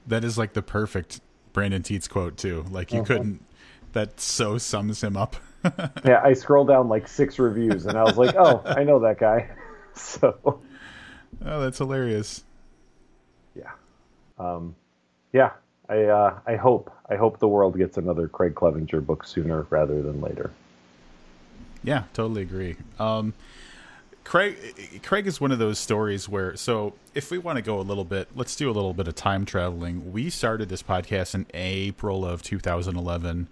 That 0.06 0.25
is 0.25 0.38
like 0.38 0.51
the 0.51 0.62
perfect 0.62 1.21
Brandon 1.53 1.82
Tietz 1.82 2.10
quote 2.10 2.36
too. 2.36 2.65
Like 2.69 2.91
you 2.91 2.99
uh-huh. 2.99 3.08
couldn't. 3.08 3.45
That 3.93 4.19
so 4.19 4.58
sums 4.58 5.01
him 5.01 5.15
up. 5.15 5.36
yeah, 6.03 6.21
I 6.23 6.34
scrolled 6.34 6.67
down 6.67 6.89
like 6.89 7.08
six 7.08 7.39
reviews 7.39 7.86
and 7.86 7.97
I 7.97 8.03
was 8.03 8.17
like, 8.17 8.36
oh, 8.36 8.62
I 8.65 8.84
know 8.84 8.99
that 8.99 9.19
guy. 9.19 9.49
so. 9.93 10.60
Oh, 11.45 11.62
that's 11.62 11.77
hilarious. 11.77 12.43
Yeah. 13.56 13.71
Um, 14.38 14.75
yeah, 15.32 15.51
I 15.89 16.04
uh, 16.04 16.39
I 16.46 16.56
hope 16.56 16.91
I 17.10 17.15
hope 17.15 17.39
the 17.39 17.48
world 17.48 17.78
gets 17.78 17.98
another 17.98 18.28
Craig 18.28 18.56
Clevenger 18.56 19.02
book 19.02 19.26
sooner 19.26 19.67
rather 19.69 20.02
than 20.02 20.22
later. 20.22 20.52
Yeah, 21.84 22.04
totally 22.13 22.43
agree. 22.43 22.78
Um, 23.00 23.34
Craig 24.24 25.02
Craig 25.04 25.28
is 25.28 25.41
one 25.41 25.52
of 25.52 25.60
those 25.60 25.80
stories 25.80 26.30
where 26.30 26.56
so 26.56 26.93
if 27.13 27.30
we 27.30 27.38
want 27.38 27.58
to 27.58 27.62
go 27.62 27.80
a 27.80 27.84
little 27.84 28.06
bit, 28.06 28.30
let's 28.36 28.56
do 28.56 28.69
a 28.69 28.74
little 28.74 28.93
bit 28.93 29.08
of 29.08 29.15
time 29.15 29.46
traveling. 29.46 30.13
We 30.13 30.30
started 30.30 30.69
this 30.69 30.82
podcast 30.82 31.36
in 31.36 31.46
April 31.54 32.26
of 32.26 32.41
2011. 32.41 33.50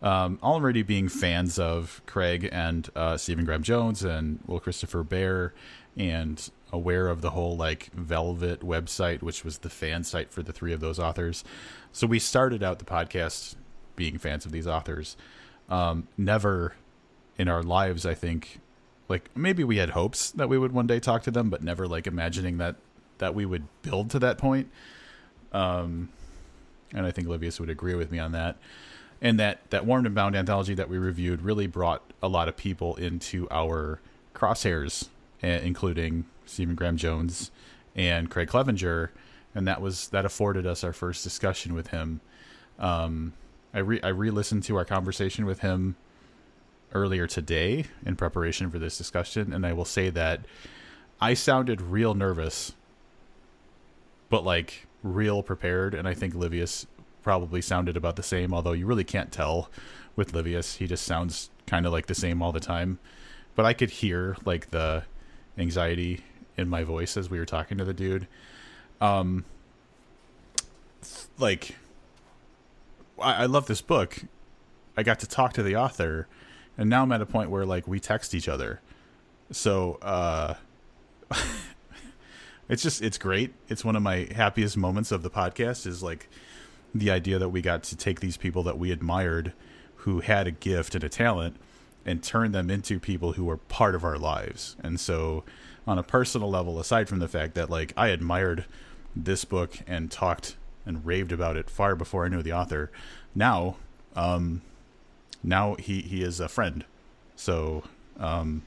Um, 0.00 0.40
already 0.42 0.82
being 0.82 1.08
fans 1.08 1.60
of 1.60 2.02
Craig 2.06 2.48
and 2.50 2.88
uh, 2.96 3.16
Stephen 3.16 3.44
Graham 3.44 3.62
Jones 3.62 4.02
and 4.02 4.40
Will 4.46 4.58
Christopher 4.58 5.04
Baer 5.04 5.54
and 5.96 6.50
aware 6.72 7.08
of 7.08 7.20
the 7.20 7.30
whole 7.30 7.56
like 7.56 7.90
Velvet 7.92 8.60
website, 8.60 9.22
which 9.22 9.44
was 9.44 9.58
the 9.58 9.70
fan 9.70 10.04
site 10.04 10.32
for 10.32 10.42
the 10.42 10.52
three 10.52 10.72
of 10.72 10.80
those 10.80 10.98
authors. 10.98 11.44
So 11.92 12.06
we 12.06 12.18
started 12.18 12.62
out 12.62 12.78
the 12.78 12.84
podcast 12.84 13.56
being 13.94 14.18
fans 14.18 14.46
of 14.46 14.52
these 14.52 14.66
authors. 14.66 15.16
Um, 15.68 16.08
never 16.16 16.74
in 17.38 17.48
our 17.48 17.62
lives, 17.62 18.06
I 18.06 18.14
think, 18.14 18.60
like 19.08 19.30
maybe 19.36 19.64
we 19.64 19.76
had 19.76 19.90
hopes 19.90 20.30
that 20.32 20.48
we 20.48 20.58
would 20.58 20.72
one 20.72 20.86
day 20.86 21.00
talk 21.00 21.22
to 21.24 21.30
them, 21.30 21.50
but 21.50 21.62
never 21.62 21.86
like 21.86 22.06
imagining 22.06 22.58
that 22.58 22.76
that 23.18 23.34
we 23.34 23.44
would 23.44 23.66
build 23.82 24.10
to 24.10 24.18
that 24.18 24.38
point. 24.38 24.70
Um, 25.52 26.08
and 26.92 27.06
I 27.06 27.10
think 27.10 27.28
Livius 27.28 27.60
would 27.60 27.70
agree 27.70 27.94
with 27.94 28.10
me 28.10 28.18
on 28.18 28.32
that. 28.32 28.56
And 29.20 29.38
that 29.38 29.70
that 29.70 29.86
Warmed 29.86 30.06
and 30.06 30.14
Bound 30.14 30.34
anthology 30.34 30.74
that 30.74 30.88
we 30.88 30.98
reviewed 30.98 31.42
really 31.42 31.66
brought 31.66 32.02
a 32.22 32.28
lot 32.28 32.48
of 32.48 32.56
people 32.56 32.96
into 32.96 33.46
our 33.50 34.00
crosshairs, 34.34 35.08
including 35.42 36.24
Stephen 36.52 36.74
Graham 36.74 36.96
Jones 36.96 37.50
and 37.96 38.30
Craig 38.30 38.48
Clevenger, 38.48 39.10
and 39.54 39.66
that 39.66 39.80
was 39.80 40.08
that 40.08 40.24
afforded 40.24 40.66
us 40.66 40.84
our 40.84 40.92
first 40.92 41.24
discussion 41.24 41.74
with 41.74 41.88
him. 41.88 42.20
Um, 42.78 43.32
I 43.72 43.78
re 43.78 44.00
I 44.02 44.08
re-listened 44.08 44.62
to 44.64 44.76
our 44.76 44.84
conversation 44.84 45.46
with 45.46 45.60
him 45.60 45.96
earlier 46.92 47.26
today 47.26 47.86
in 48.04 48.16
preparation 48.16 48.70
for 48.70 48.78
this 48.78 48.98
discussion, 48.98 49.52
and 49.52 49.66
I 49.66 49.72
will 49.72 49.84
say 49.84 50.10
that 50.10 50.40
I 51.20 51.34
sounded 51.34 51.80
real 51.80 52.14
nervous, 52.14 52.72
but 54.28 54.44
like 54.44 54.86
real 55.02 55.42
prepared, 55.42 55.94
and 55.94 56.06
I 56.06 56.14
think 56.14 56.34
Livius 56.34 56.86
probably 57.22 57.62
sounded 57.62 57.96
about 57.96 58.16
the 58.16 58.22
same. 58.22 58.52
Although 58.52 58.72
you 58.72 58.86
really 58.86 59.04
can't 59.04 59.32
tell 59.32 59.70
with 60.16 60.34
Livius; 60.34 60.76
he 60.76 60.86
just 60.86 61.04
sounds 61.04 61.50
kind 61.66 61.86
of 61.86 61.92
like 61.92 62.06
the 62.06 62.14
same 62.14 62.42
all 62.42 62.52
the 62.52 62.60
time. 62.60 62.98
But 63.54 63.64
I 63.64 63.72
could 63.72 63.90
hear 63.90 64.36
like 64.44 64.70
the 64.70 65.04
anxiety 65.58 66.20
in 66.56 66.68
my 66.68 66.84
voice 66.84 67.16
as 67.16 67.30
we 67.30 67.38
were 67.38 67.46
talking 67.46 67.78
to 67.78 67.84
the 67.84 67.94
dude. 67.94 68.26
Um, 69.00 69.44
like 71.38 71.76
I, 73.18 73.42
I 73.42 73.46
love 73.46 73.66
this 73.66 73.82
book. 73.82 74.22
I 74.96 75.02
got 75.02 75.20
to 75.20 75.26
talk 75.26 75.52
to 75.54 75.62
the 75.62 75.76
author, 75.76 76.28
and 76.76 76.90
now 76.90 77.02
I'm 77.02 77.12
at 77.12 77.22
a 77.22 77.26
point 77.26 77.50
where 77.50 77.64
like 77.64 77.88
we 77.88 78.00
text 78.00 78.34
each 78.34 78.48
other. 78.48 78.80
So 79.50 79.98
uh, 80.02 80.54
it's 82.68 82.82
just 82.82 83.02
it's 83.02 83.18
great. 83.18 83.54
It's 83.68 83.84
one 83.84 83.96
of 83.96 84.02
my 84.02 84.28
happiest 84.34 84.76
moments 84.76 85.12
of 85.12 85.22
the 85.22 85.30
podcast. 85.30 85.86
Is 85.86 86.02
like 86.02 86.28
the 86.94 87.10
idea 87.10 87.38
that 87.38 87.48
we 87.48 87.62
got 87.62 87.82
to 87.84 87.96
take 87.96 88.20
these 88.20 88.36
people 88.36 88.62
that 88.64 88.78
we 88.78 88.92
admired, 88.92 89.52
who 89.96 90.20
had 90.20 90.46
a 90.46 90.50
gift 90.50 90.94
and 90.94 91.02
a 91.02 91.08
talent, 91.08 91.56
and 92.04 92.22
turn 92.22 92.52
them 92.52 92.70
into 92.70 92.98
people 93.00 93.32
who 93.32 93.44
were 93.44 93.56
part 93.56 93.94
of 93.94 94.04
our 94.04 94.18
lives. 94.18 94.76
And 94.82 95.00
so, 95.00 95.44
on 95.86 95.98
a 95.98 96.02
personal 96.02 96.50
level, 96.50 96.78
aside 96.78 97.08
from 97.08 97.18
the 97.18 97.28
fact 97.28 97.54
that 97.54 97.70
like 97.70 97.92
I 97.96 98.08
admired 98.08 98.64
this 99.14 99.44
book 99.44 99.78
and 99.86 100.10
talked 100.10 100.56
and 100.86 101.04
raved 101.04 101.32
about 101.32 101.56
it 101.56 101.70
far 101.70 101.94
before 101.94 102.24
I 102.24 102.28
knew 102.28 102.42
the 102.42 102.52
author. 102.52 102.90
Now, 103.34 103.76
um, 104.16 104.62
now 105.42 105.74
he 105.74 106.00
he 106.02 106.22
is 106.22 106.40
a 106.40 106.48
friend. 106.48 106.84
So 107.36 107.84
um, 108.18 108.62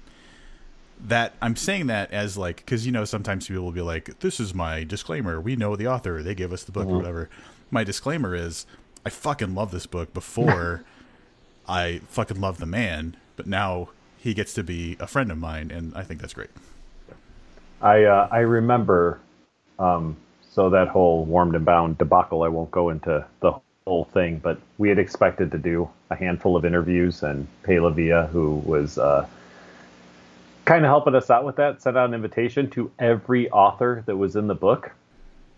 that 0.99 1.33
I'm 1.41 1.55
saying 1.55 1.87
that 1.87 2.11
as 2.11 2.37
like 2.37 2.57
because 2.57 2.85
you 2.85 2.91
know 2.91 3.05
sometimes 3.05 3.47
people 3.47 3.63
will 3.63 3.71
be 3.71 3.81
like, 3.81 4.19
"This 4.19 4.39
is 4.39 4.53
my 4.53 4.83
disclaimer. 4.83 5.39
We 5.39 5.55
know 5.55 5.75
the 5.75 5.87
author. 5.87 6.21
They 6.21 6.35
give 6.35 6.53
us 6.53 6.63
the 6.63 6.71
book 6.71 6.85
mm-hmm. 6.85 6.95
or 6.95 6.97
whatever." 6.97 7.29
My 7.71 7.83
disclaimer 7.83 8.35
is, 8.35 8.65
I 9.05 9.09
fucking 9.09 9.55
love 9.55 9.71
this 9.71 9.85
book 9.85 10.13
before 10.13 10.83
I 11.67 12.01
fucking 12.09 12.39
love 12.39 12.59
the 12.59 12.65
man, 12.65 13.17
but 13.35 13.47
now 13.47 13.89
he 14.17 14.33
gets 14.33 14.53
to 14.53 14.63
be 14.63 14.97
a 14.99 15.07
friend 15.07 15.31
of 15.31 15.37
mine, 15.37 15.71
and 15.71 15.93
I 15.95 16.03
think 16.03 16.21
that's 16.21 16.33
great. 16.33 16.49
I 17.81 18.03
uh, 18.03 18.27
I 18.31 18.39
remember 18.39 19.19
um, 19.79 20.17
so 20.51 20.69
that 20.69 20.87
whole 20.87 21.25
warmed 21.25 21.55
and 21.55 21.65
bound 21.65 21.97
debacle, 21.97 22.43
I 22.43 22.47
won't 22.47 22.71
go 22.71 22.89
into 22.89 23.25
the 23.41 23.53
whole 23.85 24.05
thing, 24.05 24.37
but 24.37 24.59
we 24.77 24.89
had 24.89 24.99
expected 24.99 25.51
to 25.51 25.57
do 25.57 25.89
a 26.09 26.15
handful 26.15 26.55
of 26.55 26.65
interviews, 26.65 27.23
and 27.23 27.47
Pay 27.63 27.75
who 27.77 28.63
was 28.65 28.97
uh, 28.97 29.27
kind 30.65 30.83
of 30.83 30.89
helping 30.89 31.15
us 31.15 31.29
out 31.29 31.45
with 31.45 31.57
that, 31.57 31.81
sent 31.81 31.97
out 31.97 32.09
an 32.09 32.15
invitation 32.15 32.69
to 32.71 32.91
every 32.99 33.49
author 33.51 34.03
that 34.07 34.17
was 34.17 34.35
in 34.35 34.47
the 34.47 34.55
book. 34.55 34.91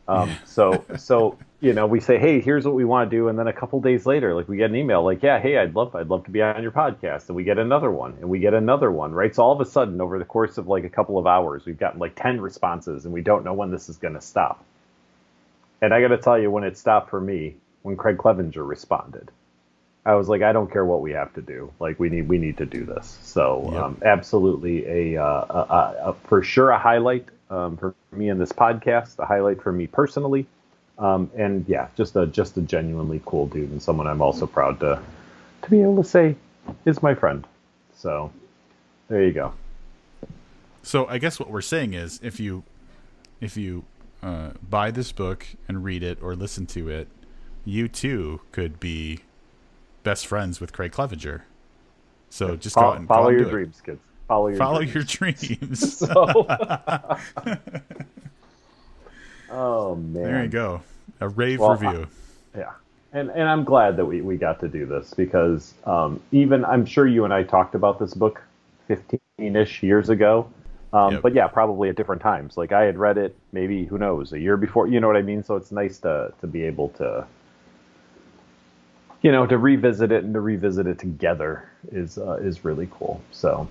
Um, 0.08 0.36
so, 0.46 0.84
so 0.98 1.38
you 1.60 1.74
know, 1.74 1.88
we 1.88 2.00
say, 2.00 2.20
hey, 2.20 2.40
here's 2.40 2.66
what 2.66 2.76
we 2.76 2.86
want 2.86 3.10
to 3.10 3.16
do, 3.16 3.30
and 3.30 3.40
then 3.40 3.48
a 3.48 3.54
couple 3.54 3.80
days 3.82 4.06
later, 4.06 4.36
like 4.36 4.48
we 4.48 4.58
get 4.58 4.70
an 4.70 4.76
email, 4.76 5.04
like, 5.04 5.24
yeah, 5.24 5.40
hey, 5.40 5.58
I'd 5.58 5.76
love, 5.76 5.96
I'd 5.96 6.08
love 6.08 6.26
to 6.26 6.32
be 6.32 6.42
on 6.42 6.62
your 6.62 6.72
podcast, 6.72 7.28
and 7.28 7.36
we 7.36 7.44
get 7.44 7.58
another 7.58 7.90
one, 7.90 8.16
and 8.20 8.30
we 8.30 8.40
get 8.40 8.54
another 8.54 8.92
one, 8.92 9.12
right? 9.12 9.34
So 9.34 9.44
all 9.44 9.54
of 9.54 9.62
a 9.62 9.70
sudden, 9.70 10.00
over 10.00 10.20
the 10.20 10.26
course 10.26 10.58
of 10.60 10.68
like 10.68 10.84
a 10.84 10.90
couple 10.90 11.18
of 11.18 11.26
hours, 11.26 11.66
we've 11.66 11.80
gotten 11.80 12.00
like 12.00 12.16
ten 12.16 12.40
responses, 12.40 13.06
and 13.06 13.14
we 13.14 13.22
don't 13.22 13.44
know 13.44 13.54
when 13.54 13.72
this 13.72 13.90
is 13.90 13.98
going 13.98 14.14
to 14.14 14.22
stop. 14.22 14.64
And 15.82 15.94
I 15.94 16.02
got 16.02 16.10
to 16.10 16.18
tell 16.18 16.38
you, 16.40 16.52
when 16.52 16.64
it 16.64 16.78
stopped 16.78 17.10
for 17.10 17.20
me, 17.20 17.56
when 17.82 17.98
Craig 17.98 18.18
Clevenger 18.18 18.64
responded, 18.64 19.32
I 20.06 20.16
was 20.16 20.30
like, 20.30 20.42
I 20.42 20.54
don't 20.54 20.72
care 20.72 20.86
what 20.86 21.02
we 21.02 21.12
have 21.12 21.34
to 21.34 21.42
do. 21.42 21.74
Like 21.80 22.00
we 22.00 22.10
need 22.10 22.30
we 22.30 22.38
need 22.38 22.58
to 22.58 22.66
do 22.66 22.86
this. 22.86 23.18
So 23.24 23.70
yep. 23.72 23.82
um, 23.82 24.02
absolutely 24.06 24.86
a, 25.16 25.22
uh, 25.22 25.46
a, 25.50 26.10
a, 26.10 26.14
for 26.28 26.44
sure 26.44 26.70
a 26.70 26.80
highlight 26.80 27.26
um, 27.50 27.78
for 27.78 27.94
me 28.12 28.30
in 28.30 28.38
this 28.38 28.52
podcast, 28.52 29.20
a 29.20 29.26
highlight 29.26 29.62
for 29.62 29.72
me 29.72 29.88
personally, 29.88 30.46
um, 30.98 31.30
and 31.36 31.66
yeah, 31.68 31.88
just 31.96 32.16
a 32.16 32.28
just 32.28 32.58
a 32.58 32.62
genuinely 32.62 33.22
cool 33.26 33.48
dude 33.48 33.72
and 33.72 33.82
someone 33.82 34.08
I'm 34.08 34.22
also 34.22 34.48
proud 34.48 34.80
to 34.82 35.02
to 35.64 35.70
be 35.70 35.82
able 35.82 36.02
to 36.04 36.10
say 36.10 36.36
is 36.86 37.02
my 37.02 37.14
friend. 37.16 37.46
So 37.96 38.32
there 39.08 39.24
you 39.24 39.32
go. 39.32 39.54
So 40.84 41.06
I 41.08 41.18
guess 41.18 41.40
what 41.40 41.50
we're 41.50 41.62
saying 41.62 41.94
is 41.94 42.20
if 42.24 42.40
you 42.40 42.64
if 43.42 43.58
you 43.58 43.84
uh, 44.24 44.52
buy 44.68 44.92
this 44.92 45.12
book 45.12 45.46
and 45.68 45.84
read 45.84 46.04
it 46.04 46.18
or 46.22 46.36
listen 46.36 46.66
to 46.68 46.90
it, 46.90 47.08
you 47.66 47.88
too 47.88 48.42
could 48.52 48.80
be 48.80 49.20
best 50.04 50.26
friends 50.26 50.60
with 50.60 50.74
Craig 50.74 50.92
Clevenger. 50.92 51.44
So 52.30 52.56
just 52.56 52.76
follow, 52.76 52.94
go 52.94 52.98
and 52.98 53.08
follow 53.08 53.30
your 53.30 53.46
dreams, 53.46 53.82
kids. 53.82 54.00
Follow 54.28 54.48
your 54.48 54.58
follow 54.58 54.84
dreams. 54.84 54.94
your 54.96 55.04
dreams. 55.58 55.98
so, 55.98 56.48
oh 59.52 59.96
man, 59.96 60.24
there 60.24 60.44
you 60.44 60.50
go. 60.50 60.82
A 61.20 61.30
rave 61.30 61.60
well, 61.60 61.72
review. 61.72 62.08
I, 62.56 62.58
yeah, 62.60 62.72
and 63.14 63.30
and 63.30 63.44
I'm 63.44 63.64
glad 63.64 63.98
that 63.98 64.06
we 64.06 64.22
we 64.22 64.38
got 64.38 64.60
to 64.62 64.68
do 64.68 64.86
this 64.86 65.14
because 65.14 65.74
um, 65.86 66.22
even 66.32 66.66
I'm 66.66 66.86
sure 66.86 67.08
you 67.08 67.24
and 67.26 67.34
I 67.34 67.44
talked 67.44 67.76
about 67.76 68.00
this 68.00 68.14
book 68.14 68.42
15 68.88 69.20
ish 69.40 69.84
years 69.84 70.10
ago, 70.10 70.50
um, 70.94 71.14
yep. 71.14 71.22
But 71.22 71.34
yeah, 71.34 71.48
probably 71.48 71.90
at 71.90 71.96
different 71.96 72.22
times. 72.22 72.56
Like 72.56 72.72
I 72.72 72.84
had 72.84 72.98
read 72.98 73.18
it 73.18 73.36
maybe 73.52 73.86
who 73.86 73.98
knows 73.98 74.32
a 74.34 74.40
year 74.40 74.58
before. 74.58 74.88
You 74.88 75.00
know 75.00 75.08
what 75.08 75.18
I 75.18 75.22
mean? 75.22 75.44
So 75.44 75.56
it's 75.56 75.72
nice 75.72 76.00
to 76.00 76.34
to 76.40 76.48
be 76.48 76.64
able 76.64 76.90
to 76.90 77.28
you 79.22 79.32
know 79.32 79.46
to 79.46 79.58
revisit 79.58 80.12
it 80.12 80.24
and 80.24 80.34
to 80.34 80.40
revisit 80.40 80.88
it 80.88 80.98
together 80.98 81.70
is 81.92 82.18
uh, 82.18 82.38
is 82.42 82.64
really 82.64 82.88
cool. 82.92 83.22
So 83.32 83.68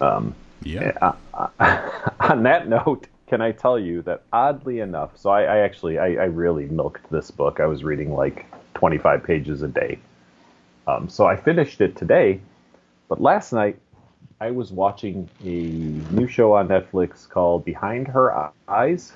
um, 0.00 0.34
yeah. 0.62 1.12
on 2.20 2.42
that 2.44 2.68
note, 2.68 3.06
can 3.26 3.40
I 3.40 3.52
tell 3.52 3.78
you 3.78 4.02
that 4.02 4.22
oddly 4.32 4.80
enough, 4.80 5.16
so 5.16 5.30
I, 5.30 5.42
I 5.42 5.58
actually 5.58 5.98
I, 5.98 6.14
I, 6.14 6.24
really 6.26 6.66
milked 6.66 7.10
this 7.10 7.30
book. 7.30 7.58
I 7.60 7.66
was 7.66 7.82
reading 7.82 8.14
like 8.14 8.46
25 8.74 9.24
pages 9.24 9.62
a 9.62 9.68
day. 9.68 9.98
Um, 10.86 11.08
so 11.08 11.26
I 11.26 11.36
finished 11.36 11.80
it 11.80 11.96
today, 11.96 12.40
but 13.08 13.20
last 13.20 13.52
night 13.52 13.78
I 14.40 14.50
was 14.50 14.70
watching 14.70 15.28
a 15.42 16.14
new 16.14 16.28
show 16.28 16.52
on 16.52 16.68
Netflix 16.68 17.28
called 17.28 17.64
Behind 17.64 18.06
Her 18.06 18.52
Eyes. 18.68 19.12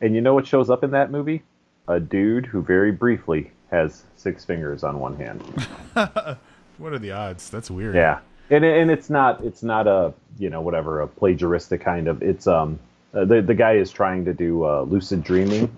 And 0.00 0.14
you 0.14 0.20
know 0.20 0.34
what 0.34 0.46
shows 0.46 0.70
up 0.70 0.84
in 0.84 0.90
that 0.90 1.10
movie? 1.10 1.42
A 1.88 2.00
dude 2.00 2.44
who 2.44 2.60
very 2.60 2.90
briefly 2.90 3.52
has 3.70 4.02
six 4.16 4.44
fingers 4.44 4.82
on 4.84 4.98
one 4.98 5.16
hand. 5.16 5.40
what 6.78 6.92
are 6.92 6.98
the 6.98 7.12
odds? 7.12 7.48
That's 7.48 7.70
weird. 7.70 7.94
Yeah. 7.94 8.20
And 8.50 8.64
and 8.64 8.90
it's 8.90 9.08
not 9.08 9.42
it's 9.42 9.62
not 9.62 9.86
a, 9.86 10.12
you 10.38 10.50
know, 10.50 10.60
whatever, 10.60 11.00
a 11.00 11.08
plagiaristic 11.08 11.80
kind 11.80 12.08
of. 12.08 12.22
It's 12.22 12.46
um 12.46 12.78
uh, 13.14 13.24
the 13.24 13.42
the 13.42 13.54
guy 13.54 13.74
is 13.74 13.90
trying 13.90 14.24
to 14.24 14.34
do 14.34 14.64
uh, 14.64 14.82
lucid 14.82 15.22
dreaming. 15.22 15.74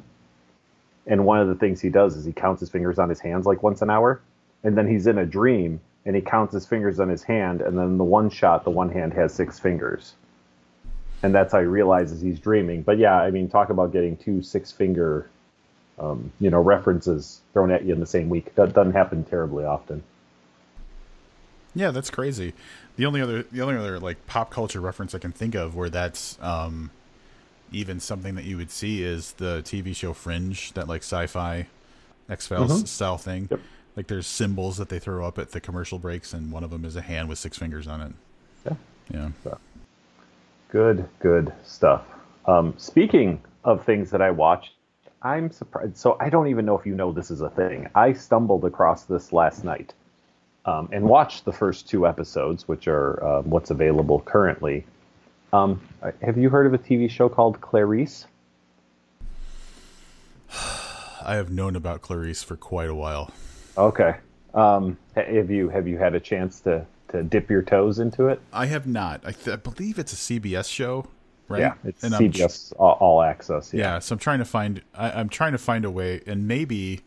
And 1.08 1.24
one 1.24 1.38
of 1.38 1.46
the 1.46 1.54
things 1.54 1.80
he 1.80 1.88
does 1.88 2.16
is 2.16 2.24
he 2.24 2.32
counts 2.32 2.60
his 2.60 2.68
fingers 2.68 2.98
on 2.98 3.08
his 3.08 3.20
hands 3.20 3.46
like 3.46 3.62
once 3.62 3.80
an 3.80 3.90
hour, 3.90 4.20
and 4.64 4.76
then 4.76 4.88
he's 4.88 5.06
in 5.06 5.18
a 5.18 5.26
dream 5.26 5.80
and 6.04 6.14
he 6.14 6.22
counts 6.22 6.54
his 6.54 6.64
fingers 6.64 7.00
on 7.00 7.08
his 7.08 7.24
hand, 7.24 7.60
and 7.60 7.76
then 7.76 7.98
the 7.98 8.04
one 8.04 8.30
shot, 8.30 8.62
the 8.62 8.70
one 8.70 8.88
hand 8.88 9.12
has 9.12 9.34
six 9.34 9.58
fingers, 9.58 10.14
and 11.22 11.34
that's 11.34 11.52
how 11.52 11.58
he 11.58 11.66
realizes 11.66 12.20
he's 12.20 12.38
dreaming. 12.38 12.82
But 12.82 12.98
yeah, 12.98 13.16
I 13.16 13.32
mean, 13.32 13.48
talk 13.48 13.70
about 13.70 13.92
getting 13.92 14.16
two 14.16 14.40
six 14.40 14.70
finger, 14.70 15.28
um, 15.98 16.32
you 16.38 16.48
know, 16.48 16.60
references 16.60 17.40
thrown 17.52 17.72
at 17.72 17.84
you 17.84 17.92
in 17.92 17.98
the 17.98 18.06
same 18.06 18.28
week. 18.28 18.54
That 18.54 18.72
doesn't 18.72 18.92
happen 18.92 19.24
terribly 19.24 19.64
often. 19.64 20.02
Yeah, 21.74 21.90
that's 21.90 22.08
crazy. 22.08 22.54
The 22.96 23.04
only 23.04 23.20
other, 23.20 23.42
the 23.42 23.60
only 23.60 23.76
other 23.76 23.98
like 23.98 24.26
pop 24.26 24.50
culture 24.50 24.80
reference 24.80 25.14
I 25.14 25.18
can 25.18 25.32
think 25.32 25.54
of 25.54 25.74
where 25.74 25.90
that's 25.90 26.38
um, 26.40 26.90
even 27.72 28.00
something 28.00 28.34
that 28.34 28.44
you 28.44 28.56
would 28.56 28.70
see 28.70 29.02
is 29.02 29.32
the 29.32 29.62
TV 29.62 29.94
show 29.94 30.12
Fringe, 30.12 30.72
that 30.72 30.88
like 30.88 31.02
sci-fi 31.02 31.66
X 32.28 32.46
Files 32.46 32.72
mm-hmm. 32.72 32.84
style 32.86 33.18
thing. 33.18 33.48
Yep 33.50 33.60
like 33.96 34.06
there's 34.06 34.26
symbols 34.26 34.76
that 34.76 34.90
they 34.90 34.98
throw 34.98 35.26
up 35.26 35.38
at 35.38 35.50
the 35.50 35.60
commercial 35.60 35.98
breaks, 35.98 36.34
and 36.34 36.52
one 36.52 36.62
of 36.62 36.70
them 36.70 36.84
is 36.84 36.96
a 36.96 37.00
hand 37.00 37.28
with 37.28 37.38
six 37.38 37.58
fingers 37.58 37.88
on 37.88 38.02
it. 38.02 38.12
Yeah. 38.64 38.76
Yeah. 39.10 39.28
So, 39.42 39.58
good, 40.68 41.08
good 41.18 41.52
stuff. 41.64 42.04
Um, 42.44 42.74
speaking 42.76 43.42
of 43.64 43.84
things 43.84 44.10
that 44.10 44.20
I 44.20 44.30
watched, 44.30 44.72
I'm 45.22 45.50
surprised. 45.50 45.96
So 45.96 46.16
I 46.20 46.28
don't 46.28 46.48
even 46.48 46.66
know 46.66 46.78
if 46.78 46.86
you 46.86 46.94
know 46.94 47.10
this 47.10 47.30
is 47.30 47.40
a 47.40 47.48
thing. 47.48 47.88
I 47.94 48.12
stumbled 48.12 48.64
across 48.64 49.04
this 49.04 49.32
last 49.32 49.64
night 49.64 49.94
um, 50.66 50.90
and 50.92 51.04
watched 51.04 51.44
the 51.44 51.52
first 51.52 51.88
two 51.88 52.06
episodes, 52.06 52.68
which 52.68 52.86
are 52.86 53.24
uh, 53.24 53.42
what's 53.42 53.70
available 53.70 54.20
currently. 54.20 54.84
Um, 55.52 55.80
have 56.22 56.36
you 56.36 56.50
heard 56.50 56.66
of 56.66 56.74
a 56.74 56.78
TV 56.78 57.08
show 57.08 57.28
called 57.28 57.60
Clarice? 57.60 58.26
I 61.22 61.34
have 61.34 61.50
known 61.50 61.76
about 61.76 62.02
Clarice 62.02 62.42
for 62.42 62.56
quite 62.56 62.88
a 62.88 62.94
while. 62.94 63.30
Okay. 63.76 64.16
Um, 64.54 64.96
have 65.14 65.50
you 65.50 65.68
have 65.68 65.86
you 65.86 65.98
had 65.98 66.14
a 66.14 66.20
chance 66.20 66.60
to 66.60 66.86
to 67.08 67.22
dip 67.22 67.50
your 67.50 67.62
toes 67.62 67.98
into 67.98 68.28
it? 68.28 68.40
I 68.52 68.66
have 68.66 68.86
not. 68.86 69.20
I, 69.24 69.32
th- 69.32 69.48
I 69.48 69.56
believe 69.56 69.98
it's 69.98 70.12
a 70.12 70.16
CBS 70.16 70.70
show, 70.70 71.06
right? 71.48 71.60
Yeah, 71.60 71.74
it's 71.84 72.02
and 72.02 72.14
CBS 72.14 72.70
tr- 72.70 72.74
all, 72.76 73.22
access. 73.22 73.72
Yeah. 73.72 73.80
yeah. 73.80 73.98
so 73.98 74.14
I'm 74.14 74.18
trying 74.18 74.38
to 74.38 74.44
find. 74.44 74.82
I, 74.94 75.10
I'm 75.12 75.28
trying 75.28 75.52
to 75.52 75.58
find 75.58 75.84
a 75.84 75.90
way, 75.90 76.22
and 76.26 76.48
maybe 76.48 77.02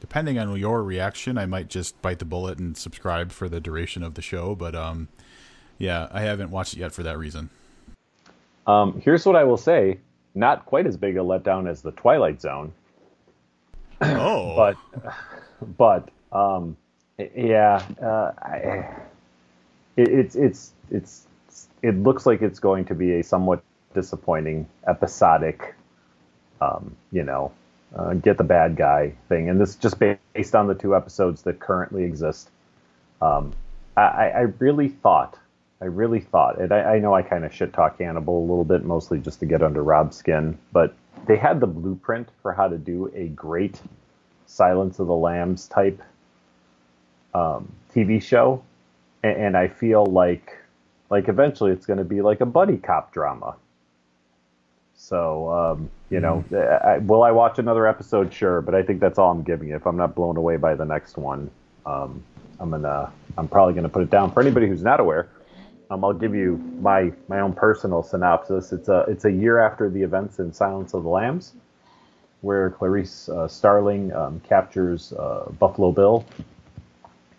depending 0.00 0.38
on 0.38 0.54
your 0.56 0.82
reaction, 0.82 1.38
I 1.38 1.46
might 1.46 1.68
just 1.68 2.00
bite 2.02 2.18
the 2.18 2.24
bullet 2.24 2.58
and 2.58 2.76
subscribe 2.76 3.32
for 3.32 3.48
the 3.48 3.60
duration 3.60 4.02
of 4.02 4.14
the 4.14 4.22
show. 4.22 4.54
But 4.54 4.74
um, 4.74 5.08
yeah, 5.78 6.08
I 6.10 6.22
haven't 6.22 6.50
watched 6.50 6.74
it 6.74 6.80
yet 6.80 6.92
for 6.92 7.02
that 7.02 7.16
reason. 7.16 7.50
Um, 8.66 9.00
here's 9.04 9.26
what 9.26 9.36
I 9.36 9.44
will 9.44 9.56
say: 9.56 9.98
not 10.34 10.66
quite 10.66 10.86
as 10.86 10.96
big 10.96 11.16
a 11.16 11.20
letdown 11.20 11.68
as 11.68 11.82
the 11.82 11.92
Twilight 11.92 12.40
Zone. 12.40 12.72
Oh, 14.00 14.56
but 15.76 15.76
but 15.76 16.08
um, 16.36 16.76
yeah, 17.18 17.84
uh, 18.00 18.32
I, 18.40 18.56
it, 19.96 20.08
it's 20.08 20.36
it's 20.36 20.72
it's 20.90 21.26
it 21.82 21.96
looks 21.96 22.26
like 22.26 22.42
it's 22.42 22.58
going 22.58 22.84
to 22.86 22.94
be 22.94 23.14
a 23.14 23.24
somewhat 23.24 23.62
disappointing 23.94 24.66
episodic, 24.86 25.74
um, 26.60 26.96
you 27.10 27.22
know, 27.22 27.52
uh, 27.94 28.14
get 28.14 28.38
the 28.38 28.44
bad 28.44 28.76
guy 28.76 29.12
thing, 29.28 29.48
and 29.48 29.60
this 29.60 29.76
just 29.76 29.98
based 29.98 30.54
on 30.54 30.66
the 30.66 30.74
two 30.74 30.96
episodes 30.96 31.42
that 31.42 31.60
currently 31.60 32.04
exist. 32.04 32.50
Um, 33.20 33.52
I, 33.96 34.30
I 34.30 34.40
really 34.58 34.88
thought, 34.88 35.38
I 35.82 35.86
really 35.86 36.20
thought, 36.20 36.60
and 36.60 36.70
I, 36.70 36.94
I 36.94 36.98
know 37.00 37.12
I 37.12 37.22
kind 37.22 37.44
of 37.44 37.52
shit 37.52 37.72
talk 37.72 37.98
Hannibal 37.98 38.38
a 38.38 38.46
little 38.46 38.64
bit, 38.64 38.84
mostly 38.84 39.18
just 39.18 39.40
to 39.40 39.46
get 39.46 39.64
under 39.64 39.82
Rob's 39.82 40.16
skin, 40.16 40.56
but 40.72 40.94
they 41.26 41.36
had 41.36 41.58
the 41.58 41.66
blueprint 41.66 42.28
for 42.40 42.52
how 42.52 42.68
to 42.68 42.78
do 42.78 43.10
a 43.16 43.26
great 43.26 43.80
Silence 44.46 45.00
of 45.00 45.08
the 45.08 45.14
Lambs 45.14 45.66
type 45.66 46.00
um, 47.34 47.72
TV 47.92 48.22
show, 48.22 48.62
and, 49.24 49.36
and 49.36 49.56
I 49.56 49.66
feel 49.66 50.06
like 50.06 50.56
like 51.10 51.28
eventually 51.28 51.72
it's 51.72 51.84
going 51.84 51.98
to 51.98 52.04
be 52.04 52.22
like 52.22 52.40
a 52.40 52.46
buddy 52.46 52.76
cop 52.76 53.12
drama. 53.12 53.56
So 54.94 55.50
um, 55.50 55.90
you 56.10 56.20
know, 56.20 56.44
mm. 56.48 56.84
I, 56.84 56.98
will 56.98 57.24
I 57.24 57.32
watch 57.32 57.58
another 57.58 57.88
episode? 57.88 58.32
Sure, 58.32 58.60
but 58.60 58.76
I 58.76 58.84
think 58.84 59.00
that's 59.00 59.18
all 59.18 59.32
I'm 59.32 59.42
giving 59.42 59.70
it. 59.70 59.74
If 59.74 59.86
I'm 59.86 59.96
not 59.96 60.14
blown 60.14 60.36
away 60.36 60.58
by 60.58 60.76
the 60.76 60.84
next 60.84 61.16
one, 61.16 61.50
um, 61.86 62.22
I'm 62.60 62.70
gonna 62.70 63.10
I'm 63.36 63.48
probably 63.48 63.74
gonna 63.74 63.88
put 63.88 64.02
it 64.02 64.10
down. 64.10 64.30
For 64.30 64.40
anybody 64.40 64.68
who's 64.68 64.82
not 64.82 65.00
aware, 65.00 65.28
um, 65.92 66.04
I'll 66.04 66.14
give 66.14 66.34
you 66.34 66.56
my 66.80 67.12
my 67.28 67.40
own 67.40 67.52
personal 67.52 68.02
synopsis. 68.02 68.72
It's 68.72 68.88
a 68.88 69.04
it's 69.08 69.24
a 69.24 69.30
year 69.30 69.58
after 69.58 69.90
the 69.90 70.02
events 70.02 70.38
in 70.38 70.52
Silence 70.52 70.94
of 70.94 71.02
the 71.02 71.08
Lambs, 71.08 71.52
where 72.40 72.70
Clarice 72.70 73.28
uh, 73.28 73.46
Starling 73.46 74.12
um, 74.12 74.40
captures 74.40 75.12
uh, 75.12 75.50
Buffalo 75.58 75.92
Bill 75.92 76.24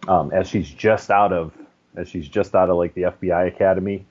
um, 0.07 0.31
as 0.31 0.47
she's 0.47 0.69
just 0.69 1.09
out 1.09 1.33
of 1.33 1.51
as 1.95 2.07
she's 2.07 2.27
just 2.27 2.53
out 2.53 2.69
of 2.69 2.77
like 2.77 2.93
the 2.93 3.03
FBI 3.03 3.47
academy, 3.47 4.05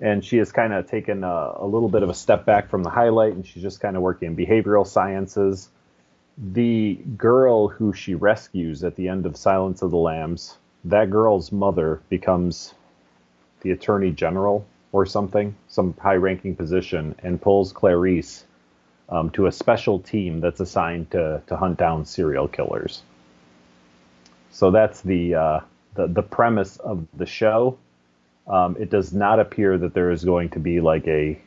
and 0.00 0.24
she 0.24 0.38
has 0.38 0.52
kind 0.52 0.72
of 0.72 0.88
taken 0.88 1.22
a, 1.22 1.52
a, 1.56 1.66
little 1.66 1.88
bit 1.88 2.02
of 2.02 2.08
a 2.08 2.14
step 2.14 2.46
back 2.46 2.70
from 2.70 2.82
the 2.82 2.90
highlight, 2.90 3.34
and 3.34 3.46
she's 3.46 3.62
just 3.62 3.80
kind 3.80 3.96
of 3.96 4.02
working 4.02 4.28
in 4.28 4.36
behavioral 4.36 4.86
sciences. 4.86 5.68
The 6.38 6.98
girl 7.16 7.68
who 7.68 7.92
she 7.92 8.14
rescues 8.14 8.84
at 8.84 8.96
the 8.96 9.08
end 9.08 9.26
of 9.26 9.36
Silence 9.36 9.82
of 9.82 9.90
the 9.90 9.98
Lambs, 9.98 10.56
that 10.84 11.10
girl's 11.10 11.52
mother 11.52 12.00
becomes 12.08 12.74
the 13.62 13.70
attorney 13.70 14.10
general 14.10 14.66
or 14.92 15.06
something, 15.06 15.54
some 15.68 15.94
high-ranking 15.98 16.54
position, 16.54 17.14
and 17.22 17.40
pulls 17.40 17.72
Clarice 17.72 18.44
um, 19.08 19.30
to 19.30 19.46
a 19.46 19.52
special 19.52 19.98
team 19.98 20.40
that's 20.40 20.60
assigned 20.60 21.10
to 21.10 21.42
to 21.46 21.56
hunt 21.56 21.78
down 21.78 22.04
serial 22.04 22.48
killers. 22.48 23.02
So 24.50 24.70
that's 24.70 25.00
the 25.00 25.34
uh, 25.34 25.60
the, 25.94 26.06
the 26.06 26.22
premise 26.22 26.76
of 26.78 27.06
the 27.14 27.26
show. 27.26 27.78
Um, 28.46 28.76
it 28.78 28.90
does 28.90 29.12
not 29.12 29.38
appear 29.38 29.78
that 29.78 29.94
there 29.94 30.10
is 30.10 30.24
going 30.24 30.50
to 30.50 30.58
be 30.58 30.80
like 30.80 31.06
a 31.06 31.38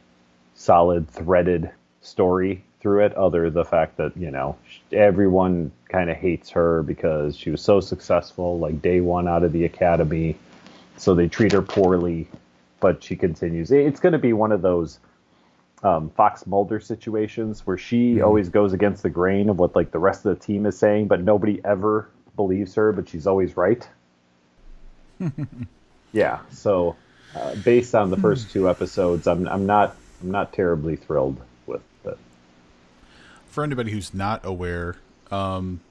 solid 0.56 1.10
threaded 1.10 1.70
story 2.02 2.64
through 2.80 3.06
it, 3.06 3.14
other 3.16 3.50
the 3.50 3.66
fact 3.66 3.98
that 3.98 4.16
you 4.16 4.32
know 4.32 4.58
everyone 4.92 5.72
kind 5.90 6.10
of 6.10 6.18
hates 6.18 6.52
her 6.52 6.84
because 6.84 7.36
she 7.36 7.50
was 7.50 7.62
so 7.62 7.80
successful, 7.80 8.60
like 8.60 8.82
day 8.82 9.02
one 9.02 9.28
out 9.28 9.44
of 9.44 9.52
the 9.52 9.66
academy. 9.66 10.38
So 10.98 11.14
they 11.14 11.28
treat 11.28 11.52
her 11.52 11.62
poorly, 11.62 12.28
but 12.80 13.04
she 13.04 13.16
continues. 13.16 13.72
It's 13.72 14.00
going 14.00 14.14
to 14.14 14.20
be 14.20 14.34
one 14.34 14.52
of 14.52 14.62
those 14.62 15.00
um, 15.84 16.10
Fox 16.12 16.48
Mulder 16.48 16.80
situations 16.80 17.66
where 17.66 17.78
she 17.78 18.16
mm-hmm. 18.16 18.26
always 18.26 18.50
goes 18.50 18.74
against 18.74 19.04
the 19.04 19.10
grain 19.10 19.50
of 19.50 19.60
what 19.60 19.76
like 19.76 19.92
the 19.92 20.00
rest 20.00 20.26
of 20.26 20.38
the 20.38 20.46
team 20.46 20.66
is 20.66 20.78
saying, 20.78 21.08
but 21.08 21.22
nobody 21.22 21.62
ever 21.64 22.10
believes 22.36 22.76
her, 22.76 22.92
but 22.92 23.08
she's 23.10 23.28
always 23.28 23.56
right. 23.56 23.88
yeah. 26.12 26.40
So, 26.52 26.96
uh, 27.36 27.56
based 27.56 27.96
on 27.96 28.10
the 28.10 28.18
first 28.18 28.52
two 28.52 28.70
episodes, 28.70 29.28
I'm 29.28 29.48
I'm 29.48 29.66
not 29.66 29.96
I'm 30.22 30.32
not 30.32 30.54
terribly 30.54 30.96
thrilled 30.96 31.40
with 31.68 31.82
it. 32.06 32.18
For 33.48 33.64
anybody 33.64 33.92
who's 33.92 34.14
not 34.14 34.46
aware, 34.46 34.98
um, 35.32 35.82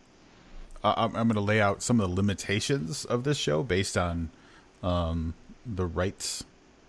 I, 0.83 1.05
am 1.05 1.13
going 1.13 1.35
to 1.35 1.41
lay 1.41 1.61
out 1.61 1.83
some 1.83 2.01
of 2.01 2.09
the 2.09 2.15
limitations 2.15 3.05
of 3.05 3.25
this 3.25 3.39
show 3.39 3.63
based 3.63 3.97
on 3.97 4.31
um, 4.85 5.35
the 5.67 5.87
rights 5.87 6.45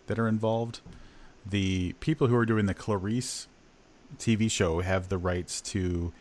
that 0.07 0.19
are 0.19 0.27
involved. 0.27 0.81
The 1.45 1.93
people 1.99 2.27
who 2.27 2.35
are 2.35 2.45
doing 2.45 2.65
the 2.65 2.73
Clarice 2.73 3.47
TV 4.17 4.49
show 4.49 4.81
have 4.81 5.09
the 5.09 5.17
rights 5.17 5.61
to 5.61 6.13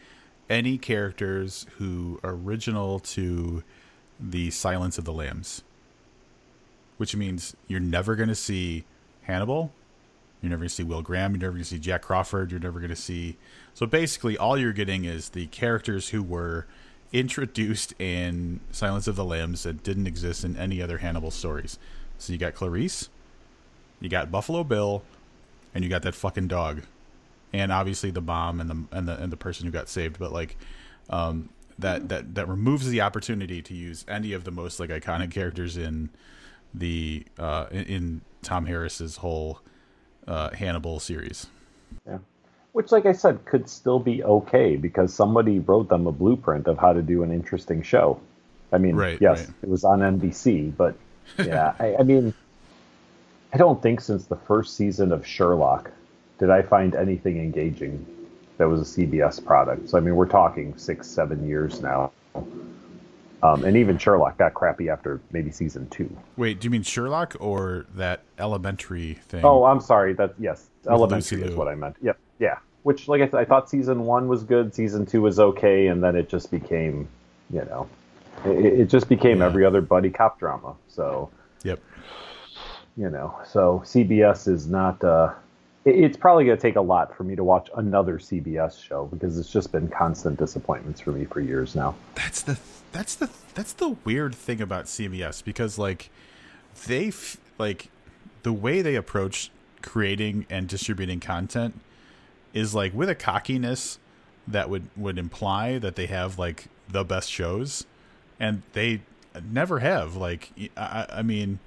any 0.48 0.78
characters 0.78 1.66
who 1.78 2.20
are 2.22 2.34
original 2.34 2.98
to 3.00 3.62
the 4.20 4.50
Silence 4.50 4.98
of 4.98 5.04
the 5.04 5.12
Lambs 5.12 5.62
which 6.96 7.16
means 7.16 7.56
you're 7.66 7.80
never 7.80 8.14
going 8.14 8.28
to 8.28 8.34
see 8.34 8.84
Hannibal. 9.22 9.72
You're 10.40 10.50
never 10.50 10.60
going 10.60 10.68
to 10.68 10.74
see 10.74 10.82
Will 10.82 11.02
Graham. 11.02 11.32
You're 11.32 11.40
never 11.40 11.52
going 11.52 11.62
to 11.62 11.68
see 11.68 11.78
Jack 11.78 12.02
Crawford. 12.02 12.50
You're 12.50 12.60
never 12.60 12.78
going 12.78 12.90
to 12.90 12.96
see. 12.96 13.36
So 13.72 13.86
basically, 13.86 14.36
all 14.36 14.58
you're 14.58 14.72
getting 14.72 15.04
is 15.04 15.30
the 15.30 15.46
characters 15.46 16.10
who 16.10 16.22
were 16.22 16.66
introduced 17.14 17.94
in 18.00 18.60
Silence 18.72 19.06
of 19.06 19.14
the 19.14 19.24
Lambs 19.24 19.62
that 19.62 19.84
didn't 19.84 20.08
exist 20.08 20.44
in 20.44 20.56
any 20.56 20.82
other 20.82 20.98
Hannibal 20.98 21.30
stories. 21.30 21.78
So 22.18 22.32
you 22.32 22.38
got 22.38 22.54
Clarice, 22.54 23.08
you 24.00 24.08
got 24.08 24.30
Buffalo 24.30 24.64
Bill, 24.64 25.04
and 25.72 25.84
you 25.84 25.88
got 25.88 26.02
that 26.02 26.14
fucking 26.14 26.48
dog, 26.48 26.82
and 27.52 27.72
obviously 27.72 28.10
the 28.10 28.20
bomb 28.20 28.60
and 28.60 28.68
the 28.68 28.96
and 28.96 29.08
the 29.08 29.16
and 29.16 29.32
the 29.32 29.36
person 29.36 29.64
who 29.64 29.72
got 29.72 29.88
saved. 29.88 30.18
But 30.18 30.32
like, 30.32 30.56
um, 31.08 31.48
that 31.78 32.08
that 32.08 32.34
that 32.34 32.48
removes 32.48 32.88
the 32.88 33.00
opportunity 33.00 33.62
to 33.62 33.74
use 33.74 34.04
any 34.08 34.32
of 34.32 34.44
the 34.44 34.50
most 34.50 34.80
like 34.80 34.90
iconic 34.90 35.30
characters 35.30 35.76
in 35.76 36.10
the 36.74 37.24
uh, 37.38 37.66
in, 37.70 37.84
in 37.84 38.20
Tom 38.42 38.66
Harris's 38.66 39.18
whole 39.18 39.60
uh, 40.26 40.50
Hannibal 40.50 40.98
series. 41.00 41.46
Yeah, 42.06 42.18
which, 42.74 42.90
like 42.90 43.06
I 43.06 43.12
said, 43.12 43.44
could 43.44 43.68
still 43.68 44.00
be 44.00 44.24
okay 44.24 44.74
because 44.74 45.14
somebody 45.14 45.60
wrote 45.60 45.88
them 45.88 46.08
a 46.08 46.12
blueprint 46.12 46.66
of 46.66 46.76
how 46.76 46.92
to 46.92 47.02
do 47.02 47.22
an 47.22 47.30
interesting 47.30 47.82
show. 47.82 48.20
I 48.72 48.78
mean, 48.78 48.96
right, 48.96 49.16
yes, 49.20 49.42
right. 49.42 49.50
it 49.62 49.68
was 49.68 49.84
on 49.84 50.00
NBC, 50.00 50.76
but 50.76 50.96
yeah, 51.38 51.74
I, 51.78 51.94
I 52.00 52.02
mean, 52.02 52.34
I 53.52 53.58
don't 53.58 53.80
think 53.80 54.00
since 54.00 54.24
the 54.24 54.34
first 54.34 54.76
season 54.76 55.12
of 55.12 55.24
Sherlock 55.24 55.92
did 56.40 56.50
I 56.50 56.62
find 56.62 56.96
anything 56.96 57.38
engaging 57.38 58.04
that 58.58 58.68
was 58.68 58.80
a 58.80 59.00
CBS 59.00 59.44
product. 59.44 59.88
So 59.88 59.96
I 59.96 60.00
mean, 60.00 60.16
we're 60.16 60.26
talking 60.26 60.76
six, 60.76 61.06
seven 61.06 61.46
years 61.46 61.80
now. 61.80 62.10
Um, 62.34 63.64
and 63.64 63.76
even 63.76 63.98
Sherlock 63.98 64.36
got 64.36 64.54
crappy 64.54 64.88
after 64.88 65.20
maybe 65.30 65.52
season 65.52 65.88
two. 65.90 66.10
Wait, 66.36 66.58
do 66.58 66.66
you 66.66 66.70
mean 66.70 66.82
Sherlock 66.82 67.36
or 67.38 67.86
that 67.94 68.22
elementary 68.36 69.14
thing? 69.28 69.44
Oh, 69.44 69.62
I'm 69.62 69.80
sorry. 69.80 70.12
That 70.14 70.34
yes, 70.40 70.70
elementary 70.88 71.42
is 71.42 71.54
what 71.54 71.68
I 71.68 71.76
meant. 71.76 71.94
Yep, 72.02 72.18
yeah. 72.38 72.58
Which, 72.82 73.08
like 73.08 73.22
I 73.22 73.26
said, 73.26 73.40
I 73.40 73.44
thought 73.44 73.70
season 73.70 74.04
one 74.04 74.28
was 74.28 74.42
good, 74.42 74.74
season 74.74 75.06
two 75.06 75.22
was 75.22 75.38
okay, 75.38 75.86
and 75.86 76.02
then 76.02 76.16
it 76.16 76.28
just 76.28 76.50
became, 76.50 77.08
you 77.50 77.64
know, 77.64 77.88
it, 78.44 78.80
it 78.80 78.86
just 78.86 79.08
became 79.08 79.38
yeah. 79.38 79.46
every 79.46 79.64
other 79.64 79.80
buddy 79.80 80.10
cop 80.10 80.38
drama. 80.38 80.74
So, 80.88 81.30
yep. 81.62 81.80
You 82.96 83.10
know, 83.10 83.38
so 83.50 83.82
CBS 83.84 84.48
is 84.48 84.66
not. 84.66 85.02
Uh, 85.02 85.32
it, 85.84 85.96
it's 85.96 86.16
probably 86.16 86.44
going 86.44 86.58
to 86.58 86.62
take 86.62 86.76
a 86.76 86.80
lot 86.82 87.16
for 87.16 87.24
me 87.24 87.34
to 87.36 87.44
watch 87.44 87.70
another 87.76 88.18
CBS 88.18 88.82
show 88.82 89.06
because 89.06 89.38
it's 89.38 89.50
just 89.50 89.72
been 89.72 89.88
constant 89.88 90.38
disappointments 90.38 91.00
for 91.00 91.12
me 91.12 91.24
for 91.24 91.40
years 91.40 91.74
now. 91.74 91.94
That's 92.14 92.42
the 92.42 92.58
that's 92.92 93.14
the 93.14 93.30
that's 93.54 93.72
the 93.72 93.96
weird 94.04 94.34
thing 94.34 94.60
about 94.60 94.84
CBS 94.84 95.42
because 95.42 95.78
like 95.78 96.10
they 96.86 97.08
f- 97.08 97.38
like 97.58 97.88
the 98.42 98.52
way 98.52 98.82
they 98.82 98.94
approach 98.94 99.50
creating 99.82 100.46
and 100.48 100.68
distributing 100.68 101.20
content 101.20 101.80
is 102.54 102.74
like 102.74 102.94
with 102.94 103.10
a 103.10 103.14
cockiness 103.14 103.98
that 104.48 104.70
would 104.70 104.88
would 104.96 105.18
imply 105.18 105.78
that 105.78 105.96
they 105.96 106.06
have 106.06 106.38
like 106.38 106.68
the 106.88 107.04
best 107.04 107.30
shows 107.30 107.84
and 108.40 108.62
they 108.72 109.02
never 109.50 109.80
have 109.80 110.16
like 110.16 110.50
I, 110.76 111.06
I 111.10 111.22
mean 111.22 111.58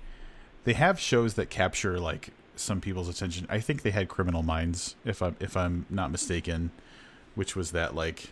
they 0.64 0.74
have 0.74 1.00
shows 1.00 1.36
that 1.36 1.50
capture 1.52 2.00
like 2.00 2.30
some 2.56 2.82
people's 2.82 3.08
attention 3.08 3.46
i 3.50 3.60
think 3.60 3.84
they 3.84 3.92
had 3.92 4.08
criminal 4.08 4.42
minds 4.42 4.96
if 5.06 5.22
i'm 5.22 5.36
if 5.40 5.56
i'm 5.56 5.86
not 5.92 6.10
mistaken 6.10 6.72
which 7.36 7.56
was 7.56 7.72
that 7.72 7.94
like 7.94 8.30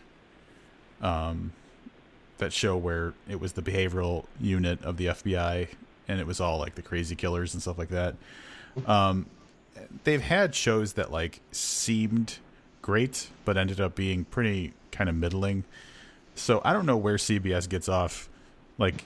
um 1.01 1.51
that 2.37 2.53
show 2.53 2.75
where 2.75 3.13
it 3.29 3.39
was 3.39 3.53
the 3.53 3.61
behavioral 3.61 4.25
unit 4.39 4.83
of 4.83 4.97
the 4.97 5.07
FBI 5.07 5.69
and 6.07 6.19
it 6.19 6.27
was 6.27 6.39
all 6.39 6.59
like 6.59 6.75
the 6.75 6.81
crazy 6.81 7.15
killers 7.15 7.53
and 7.53 7.61
stuff 7.61 7.77
like 7.77 7.89
that. 7.89 8.15
Um, 8.85 9.27
they've 10.03 10.21
had 10.21 10.53
shows 10.53 10.93
that 10.93 11.11
like 11.11 11.41
seemed 11.51 12.39
great 12.85 13.29
but 13.45 13.57
ended 13.57 13.81
up 13.81 13.95
being 13.95 14.25
pretty 14.25 14.71
kind 14.91 15.09
of 15.09 15.15
middling. 15.15 15.63
So 16.35 16.61
I 16.63 16.71
don't 16.71 16.85
know 16.85 16.97
where 16.97 17.15
CBS 17.15 17.67
gets 17.67 17.89
off, 17.89 18.29
like 18.77 19.05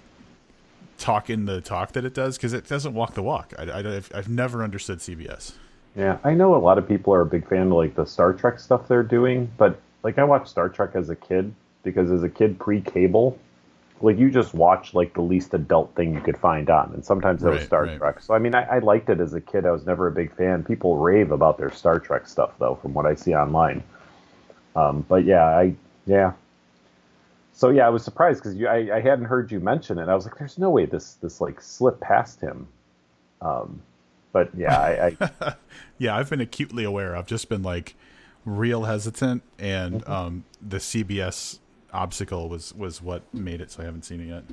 talking 0.98 1.46
the 1.46 1.62
talk 1.62 1.94
that 1.94 2.04
it 2.04 2.14
does 2.14 2.36
because 2.36 2.52
it 2.52 2.68
doesn't 2.68 2.94
walk 2.94 3.14
the 3.14 3.24
walk. 3.24 3.54
I, 3.58 3.82
have 3.82 4.12
I've 4.14 4.28
never 4.28 4.64
understood 4.64 5.00
CBS. 5.00 5.54
Yeah, 5.96 6.18
I 6.26 6.34
know 6.34 6.56
a 6.56 6.58
lot 6.58 6.78
of 6.78 6.90
people 6.90 7.14
are 7.14 7.22
a 7.22 7.26
big 7.26 7.48
fan 7.48 7.68
of 7.68 7.74
like 7.74 7.96
the 7.96 8.06
Star 8.06 8.34
Trek 8.34 8.60
stuff 8.60 8.86
they're 8.90 9.02
doing, 9.02 9.50
but 9.58 9.80
like 10.04 10.18
I 10.18 10.26
watched 10.26 10.50
Star 10.50 10.68
Trek 10.68 10.92
as 10.96 11.10
a 11.10 11.16
kid 11.16 11.54
because 11.84 12.12
as 12.12 12.24
a 12.24 12.30
kid 12.30 12.60
pre-cable, 12.60 13.40
like 14.02 14.18
you 14.18 14.32
just 14.32 14.54
watch 14.54 14.94
like 14.94 15.14
the 15.14 15.22
least 15.22 15.54
adult 15.54 15.94
thing 15.96 16.14
you 16.14 16.22
could 16.22 16.38
find 16.38 16.70
on, 16.70 16.92
and 16.94 17.04
sometimes 17.04 17.42
that 17.42 17.50
right, 17.50 17.58
was 17.58 17.66
Star 17.66 17.86
right. 17.86 17.98
Trek. 17.98 18.22
So 18.22 18.34
I 18.34 18.40
mean, 18.40 18.56
I, 18.56 18.64
I, 18.64 18.80
liked 18.80 19.10
it 19.10 19.20
as 19.20 19.34
a 19.34 19.42
kid. 19.42 19.66
I 19.66 19.72
was 19.72 19.86
never 19.86 20.08
a 20.08 20.12
big 20.12 20.34
fan. 20.36 20.64
People 20.64 20.98
rave 20.98 21.32
about 21.32 21.58
their 21.58 21.72
Star 21.72 22.00
Trek 22.00 22.28
stuff 22.28 22.52
though, 22.60 22.76
from 22.76 22.94
what 22.94 23.06
I 23.06 23.16
see 23.16 23.34
online. 23.34 23.84
Um, 24.76 25.06
but 25.08 25.26
yeah, 25.26 25.46
I 25.46 25.74
yeah. 26.06 26.34
So 27.54 27.70
yeah, 27.70 27.88
I 27.88 27.90
was 27.90 28.04
surprised 28.04 28.42
because 28.42 28.62
I, 28.64 28.96
I 28.96 29.02
hadn't 29.02 29.26
heard 29.26 29.52
you 29.52 29.60
mention 29.60 30.00
it. 30.00 30.08
I 30.08 30.16
was 30.16 30.26
like, 30.26 30.38
"There's 30.38 30.58
no 30.58 30.70
way 30.70 30.86
this 30.86 31.16
this 31.16 31.42
like 31.42 31.62
slipped 31.62 32.00
past 32.00 32.40
him." 32.40 32.68
Um, 33.42 33.82
but 34.32 34.50
yeah, 34.56 34.80
I, 34.80 35.18
I 35.20 35.56
yeah, 35.98 36.16
I've 36.16 36.30
been 36.30 36.42
acutely 36.42 36.84
aware. 36.84 37.16
I've 37.18 37.28
just 37.28 37.50
been 37.50 37.64
like 37.64 37.96
real 38.46 38.84
hesitant, 38.84 39.44
and 39.58 40.02
mm-hmm. 40.02 40.12
um, 40.12 40.44
the 40.62 40.78
CBS 40.78 41.60
obstacle 41.94 42.50
was 42.50 42.74
was 42.76 43.02
what 43.02 43.22
made 43.34 43.62
it. 43.62 43.72
So 43.72 43.82
I 43.82 43.86
haven't 43.86 44.04
seen 44.04 44.22
it 44.22 44.28
yet. 44.28 44.44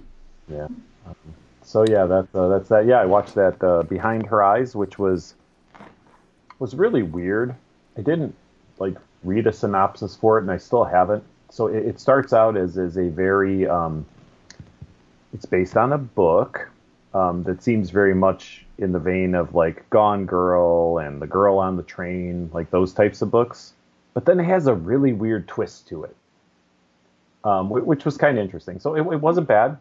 Yeah. 0.48 0.68
Um, 1.06 1.16
so 1.62 1.84
yeah, 1.88 2.06
that's 2.06 2.34
uh, 2.34 2.48
that's 2.48 2.68
that. 2.68 2.86
Yeah, 2.86 3.00
I 3.00 3.06
watched 3.06 3.34
that 3.34 3.62
uh, 3.62 3.82
Behind 3.82 4.26
Her 4.26 4.42
Eyes, 4.42 4.74
which 4.76 4.98
was 4.98 5.34
was 6.58 6.74
really 6.74 7.02
weird. 7.02 7.54
I 7.96 8.02
didn't 8.02 8.34
like 8.78 8.96
read 9.24 9.46
a 9.46 9.52
synopsis 9.52 10.16
for 10.16 10.38
it, 10.38 10.42
and 10.42 10.50
I 10.50 10.58
still 10.58 10.84
haven't. 10.84 11.24
So 11.50 11.66
it, 11.68 11.84
it 11.86 12.00
starts 12.00 12.32
out 12.32 12.56
as 12.56 12.78
as 12.78 12.96
a 12.96 13.08
very 13.08 13.66
um, 13.66 14.06
it's 15.32 15.46
based 15.46 15.76
on 15.76 15.92
a 15.92 15.98
book 15.98 16.70
um, 17.14 17.42
that 17.44 17.62
seems 17.62 17.90
very 17.90 18.14
much 18.14 18.64
in 18.78 18.92
the 18.92 18.98
vein 18.98 19.34
of 19.34 19.54
like 19.54 19.88
Gone 19.90 20.26
Girl 20.26 20.98
and 20.98 21.20
The 21.20 21.26
Girl 21.26 21.58
on 21.58 21.76
the 21.76 21.82
Train, 21.82 22.50
like 22.52 22.70
those 22.70 22.92
types 22.92 23.22
of 23.22 23.30
books. 23.30 23.72
But 24.14 24.24
then 24.24 24.40
it 24.40 24.44
has 24.44 24.66
a 24.66 24.74
really 24.74 25.12
weird 25.12 25.48
twist 25.48 25.88
to 25.88 26.04
it 26.04 26.16
um, 27.46 27.70
which 27.70 28.04
was 28.04 28.16
kind 28.16 28.36
of 28.36 28.44
interesting. 28.44 28.80
So 28.80 28.96
it, 28.96 29.00
it, 29.00 29.20
wasn't 29.20 29.46
bad. 29.46 29.78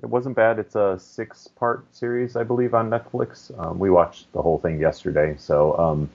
It 0.00 0.06
wasn't 0.06 0.36
bad. 0.36 0.60
It's 0.60 0.76
a 0.76 0.96
six-part 0.98 1.84
series, 1.94 2.36
I 2.36 2.44
believe, 2.44 2.72
on 2.72 2.88
Netflix. 2.88 3.50
Um, 3.58 3.80
we 3.80 3.90
watched 3.90 4.32
the 4.32 4.40
whole 4.40 4.58
thing 4.58 4.80
yesterday, 4.80 5.34
so 5.36 5.76
um, 5.76 6.08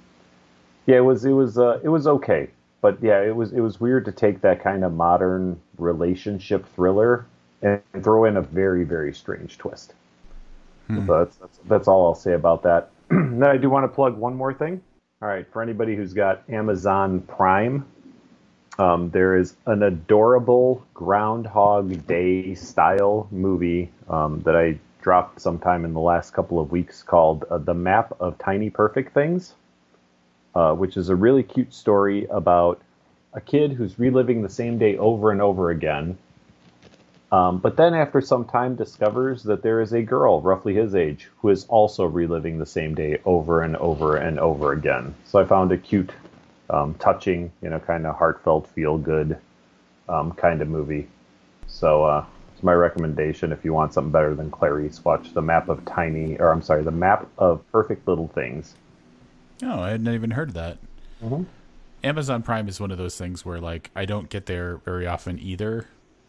yeah, 0.85 0.97
it 0.97 1.05
was 1.05 1.25
it 1.25 1.33
was 1.33 1.57
uh, 1.57 1.79
it 1.83 1.89
was 1.89 2.07
okay. 2.07 2.49
But 2.79 2.97
yeah, 3.03 3.21
it 3.21 3.35
was 3.35 3.51
it 3.51 3.59
was 3.59 3.79
weird 3.79 4.05
to 4.05 4.13
take 4.13 4.39
that 4.41 4.63
kind 4.63 4.85
of 4.85 4.93
modern 4.93 5.59
relationship 5.77 6.65
thriller 6.75 7.25
and 7.61 7.81
throw 8.01 8.23
in 8.23 8.37
a 8.37 8.41
very 8.41 8.85
very 8.85 9.13
strange 9.13 9.57
twist. 9.57 9.93
Hmm. 10.87 11.05
So 11.05 11.19
that's, 11.19 11.35
that's 11.35 11.59
that's 11.67 11.87
all 11.89 12.05
I'll 12.05 12.15
say 12.15 12.33
about 12.33 12.63
that. 12.63 12.91
then 13.09 13.43
I 13.43 13.57
do 13.57 13.69
want 13.69 13.83
to 13.83 13.93
plug 13.93 14.17
one 14.17 14.35
more 14.35 14.53
thing. 14.53 14.81
All 15.21 15.27
right, 15.27 15.45
for 15.51 15.61
anybody 15.61 15.95
who's 15.95 16.13
got 16.13 16.43
Amazon 16.49 17.21
Prime, 17.21 17.85
um, 18.77 19.09
there 19.11 19.37
is 19.37 19.55
an 19.65 19.83
adorable 19.83 20.85
Groundhog 20.93 22.05
Day 22.07 22.55
style 22.55 23.27
movie 23.31 23.89
um, 24.09 24.41
that 24.41 24.55
I 24.55 24.79
dropped 25.01 25.39
sometime 25.41 25.85
in 25.85 25.93
the 25.93 25.99
last 26.01 26.31
couple 26.31 26.59
of 26.59 26.71
weeks 26.71 27.03
called 27.03 27.45
uh, 27.49 27.57
The 27.57 27.73
Map 27.73 28.15
of 28.19 28.37
Tiny 28.37 28.69
Perfect 28.69 29.13
Things, 29.13 29.53
uh, 30.55 30.73
which 30.73 30.97
is 30.97 31.09
a 31.09 31.15
really 31.15 31.43
cute 31.43 31.73
story 31.73 32.25
about 32.25 32.81
a 33.33 33.41
kid 33.41 33.73
who's 33.73 33.99
reliving 33.99 34.41
the 34.41 34.49
same 34.49 34.77
day 34.77 34.97
over 34.97 35.31
and 35.31 35.41
over 35.41 35.69
again. 35.69 36.17
Um, 37.31 37.57
but 37.57 37.75
then, 37.75 37.93
after 37.93 38.21
some 38.21 38.45
time, 38.45 38.75
discovers 38.75 39.43
that 39.43 39.61
there 39.61 39.81
is 39.81 39.93
a 39.93 40.01
girl 40.01 40.41
roughly 40.41 40.75
his 40.75 40.95
age 40.95 41.29
who 41.39 41.49
is 41.49 41.65
also 41.65 42.05
reliving 42.05 42.59
the 42.59 42.65
same 42.65 42.95
day 42.95 43.19
over 43.25 43.61
and 43.61 43.75
over 43.77 44.15
and 44.15 44.39
over 44.39 44.71
again. 44.71 45.13
So 45.25 45.39
I 45.39 45.45
found 45.45 45.71
a 45.71 45.77
cute 45.77 46.11
um, 46.69 46.95
touching, 46.95 47.51
you 47.61 47.69
know, 47.69 47.79
kind 47.79 48.05
of 48.05 48.15
heartfelt, 48.15 48.67
feel 48.67 48.97
good 48.97 49.37
um, 50.09 50.31
kind 50.33 50.61
of 50.61 50.67
movie. 50.67 51.07
So 51.67 52.03
uh, 52.03 52.25
it's 52.53 52.63
my 52.63 52.73
recommendation 52.73 53.51
if 53.51 53.65
you 53.65 53.73
want 53.73 53.93
something 53.93 54.11
better 54.11 54.33
than 54.35 54.51
Clarice, 54.51 55.03
watch 55.03 55.33
the 55.33 55.41
map 55.41 55.69
of 55.69 55.83
tiny, 55.85 56.37
or 56.37 56.51
I'm 56.51 56.61
sorry, 56.61 56.83
the 56.83 56.91
map 56.91 57.27
of 57.37 57.69
perfect 57.71 58.07
little 58.07 58.27
things. 58.29 58.75
Oh, 59.63 59.79
I 59.81 59.91
hadn't 59.91 60.13
even 60.13 60.31
heard 60.31 60.49
of 60.49 60.55
that. 60.55 60.77
Mm-hmm. 61.23 61.43
Amazon 62.03 62.43
Prime 62.43 62.67
is 62.67 62.79
one 62.79 62.91
of 62.91 62.97
those 62.97 63.17
things 63.17 63.45
where 63.45 63.59
like 63.59 63.89
I 63.95 64.05
don't 64.05 64.29
get 64.29 64.45
there 64.45 64.77
very 64.77 65.07
often 65.07 65.39
either. 65.39 65.87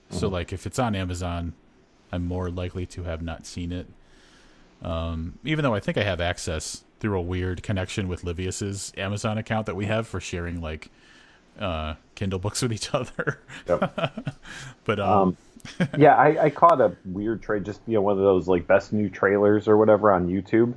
Mm-hmm. 0.08 0.16
So 0.18 0.28
like 0.28 0.52
if 0.52 0.66
it's 0.66 0.78
on 0.78 0.94
Amazon, 0.94 1.54
I'm 2.12 2.24
more 2.24 2.50
likely 2.50 2.86
to 2.86 3.02
have 3.02 3.20
not 3.20 3.46
seen 3.46 3.72
it. 3.72 3.86
Um, 4.82 5.38
even 5.44 5.62
though 5.62 5.74
I 5.74 5.80
think 5.80 5.98
I 5.98 6.02
have 6.02 6.20
access 6.20 6.84
through 7.00 7.18
a 7.18 7.22
weird 7.22 7.62
connection 7.62 8.08
with 8.08 8.22
Livius's 8.22 8.92
Amazon 8.96 9.38
account 9.38 9.66
that 9.66 9.76
we 9.76 9.86
have 9.86 10.06
for 10.06 10.20
sharing 10.20 10.60
like 10.60 10.90
uh, 11.58 11.94
Kindle 12.14 12.38
books 12.38 12.62
with 12.62 12.72
each 12.72 12.92
other. 12.94 13.40
Yep. 13.68 14.14
but 14.84 15.00
um, 15.00 15.10
um 15.10 15.36
yeah, 15.98 16.14
I, 16.14 16.44
I, 16.44 16.50
caught 16.50 16.80
a 16.80 16.96
weird 17.04 17.42
trade, 17.42 17.64
just 17.64 17.80
you 17.86 17.94
know, 17.94 18.02
one 18.02 18.16
of 18.16 18.22
those 18.22 18.48
like 18.48 18.66
best 18.66 18.92
new 18.92 19.08
trailers 19.08 19.68
or 19.68 19.76
whatever 19.76 20.12
on 20.12 20.28
YouTube, 20.28 20.74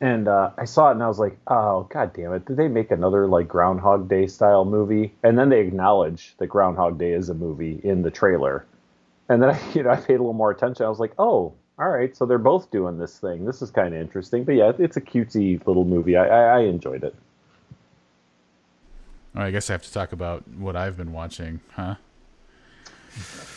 and 0.00 0.28
uh, 0.28 0.50
I 0.56 0.64
saw 0.64 0.88
it 0.88 0.92
and 0.92 1.02
I 1.02 1.08
was 1.08 1.18
like, 1.18 1.38
oh 1.46 1.86
god 1.90 2.12
damn 2.12 2.32
it, 2.32 2.44
did 2.46 2.56
they 2.56 2.68
make 2.68 2.90
another 2.90 3.26
like 3.26 3.48
Groundhog 3.48 4.08
Day 4.08 4.26
style 4.26 4.64
movie? 4.64 5.14
And 5.22 5.38
then 5.38 5.48
they 5.48 5.60
acknowledge 5.60 6.34
that 6.38 6.48
Groundhog 6.48 6.98
Day 6.98 7.12
is 7.12 7.28
a 7.28 7.34
movie 7.34 7.80
in 7.82 8.02
the 8.02 8.10
trailer, 8.10 8.66
and 9.28 9.42
then 9.42 9.50
I, 9.50 9.60
you 9.74 9.82
know 9.82 9.90
I 9.90 9.96
paid 9.96 10.14
a 10.14 10.18
little 10.18 10.32
more 10.32 10.50
attention. 10.50 10.86
I 10.86 10.88
was 10.88 11.00
like, 11.00 11.12
oh, 11.18 11.54
all 11.80 11.88
right, 11.88 12.14
so 12.14 12.26
they're 12.26 12.36
both 12.36 12.70
doing 12.70 12.98
this 12.98 13.18
thing. 13.18 13.46
This 13.46 13.62
is 13.62 13.70
kind 13.70 13.94
of 13.94 14.00
interesting. 14.00 14.44
But 14.44 14.56
yeah, 14.56 14.72
it's 14.78 14.98
a 14.98 15.00
cutesy 15.00 15.66
little 15.66 15.86
movie. 15.86 16.14
I, 16.14 16.26
I, 16.26 16.58
I 16.58 16.60
enjoyed 16.64 17.02
it. 17.02 17.14
Right, 19.34 19.46
I 19.46 19.50
guess 19.50 19.70
I 19.70 19.72
have 19.72 19.82
to 19.84 19.92
talk 19.92 20.12
about 20.12 20.46
what 20.46 20.76
I've 20.76 20.98
been 20.98 21.12
watching, 21.12 21.60
huh? 21.72 21.94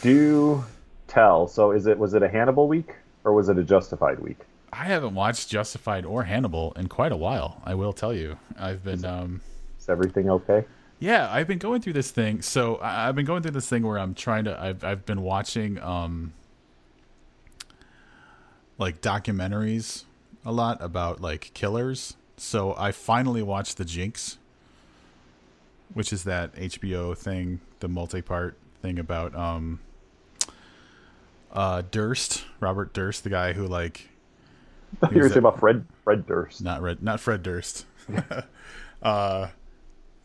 Do 0.02 0.64
tell. 1.08 1.48
So 1.48 1.72
is 1.72 1.86
it 1.86 2.00
was 2.00 2.14
it 2.14 2.24
a 2.24 2.30
Hannibal 2.30 2.70
week 2.70 2.96
or 3.26 3.34
was 3.34 3.50
it 3.50 3.58
a 3.58 3.64
Justified 3.64 4.20
week? 4.20 4.40
I 4.72 4.86
haven't 4.86 5.16
watched 5.16 5.50
Justified 5.50 6.06
or 6.06 6.24
Hannibal 6.24 6.72
in 6.78 6.88
quite 6.88 7.12
a 7.12 7.18
while. 7.18 7.62
I 7.66 7.76
will 7.76 7.94
tell 7.94 8.14
you. 8.14 8.38
I've 8.58 8.86
been. 8.86 9.00
Is, 9.00 9.06
um, 9.06 9.42
is 9.78 9.90
everything 9.90 10.30
okay? 10.30 10.64
Yeah, 11.00 11.30
I've 11.30 11.48
been 11.48 11.60
going 11.60 11.82
through 11.82 11.94
this 11.94 12.12
thing. 12.12 12.42
So 12.42 12.80
I've 12.82 13.16
been 13.16 13.26
going 13.26 13.42
through 13.44 13.52
this 13.52 13.68
thing 13.68 13.84
where 13.84 14.00
I'm 14.00 14.14
trying 14.14 14.46
to. 14.46 14.60
I've 14.60 14.84
I've 14.84 15.06
been 15.06 15.24
watching. 15.24 15.78
Um, 15.80 16.34
like 18.84 19.00
documentaries 19.00 20.04
a 20.46 20.52
lot 20.52 20.78
about 20.82 21.22
like 21.22 21.52
killers. 21.54 22.18
So 22.36 22.76
I 22.78 22.92
finally 22.92 23.42
watched 23.42 23.78
The 23.78 23.86
Jinx, 23.86 24.38
which 25.94 26.12
is 26.12 26.26
that 26.26 26.54
HBO 26.56 27.18
thing, 27.18 27.62
the 27.80 27.88
multi-part 27.88 28.58
thing 28.82 29.00
about 29.00 29.34
um 29.36 29.80
uh 31.54 31.84
Durst, 31.92 32.44
Robert 32.60 32.94
Durst, 32.94 33.24
the 33.24 33.30
guy 33.30 33.54
who 33.54 33.66
like 33.68 34.10
you 35.12 35.22
were 35.22 35.30
saying 35.30 35.40
about 35.40 35.62
Fred 35.62 35.86
Fred 36.04 36.28
Durst. 36.28 36.62
Not 36.62 36.82
Red 36.82 37.02
not 37.02 37.22
Fred 37.22 37.42
Durst. 37.42 37.86
uh 39.02 39.48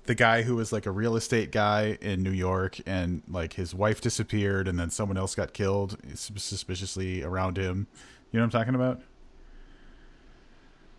the 0.07 0.15
guy 0.17 0.43
who 0.43 0.57
was 0.57 0.73
like 0.73 0.87
a 0.87 0.91
real 0.91 1.15
estate 1.15 1.53
guy 1.53 1.97
in 2.01 2.25
New 2.25 2.33
York 2.33 2.81
and 2.87 3.23
like 3.29 3.53
his 3.53 3.73
wife 3.73 4.01
disappeared 4.01 4.67
and 4.67 4.81
then 4.81 4.91
someone 4.91 5.19
else 5.19 5.37
got 5.37 5.53
killed 5.53 5.97
suspiciously 6.15 7.23
around 7.23 7.57
him 7.57 7.87
you 8.33 8.39
know 8.39 8.47
what 8.47 8.55
I'm 8.55 8.61
talking 8.61 8.75
about? 8.75 9.01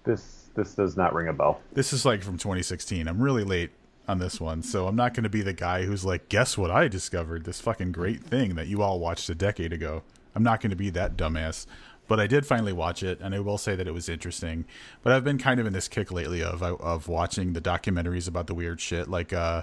This 0.04 0.50
this 0.56 0.74
does 0.74 0.98
not 0.98 1.14
ring 1.14 1.28
a 1.28 1.34
bell. 1.34 1.62
This 1.74 1.94
is 1.94 2.06
like 2.06 2.24
from 2.24 2.38
2016. 2.38 3.08
I'm 3.08 3.22
really 3.22 3.44
late 3.44 3.72
on 4.08 4.18
this 4.20 4.42
one, 4.42 4.64
so 4.64 4.88
I'm 4.88 4.96
not 4.96 5.14
going 5.14 5.24
to 5.24 5.30
be 5.30 5.42
the 5.42 5.54
guy 5.54 5.84
who's 5.84 6.04
like, 6.04 6.30
"Guess 6.30 6.58
what 6.58 6.72
I 6.72 6.88
discovered? 6.88 7.46
This 7.46 7.62
fucking 7.62 7.92
great 7.92 8.24
thing 8.24 8.56
that 8.56 8.68
you 8.68 8.82
all 8.82 9.00
watched 9.00 9.30
a 9.30 9.36
decade 9.36 9.74
ago." 9.74 10.04
I'm 10.36 10.44
not 10.44 10.62
going 10.62 10.70
to 10.70 10.76
be 10.76 10.90
that 10.92 11.18
dumbass. 11.18 11.66
But 12.08 12.20
I 12.20 12.26
did 12.26 12.48
finally 12.48 12.74
watch 12.74 13.04
it, 13.04 13.20
and 13.22 13.36
I 13.36 13.40
will 13.40 13.60
say 13.60 13.76
that 13.76 13.88
it 13.88 13.94
was 13.94 14.10
interesting. 14.10 14.66
But 15.04 15.14
I've 15.14 15.24
been 15.24 15.38
kind 15.38 15.60
of 15.60 15.68
in 15.68 15.74
this 15.74 15.88
kick 15.88 16.12
lately 16.12 16.42
of 16.42 16.64
of 16.64 17.08
watching 17.08 17.54
the 17.54 17.62
documentaries 17.62 18.28
about 18.28 18.48
the 18.48 18.56
weird 18.56 18.82
shit. 18.82 19.08
Like 19.08 19.32
uh, 19.32 19.62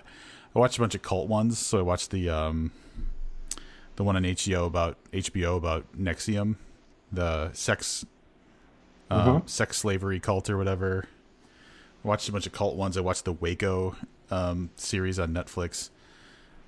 I 0.54 0.58
watched 0.58 0.78
a 0.78 0.80
bunch 0.80 0.94
of 0.94 1.02
cult 1.02 1.28
ones. 1.28 1.58
So 1.58 1.78
I 1.80 1.82
watched 1.82 2.12
the 2.12 2.30
um, 2.30 2.70
the 3.96 4.04
one 4.04 4.14
on 4.14 4.22
HBO 4.22 4.66
about 4.66 4.96
HBO 5.12 5.56
about 5.56 5.86
NXIVM 5.98 6.54
the 7.16 7.52
sex 7.52 8.04
um, 9.10 9.20
mm-hmm. 9.20 9.46
sex 9.46 9.76
slavery 9.76 10.20
cult 10.20 10.48
or 10.48 10.56
whatever. 10.56 11.06
I 12.04 12.08
watched 12.08 12.28
a 12.28 12.32
bunch 12.32 12.46
of 12.46 12.52
cult 12.52 12.76
ones. 12.76 12.96
I 12.96 13.00
watched 13.00 13.24
the 13.24 13.32
Waco 13.32 13.96
um, 14.30 14.70
series 14.76 15.18
on 15.18 15.32
Netflix. 15.32 15.90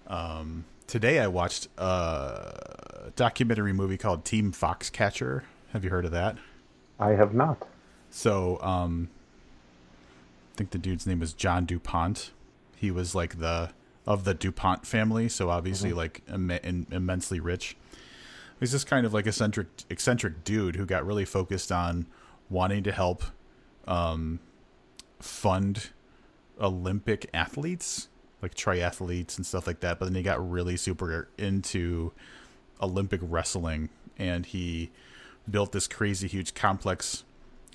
Um, 0.07 0.65
today 0.87 1.21
I 1.21 1.27
watched 1.29 1.69
a 1.79 3.11
documentary 3.17 3.73
movie 3.73 3.97
called 3.97 4.25
Team 4.25 4.53
Foxcatcher. 4.53 5.43
Have 5.73 5.85
you 5.85 5.91
heard 5.91 6.05
of 6.05 6.11
that? 6.13 6.37
I 6.99 7.11
have 7.11 7.35
not. 7.35 7.69
So, 8.11 8.59
um, 8.63 9.11
I 10.55 10.57
think 10.57 10.71
the 10.71 10.79
dude's 10.79 11.07
name 11.07 11.21
was 11.21 11.33
John 11.33 11.67
DuPont. 11.67 12.33
He 12.77 12.91
was 12.91 13.15
like 13.15 13.39
the 13.39 13.71
of 14.07 14.25
the 14.25 14.33
DuPont 14.33 14.87
family, 14.87 15.29
so 15.29 15.51
obviously 15.51 15.91
mm-hmm. 15.91 15.99
like 15.99 16.23
Im- 16.33 16.51
in, 16.51 16.87
immensely 16.91 17.41
rich. 17.41 17.77
He's 18.61 18.73
just 18.73 18.87
kind 18.87 19.07
of 19.07 19.15
like 19.15 19.27
eccentric 19.27 19.69
eccentric 19.89 20.45
dude 20.45 20.77
who 20.77 20.85
got 20.85 21.07
really 21.07 21.25
focused 21.25 21.71
on 21.71 22.07
wanting 22.51 22.83
to 22.85 22.93
help 22.93 23.23
um, 23.87 24.41
fund 25.21 25.91
Olympic 26.61 27.29
athletes, 27.33 28.09
like 28.43 28.55
triathletes 28.55 29.37
and 29.37 29.47
stuff 29.47 29.67
like 29.67 29.81
that. 29.81 29.99
But 29.99 30.07
then 30.07 30.15
he 30.15 30.23
got 30.23 30.51
really 30.51 30.77
super 30.77 31.29
into 31.39 32.13
Olympic 32.81 33.21
wrestling, 33.23 33.91
and 34.19 34.47
he 34.47 34.91
built 35.49 35.73
this 35.73 35.87
crazy 35.87 36.29
huge 36.29 36.55
complex 36.55 37.25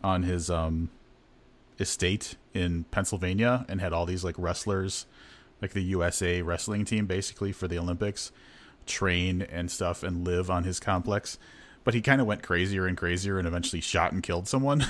on 0.03 0.23
his 0.23 0.49
um, 0.49 0.89
estate 1.79 2.36
in 2.53 2.84
Pennsylvania, 2.91 3.65
and 3.69 3.79
had 3.79 3.93
all 3.93 4.05
these 4.05 4.23
like 4.23 4.36
wrestlers, 4.38 5.05
like 5.61 5.71
the 5.71 5.84
USA 5.84 6.41
wrestling 6.41 6.84
team, 6.84 7.05
basically 7.05 7.51
for 7.51 7.67
the 7.67 7.79
Olympics, 7.79 8.31
train 8.86 9.41
and 9.41 9.69
stuff, 9.71 10.03
and 10.03 10.25
live 10.25 10.49
on 10.49 10.63
his 10.63 10.79
complex. 10.79 11.38
But 11.84 11.93
he 11.93 12.01
kind 12.01 12.21
of 12.21 12.27
went 12.27 12.43
crazier 12.43 12.88
and 12.88 12.97
crazier, 12.97 13.38
and 13.38 13.47
eventually 13.47 13.81
shot 13.81 14.11
and 14.11 14.23
killed 14.23 14.47
someone. 14.47 14.86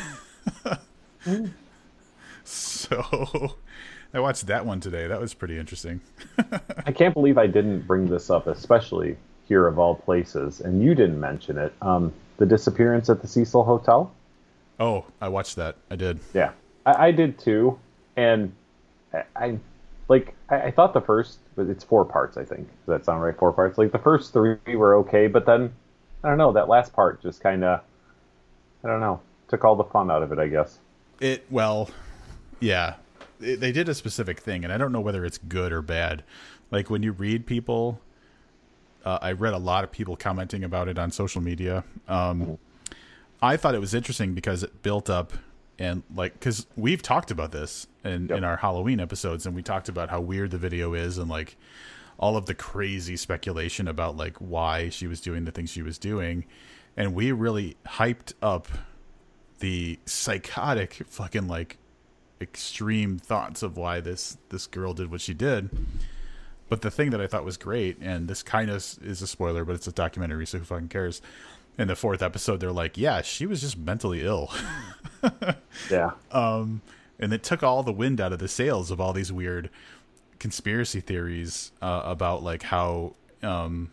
mm. 1.25 1.51
So 2.43 3.55
I 4.13 4.19
watched 4.19 4.47
that 4.47 4.65
one 4.65 4.79
today. 4.79 5.07
That 5.07 5.19
was 5.19 5.33
pretty 5.33 5.57
interesting. 5.57 6.01
I 6.85 6.91
can't 6.91 7.13
believe 7.13 7.37
I 7.37 7.47
didn't 7.47 7.81
bring 7.81 8.09
this 8.09 8.29
up, 8.29 8.47
especially 8.47 9.17
here 9.47 9.67
of 9.67 9.79
all 9.79 9.95
places, 9.95 10.61
and 10.61 10.83
you 10.83 10.95
didn't 10.95 11.19
mention 11.19 11.57
it. 11.57 11.73
Um, 11.81 12.13
the 12.37 12.45
disappearance 12.45 13.09
at 13.09 13.21
the 13.21 13.27
Cecil 13.27 13.63
Hotel. 13.63 14.11
Oh, 14.79 15.05
I 15.21 15.29
watched 15.29 15.55
that. 15.55 15.77
I 15.89 15.95
did. 15.95 16.19
Yeah, 16.33 16.51
I, 16.85 17.07
I 17.07 17.11
did 17.11 17.39
too, 17.39 17.79
and 18.15 18.53
I, 19.13 19.23
I 19.35 19.59
like. 20.13 20.35
I, 20.49 20.67
I, 20.67 20.71
thought 20.71 20.93
the 20.93 21.01
first, 21.01 21.39
it's 21.57 21.83
four 21.83 22.05
parts. 22.05 22.37
I 22.37 22.45
think 22.45 22.67
does 22.67 22.87
that 22.87 23.05
sound 23.05 23.21
right? 23.21 23.37
Four 23.37 23.53
parts. 23.53 23.77
Like 23.77 23.91
the 23.91 23.99
first 23.99 24.33
three 24.33 24.57
were 24.75 24.95
okay, 24.95 25.27
but 25.27 25.45
then 25.45 25.73
I 26.23 26.29
don't 26.29 26.37
know. 26.37 26.51
That 26.51 26.69
last 26.69 26.93
part 26.93 27.21
just 27.21 27.41
kind 27.41 27.63
of, 27.63 27.81
I 28.83 28.87
don't 28.87 28.99
know, 28.99 29.19
took 29.47 29.63
all 29.65 29.75
the 29.75 29.83
fun 29.83 30.09
out 30.09 30.23
of 30.23 30.31
it. 30.31 30.39
I 30.39 30.47
guess. 30.47 30.79
It 31.19 31.45
well, 31.49 31.89
yeah, 32.59 32.95
they 33.39 33.71
did 33.71 33.89
a 33.89 33.93
specific 33.93 34.39
thing, 34.39 34.63
and 34.63 34.71
I 34.71 34.77
don't 34.77 34.91
know 34.91 35.01
whether 35.01 35.25
it's 35.25 35.37
good 35.37 35.71
or 35.71 35.81
bad. 35.81 36.23
Like 36.71 36.89
when 36.89 37.03
you 37.03 37.11
read 37.11 37.45
people, 37.45 37.99
uh, 39.05 39.19
I 39.21 39.33
read 39.33 39.53
a 39.53 39.57
lot 39.59 39.83
of 39.83 39.91
people 39.91 40.15
commenting 40.15 40.63
about 40.63 40.87
it 40.87 40.97
on 40.97 41.11
social 41.11 41.41
media. 41.41 41.83
Um, 42.07 42.57
I 43.41 43.57
thought 43.57 43.75
it 43.75 43.81
was 43.81 43.93
interesting 43.93 44.33
because 44.33 44.63
it 44.63 44.81
built 44.81 45.09
up 45.09 45.33
and 45.79 46.03
like 46.13 46.33
because 46.33 46.67
we've 46.75 47.01
talked 47.01 47.31
about 47.31 47.51
this 47.51 47.87
in 48.03 48.27
yep. 48.27 48.37
in 48.37 48.43
our 48.43 48.57
Halloween 48.57 48.99
episodes, 48.99 49.45
and 49.45 49.55
we 49.55 49.63
talked 49.63 49.89
about 49.89 50.09
how 50.09 50.21
weird 50.21 50.51
the 50.51 50.57
video 50.57 50.93
is, 50.93 51.17
and 51.17 51.29
like 51.29 51.57
all 52.19 52.37
of 52.37 52.45
the 52.45 52.53
crazy 52.53 53.17
speculation 53.17 53.87
about 53.87 54.15
like 54.15 54.37
why 54.37 54.89
she 54.89 55.07
was 55.07 55.19
doing 55.21 55.45
the 55.45 55.51
things 55.51 55.69
she 55.69 55.81
was 55.81 55.97
doing, 55.97 56.45
and 56.95 57.13
we 57.13 57.31
really 57.31 57.75
hyped 57.85 58.33
up 58.41 58.67
the 59.59 59.99
psychotic 60.05 61.01
fucking 61.07 61.47
like 61.47 61.77
extreme 62.41 63.17
thoughts 63.17 63.63
of 63.63 63.77
why 63.77 63.99
this 63.99 64.37
this 64.49 64.67
girl 64.67 64.93
did 64.93 65.09
what 65.09 65.21
she 65.21 65.33
did. 65.33 65.69
But 66.69 66.81
the 66.81 66.91
thing 66.91 67.11
that 67.11 67.21
I 67.21 67.27
thought 67.27 67.45
was 67.45 67.57
great, 67.57 67.97
and 67.99 68.27
this 68.27 68.41
kind 68.41 68.69
of 68.69 68.77
is 69.03 69.21
a 69.21 69.27
spoiler, 69.27 69.63
but 69.63 69.75
it's 69.75 69.87
a 69.87 69.91
documentary, 69.91 70.47
so 70.47 70.57
who 70.57 70.63
fucking 70.63 70.87
cares? 70.87 71.21
In 71.77 71.87
the 71.87 71.95
fourth 71.95 72.21
episode, 72.21 72.59
they're 72.59 72.71
like, 72.71 72.97
"Yeah, 72.97 73.21
she 73.21 73.45
was 73.45 73.61
just 73.61 73.77
mentally 73.77 74.21
ill." 74.21 74.51
yeah. 75.91 76.11
Um, 76.31 76.81
and 77.19 77.33
it 77.33 77.43
took 77.43 77.63
all 77.63 77.81
the 77.81 77.91
wind 77.91 78.21
out 78.21 78.31
of 78.31 78.39
the 78.39 78.47
sails 78.47 78.91
of 78.91 79.01
all 79.01 79.13
these 79.13 79.31
weird 79.31 79.69
conspiracy 80.39 80.99
theories 80.99 81.71
uh, 81.81 82.03
about 82.05 82.43
like 82.43 82.63
how 82.63 83.15
um, 83.41 83.89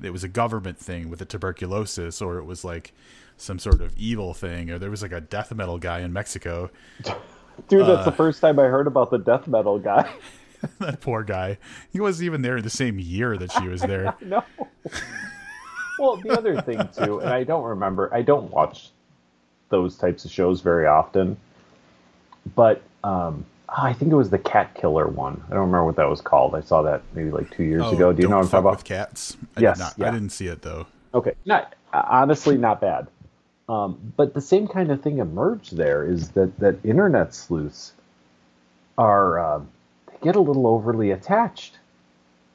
it 0.00 0.10
was 0.10 0.22
a 0.22 0.28
government 0.28 0.78
thing 0.78 1.10
with 1.10 1.18
the 1.18 1.24
tuberculosis, 1.24 2.22
or 2.22 2.38
it 2.38 2.44
was 2.44 2.64
like 2.64 2.92
some 3.36 3.58
sort 3.58 3.80
of 3.80 3.96
evil 3.96 4.34
thing, 4.34 4.70
or 4.70 4.78
there 4.78 4.90
was 4.90 5.02
like 5.02 5.12
a 5.12 5.20
death 5.20 5.52
metal 5.52 5.78
guy 5.78 6.00
in 6.00 6.12
Mexico 6.12 6.70
Dude, 7.68 7.86
that's 7.86 8.00
uh, 8.00 8.04
the 8.04 8.12
first 8.12 8.40
time 8.40 8.58
I 8.58 8.64
heard 8.64 8.86
about 8.86 9.10
the 9.10 9.18
death 9.18 9.46
metal 9.46 9.78
guy. 9.78 10.10
that 10.78 11.00
poor 11.00 11.22
guy. 11.22 11.58
He 11.90 12.00
wasn't 12.00 12.26
even 12.26 12.42
there 12.42 12.60
the 12.60 12.70
same 12.70 12.98
year 12.98 13.36
that 13.36 13.52
she 13.52 13.68
was 13.68 13.80
there. 13.82 14.14
no. 14.20 14.44
Well, 16.00 16.16
the 16.16 16.30
other 16.30 16.60
thing 16.62 16.88
too, 16.96 17.20
and 17.20 17.30
I 17.30 17.44
don't 17.44 17.64
remember. 17.64 18.12
I 18.12 18.22
don't 18.22 18.50
watch 18.50 18.90
those 19.68 19.96
types 19.96 20.24
of 20.24 20.30
shows 20.30 20.60
very 20.62 20.86
often, 20.86 21.36
but 22.54 22.82
um, 23.04 23.44
oh, 23.68 23.74
I 23.82 23.92
think 23.92 24.10
it 24.10 24.16
was 24.16 24.30
the 24.30 24.38
cat 24.38 24.74
killer 24.74 25.06
one. 25.06 25.42
I 25.46 25.50
don't 25.50 25.60
remember 25.60 25.84
what 25.84 25.96
that 25.96 26.08
was 26.08 26.20
called. 26.20 26.54
I 26.54 26.62
saw 26.62 26.82
that 26.82 27.02
maybe 27.14 27.30
like 27.30 27.50
two 27.50 27.64
years 27.64 27.82
oh, 27.84 27.94
ago. 27.94 28.12
Do 28.12 28.22
you 28.22 28.28
know 28.28 28.36
what 28.36 28.44
I'm 28.44 28.50
talking 28.50 28.68
about? 28.68 28.84
cats. 28.84 29.36
I 29.56 29.60
yes, 29.60 29.76
did 29.76 29.82
not, 29.84 29.94
yeah. 29.98 30.08
I 30.08 30.10
didn't 30.10 30.30
see 30.30 30.46
it 30.46 30.62
though. 30.62 30.86
Okay, 31.14 31.34
not 31.44 31.74
honestly 31.92 32.56
not 32.56 32.80
bad. 32.80 33.08
Um, 33.68 34.12
but 34.16 34.34
the 34.34 34.40
same 34.40 34.66
kind 34.66 34.90
of 34.90 35.00
thing 35.00 35.18
emerged 35.18 35.76
there 35.76 36.04
is 36.04 36.30
that, 36.30 36.58
that 36.58 36.76
internet 36.82 37.32
sleuths 37.34 37.92
are 38.98 39.38
uh, 39.38 39.60
they 40.08 40.18
get 40.24 40.34
a 40.34 40.40
little 40.40 40.66
overly 40.66 41.12
attached. 41.12 41.78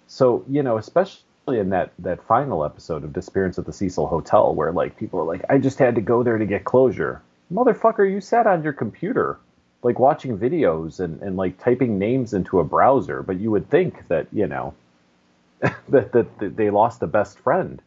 So 0.07 0.43
you 0.49 0.63
know, 0.63 0.77
especially 0.77 1.24
in 1.47 1.69
that 1.69 1.91
that 1.99 2.23
final 2.23 2.65
episode 2.65 3.03
of 3.03 3.13
Disappearance 3.13 3.59
at 3.59 3.65
the 3.65 3.73
Cecil 3.73 4.07
Hotel, 4.07 4.53
where 4.53 4.71
like 4.71 4.97
people 4.97 5.19
are 5.19 5.25
like, 5.25 5.43
"I 5.49 5.57
just 5.57 5.77
had 5.77 5.95
to 5.95 6.01
go 6.01 6.23
there 6.23 6.37
to 6.37 6.45
get 6.45 6.63
closure." 6.63 7.21
Motherfucker, 7.53 8.09
you 8.09 8.19
sat 8.19 8.47
on 8.47 8.63
your 8.63 8.73
computer, 8.73 9.37
like 9.83 9.99
watching 9.99 10.37
videos 10.37 10.99
and, 10.99 11.21
and 11.21 11.37
like 11.37 11.59
typing 11.59 11.99
names 11.99 12.33
into 12.33 12.59
a 12.59 12.63
browser, 12.63 13.21
but 13.21 13.39
you 13.39 13.51
would 13.51 13.69
think 13.69 14.07
that 14.07 14.27
you 14.31 14.47
know 14.47 14.73
that, 15.89 16.11
that, 16.11 16.39
that 16.39 16.55
they 16.55 16.71
lost 16.71 17.03
a 17.03 17.07
best 17.07 17.39
friend, 17.39 17.81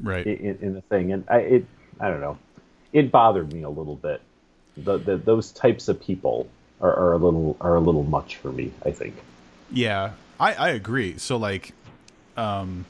right? 0.00 0.26
In, 0.26 0.58
in 0.60 0.74
the 0.74 0.82
thing, 0.82 1.12
and 1.12 1.24
I, 1.28 1.38
it 1.38 1.66
I 2.00 2.08
don't 2.08 2.20
know. 2.20 2.38
It 2.92 3.12
bothered 3.12 3.52
me 3.52 3.62
a 3.62 3.70
little 3.70 3.96
bit. 3.96 4.20
The, 4.76 4.98
the 4.98 5.16
those 5.16 5.52
types 5.52 5.88
of 5.88 6.00
people 6.00 6.48
are, 6.80 6.94
are 6.94 7.12
a 7.12 7.18
little 7.18 7.56
are 7.60 7.76
a 7.76 7.80
little 7.80 8.04
much 8.04 8.36
for 8.36 8.50
me. 8.50 8.72
I 8.84 8.90
think. 8.90 9.14
Yeah, 9.70 10.12
I 10.40 10.54
I 10.54 10.68
agree. 10.70 11.18
So 11.18 11.36
like, 11.36 11.72
um, 12.36 12.86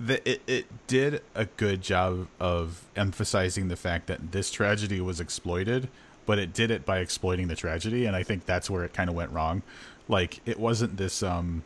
the, 0.00 0.28
it, 0.28 0.42
it 0.46 0.86
did 0.86 1.22
a 1.34 1.46
good 1.46 1.82
job 1.82 2.28
of 2.40 2.84
emphasizing 2.96 3.68
the 3.68 3.76
fact 3.76 4.06
that 4.08 4.32
this 4.32 4.50
tragedy 4.50 5.00
was 5.00 5.20
exploited, 5.20 5.88
but 6.26 6.38
it 6.38 6.52
did 6.52 6.70
it 6.70 6.84
by 6.84 6.98
exploiting 6.98 7.48
the 7.48 7.56
tragedy, 7.56 8.06
and 8.06 8.16
I 8.16 8.22
think 8.22 8.44
that's 8.46 8.68
where 8.68 8.84
it 8.84 8.92
kind 8.92 9.08
of 9.08 9.16
went 9.16 9.30
wrong. 9.30 9.62
Like 10.08 10.40
it 10.44 10.58
wasn't 10.58 10.96
this 10.96 11.22
um 11.22 11.62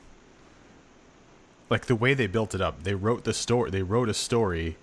like 1.71 1.87
the 1.87 1.97
way 1.97 2.15
they 2.15 2.27
built 2.27 2.55
it 2.55 2.61
up. 2.61 2.85
They 2.85 2.95
wrote 2.95 3.25
the 3.25 3.35
story. 3.35 3.71
They 3.71 3.83
wrote 3.83 4.09
a 4.09 4.15
story 4.15 4.77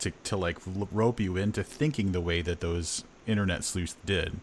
to 0.00 0.10
to 0.24 0.36
like 0.36 0.58
rope 0.64 1.20
you 1.20 1.36
into 1.36 1.62
thinking 1.62 2.12
the 2.12 2.20
way 2.20 2.42
that 2.42 2.60
those 2.60 3.04
internet 3.26 3.64
sleuths 3.64 3.96
did 4.04 4.40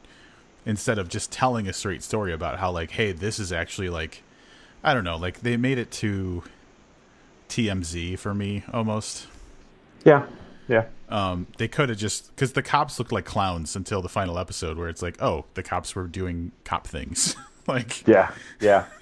instead 0.66 0.98
of 0.98 1.10
just 1.10 1.32
telling 1.32 1.68
a 1.68 1.74
straight 1.74 2.04
story 2.04 2.32
about 2.32 2.60
how 2.60 2.72
like 2.72 2.92
hey 2.92 3.12
this 3.12 3.40
is 3.40 3.52
actually 3.52 3.90
like 3.90 4.22
i 4.84 4.94
don't 4.94 5.04
know 5.04 5.18
like 5.18 5.42
they 5.42 5.58
made 5.58 5.78
it 5.78 5.92
to 5.92 6.44
tmz 7.50 8.18
for 8.20 8.34
me 8.34 8.64
almost. 8.74 9.28
Yeah. 10.04 10.26
Yeah. 10.68 10.86
Um 11.10 11.48
they 11.58 11.68
could 11.68 11.90
have 11.90 11.98
just 11.98 12.36
because 12.36 12.54
the 12.54 12.62
cops 12.62 13.00
looked 13.00 13.12
like 13.12 13.26
clowns 13.26 13.76
until 13.76 14.02
the 14.02 14.10
final 14.10 14.38
episode 14.38 14.78
where 14.78 14.90
it's 14.90 15.02
like 15.02 15.22
oh 15.22 15.46
the 15.54 15.64
cops 15.64 15.96
were 15.96 16.08
doing 16.08 16.52
cop 16.64 16.88
things. 16.88 17.36
Like 17.68 18.08
yeah. 18.08 18.32
Yeah. 18.62 18.86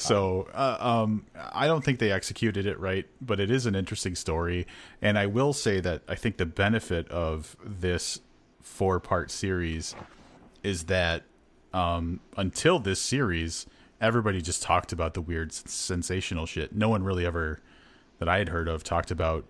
So 0.00 0.48
uh, 0.54 0.76
um, 0.78 1.26
I 1.52 1.66
don't 1.66 1.84
think 1.84 1.98
they 1.98 2.12
executed 2.12 2.66
it 2.66 2.78
right, 2.78 3.04
but 3.20 3.40
it 3.40 3.50
is 3.50 3.66
an 3.66 3.74
interesting 3.74 4.14
story. 4.14 4.64
And 5.02 5.18
I 5.18 5.26
will 5.26 5.52
say 5.52 5.80
that 5.80 6.02
I 6.08 6.14
think 6.14 6.36
the 6.36 6.46
benefit 6.46 7.08
of 7.08 7.56
this 7.64 8.20
four 8.62 9.00
part 9.00 9.32
series 9.32 9.96
is 10.62 10.84
that 10.84 11.24
um, 11.74 12.20
until 12.36 12.78
this 12.78 13.00
series, 13.00 13.66
everybody 14.00 14.40
just 14.40 14.62
talked 14.62 14.92
about 14.92 15.14
the 15.14 15.20
weird, 15.20 15.52
sensational 15.52 16.46
shit. 16.46 16.74
No 16.74 16.88
one 16.88 17.02
really 17.02 17.26
ever, 17.26 17.60
that 18.18 18.28
I 18.28 18.38
had 18.38 18.48
heard 18.48 18.68
of, 18.68 18.84
talked 18.84 19.10
about 19.10 19.44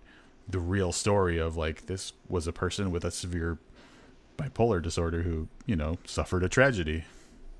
the 0.47 0.59
real 0.59 0.91
story 0.91 1.37
of 1.37 1.55
like 1.57 1.85
this 1.85 2.13
was 2.27 2.47
a 2.47 2.51
person 2.51 2.91
with 2.91 3.05
a 3.05 3.11
severe 3.11 3.57
bipolar 4.37 4.81
disorder 4.81 5.21
who, 5.21 5.47
you 5.65 5.75
know, 5.75 5.97
suffered 6.05 6.43
a 6.43 6.49
tragedy. 6.49 7.03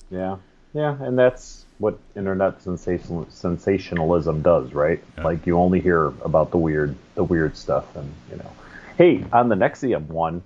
Yeah. 0.09 0.37
Yeah. 0.73 1.01
And 1.01 1.17
that's 1.17 1.65
what 1.77 1.97
internet 2.15 2.61
sensational, 2.61 3.27
sensationalism 3.29 4.41
does, 4.41 4.73
right? 4.73 5.03
Yeah. 5.17 5.23
Like 5.23 5.45
you 5.45 5.57
only 5.57 5.79
hear 5.79 6.07
about 6.23 6.51
the 6.51 6.57
weird, 6.57 6.95
the 7.15 7.23
weird 7.23 7.55
stuff, 7.55 7.95
and 7.95 8.11
you 8.29 8.37
know. 8.37 8.51
Hey, 8.97 9.23
on 9.31 9.49
the 9.49 9.55
NXIVM 9.55 10.07
one, 10.07 10.43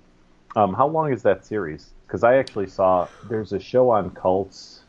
um, 0.54 0.74
how 0.74 0.86
long 0.86 1.12
is 1.12 1.22
that 1.22 1.44
series? 1.44 1.90
Because 2.06 2.22
I 2.22 2.36
actually 2.36 2.68
saw 2.68 3.08
there's 3.28 3.52
a 3.52 3.58
show 3.58 3.90
on 3.90 4.10
cults. 4.10 4.80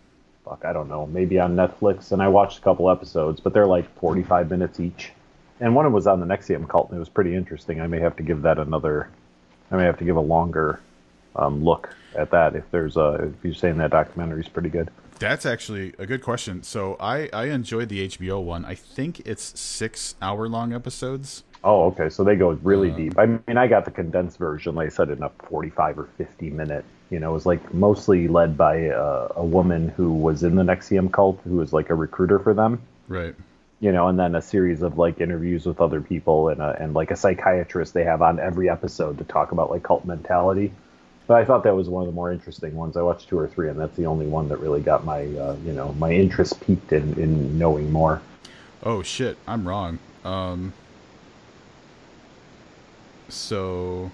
Fuck, 0.46 0.64
I 0.64 0.74
don't 0.74 0.88
know, 0.88 1.08
maybe 1.08 1.40
on 1.40 1.56
Netflix, 1.56 2.12
and 2.12 2.22
I 2.22 2.28
watched 2.28 2.60
a 2.60 2.62
couple 2.62 2.90
episodes, 2.92 3.40
but 3.40 3.52
they're 3.52 3.66
like 3.66 3.92
45 4.00 4.52
minutes 4.52 4.80
each. 4.80 5.12
And 5.60 5.74
one 5.74 5.86
of 5.86 5.90
them 5.90 5.96
was 5.96 6.06
on 6.06 6.20
the 6.20 6.26
NXIVM 6.28 6.70
cult, 6.70 6.90
and 6.90 6.98
it 6.98 7.00
was 7.00 7.10
pretty 7.10 7.34
interesting. 7.34 7.82
I 7.82 7.88
may 7.88 8.00
have 8.00 8.16
to 8.18 8.24
give 8.24 8.44
that 8.44 8.60
another. 8.60 9.10
I 9.72 9.78
may 9.78 9.86
have 9.86 9.98
to 9.98 10.04
give 10.04 10.18
a 10.18 10.22
longer 10.22 10.82
um, 11.36 11.64
look 11.64 11.90
at 12.16 12.30
that. 12.32 12.56
If 12.56 12.70
there's 12.72 12.98
a, 12.98 13.32
if 13.40 13.44
you're 13.44 13.54
saying 13.54 13.78
that 13.78 13.92
documentary 13.92 14.42
is 14.42 14.50
pretty 14.50 14.70
good. 14.70 14.92
That's 15.18 15.46
actually 15.46 15.94
a 15.98 16.06
good 16.06 16.22
question. 16.22 16.62
So 16.64 16.98
I 17.00 17.30
I 17.32 17.46
enjoyed 17.46 17.90
the 17.90 18.08
HBO 18.08 18.44
one. 18.44 18.66
I 18.66 18.76
think 18.76 19.22
it's 19.22 19.58
six 19.60 20.16
hour 20.22 20.48
long 20.50 20.74
episodes. 20.74 21.44
Oh, 21.64 21.86
okay. 21.86 22.10
So 22.10 22.24
they 22.24 22.36
go 22.36 22.52
really 22.64 22.92
um, 22.92 22.98
deep. 22.98 23.18
I 23.18 23.26
mean, 23.26 23.58
I 23.58 23.68
got 23.68 23.86
the 23.86 23.92
condensed 23.92 24.38
version, 24.38 24.76
like 24.76 24.88
I 24.88 24.90
said, 24.90 25.10
in 25.10 25.24
a 25.24 25.30
45 25.50 26.00
or 26.00 26.10
50 26.18 26.50
minute. 26.52 26.86
You 27.10 27.20
know, 27.20 27.32
it 27.32 27.34
was 27.34 27.46
like 27.46 27.74
mostly 27.74 28.28
led 28.28 28.58
by 28.58 28.76
a, 28.76 29.28
a 29.36 29.46
woman 29.46 29.90
who 29.90 30.12
was 30.14 30.44
in 30.44 30.56
the 30.56 30.64
NXIVM 30.64 31.12
cult, 31.12 31.40
who 31.44 31.58
was 31.58 31.72
like 31.72 31.90
a 31.90 31.96
recruiter 31.96 32.40
for 32.40 32.54
them. 32.54 32.82
Right. 33.08 33.36
You 33.80 33.92
know, 33.92 34.08
and 34.08 34.18
then 34.18 34.36
a 34.36 34.42
series 34.42 34.82
of 34.82 34.98
like 34.98 35.22
interviews 35.22 35.66
with 35.66 35.80
other 35.80 36.02
people 36.02 36.50
and 36.50 36.62
a, 36.62 36.76
and 36.80 36.94
like 36.94 37.12
a 37.12 37.16
psychiatrist 37.16 37.94
they 37.94 38.04
have 38.04 38.22
on 38.22 38.40
every 38.40 38.70
episode 38.70 39.18
to 39.20 39.24
talk 39.26 39.52
about 39.52 39.70
like 39.70 39.84
cult 39.84 40.06
mentality. 40.06 40.72
But 41.28 41.38
I 41.38 41.46
thought 41.46 41.64
that 41.64 41.76
was 41.76 41.90
one 41.90 42.04
of 42.04 42.08
the 42.08 42.14
more 42.14 42.32
interesting 42.32 42.76
ones. 42.76 42.98
I 42.98 43.02
watched 43.02 43.30
two 43.30 43.38
or 43.38 43.48
three, 43.48 43.70
and 43.70 43.80
that's 43.80 43.96
the 43.96 44.06
only 44.06 44.28
one 44.28 44.48
that 44.50 44.58
really 44.58 44.82
got 44.82 45.06
my 45.06 45.24
uh, 45.26 45.56
you 45.66 45.74
know 45.74 45.94
my 45.94 46.12
interest 46.12 46.62
piqued 46.62 46.94
in 46.94 47.20
in 47.20 47.58
knowing 47.58 47.92
more. 47.92 48.22
Oh 48.84 49.02
shit, 49.02 49.38
I'm 49.48 49.68
wrong. 49.68 49.98
Um, 50.24 50.74
so 53.28 54.12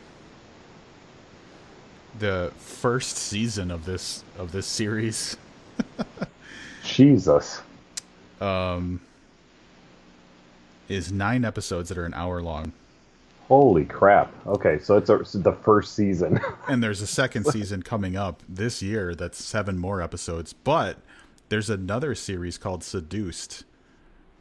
the 2.20 2.51
first 2.57 3.18
season 3.18 3.72
of 3.72 3.86
this 3.86 4.24
of 4.38 4.51
this 4.51 4.66
series 4.66 5.38
Jesus 6.84 7.62
um 8.39 8.99
is 10.89 11.12
9 11.12 11.45
episodes 11.45 11.88
that 11.88 11.97
are 11.97 12.05
an 12.05 12.14
hour 12.14 12.41
long. 12.41 12.74
Holy 13.47 13.86
crap. 13.86 14.34
Okay, 14.45 14.78
so 14.80 14.97
it's, 14.97 15.09
a, 15.09 15.20
it's 15.20 15.34
the 15.34 15.53
first 15.53 15.95
season. 15.95 16.39
and 16.68 16.84
there's 16.84 17.01
a 17.01 17.07
second 17.07 17.45
season 17.45 17.82
coming 17.82 18.18
up 18.18 18.43
this 18.47 18.82
year 18.82 19.16
that's 19.16 19.41
7 19.43 19.78
more 19.78 20.01
episodes, 20.01 20.51
but 20.51 20.97
there's 21.49 21.70
another 21.70 22.14
series 22.16 22.57
called 22.57 22.84
Seduced 22.84 23.64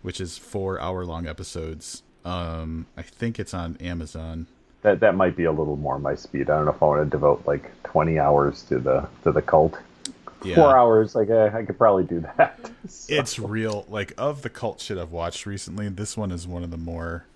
which 0.02 0.20
is 0.20 0.38
4 0.38 0.80
hour 0.80 1.04
long 1.04 1.26
episodes. 1.26 2.02
Um 2.24 2.86
I 2.96 3.02
think 3.02 3.38
it's 3.38 3.54
on 3.54 3.76
Amazon 3.76 4.46
that 4.82 5.00
that 5.00 5.14
might 5.14 5.36
be 5.36 5.44
a 5.44 5.52
little 5.52 5.76
more 5.76 5.98
my 5.98 6.14
speed. 6.14 6.50
I 6.50 6.56
don't 6.56 6.64
know 6.64 6.72
if 6.72 6.82
I 6.82 6.86
want 6.86 7.04
to 7.04 7.10
devote 7.10 7.46
like 7.46 7.70
20 7.84 8.18
hours 8.18 8.62
to 8.64 8.78
the 8.78 9.08
to 9.24 9.32
the 9.32 9.42
cult. 9.42 9.78
Yeah. 10.42 10.54
Four 10.54 10.74
hours, 10.74 11.14
like 11.14 11.28
uh, 11.28 11.50
I 11.52 11.64
could 11.64 11.76
probably 11.76 12.04
do 12.04 12.20
that. 12.20 12.58
so. 12.88 13.14
It's 13.14 13.38
real. 13.38 13.84
Like 13.88 14.14
of 14.16 14.42
the 14.42 14.48
cult 14.48 14.80
shit 14.80 14.96
I've 14.96 15.12
watched 15.12 15.44
recently, 15.44 15.88
this 15.88 16.16
one 16.16 16.32
is 16.32 16.48
one 16.48 16.64
of 16.64 16.70
the 16.70 16.78
more 16.78 17.26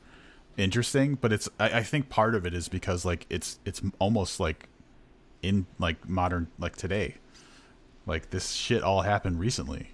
interesting. 0.56 1.16
But 1.16 1.32
it's 1.32 1.48
I, 1.60 1.80
I 1.80 1.82
think 1.82 2.08
part 2.08 2.34
of 2.34 2.46
it 2.46 2.54
is 2.54 2.68
because 2.68 3.04
like 3.04 3.26
it's 3.28 3.58
it's 3.66 3.82
almost 3.98 4.40
like 4.40 4.68
in 5.42 5.66
like 5.78 6.08
modern 6.08 6.48
like 6.58 6.76
today. 6.76 7.16
Like 8.06 8.30
this 8.30 8.52
shit 8.52 8.82
all 8.82 9.02
happened 9.02 9.38
recently. 9.38 9.90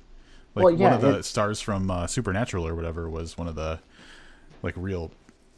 Like 0.54 0.64
well, 0.64 0.74
yeah, 0.74 0.84
one 0.84 0.92
of 0.92 1.00
the 1.00 1.18
it, 1.18 1.24
stars 1.24 1.60
from 1.60 1.90
uh, 1.90 2.06
Supernatural 2.06 2.66
or 2.66 2.74
whatever 2.74 3.08
was 3.08 3.36
one 3.36 3.48
of 3.48 3.56
the 3.56 3.80
like 4.62 4.74
real 4.76 5.10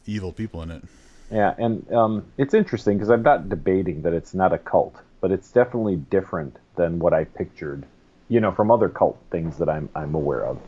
evil 0.05 0.31
people 0.31 0.61
in 0.63 0.71
it. 0.71 0.83
Yeah, 1.31 1.53
and 1.57 1.91
um, 1.91 2.25
it's 2.37 2.53
interesting 2.53 2.97
because 2.97 3.09
I'm 3.09 3.23
not 3.23 3.49
debating 3.49 4.01
that 4.03 4.13
it's 4.13 4.33
not 4.33 4.53
a 4.53 4.57
cult, 4.57 4.95
but 5.21 5.31
it's 5.31 5.51
definitely 5.51 5.95
different 5.95 6.57
than 6.75 6.99
what 6.99 7.13
I 7.13 7.23
pictured. 7.23 7.85
You 8.29 8.39
know, 8.39 8.51
from 8.51 8.71
other 8.71 8.89
cult 8.89 9.19
things 9.31 9.57
that 9.57 9.69
I'm 9.69 9.89
I'm 9.95 10.15
aware 10.15 10.45
of. 10.45 10.59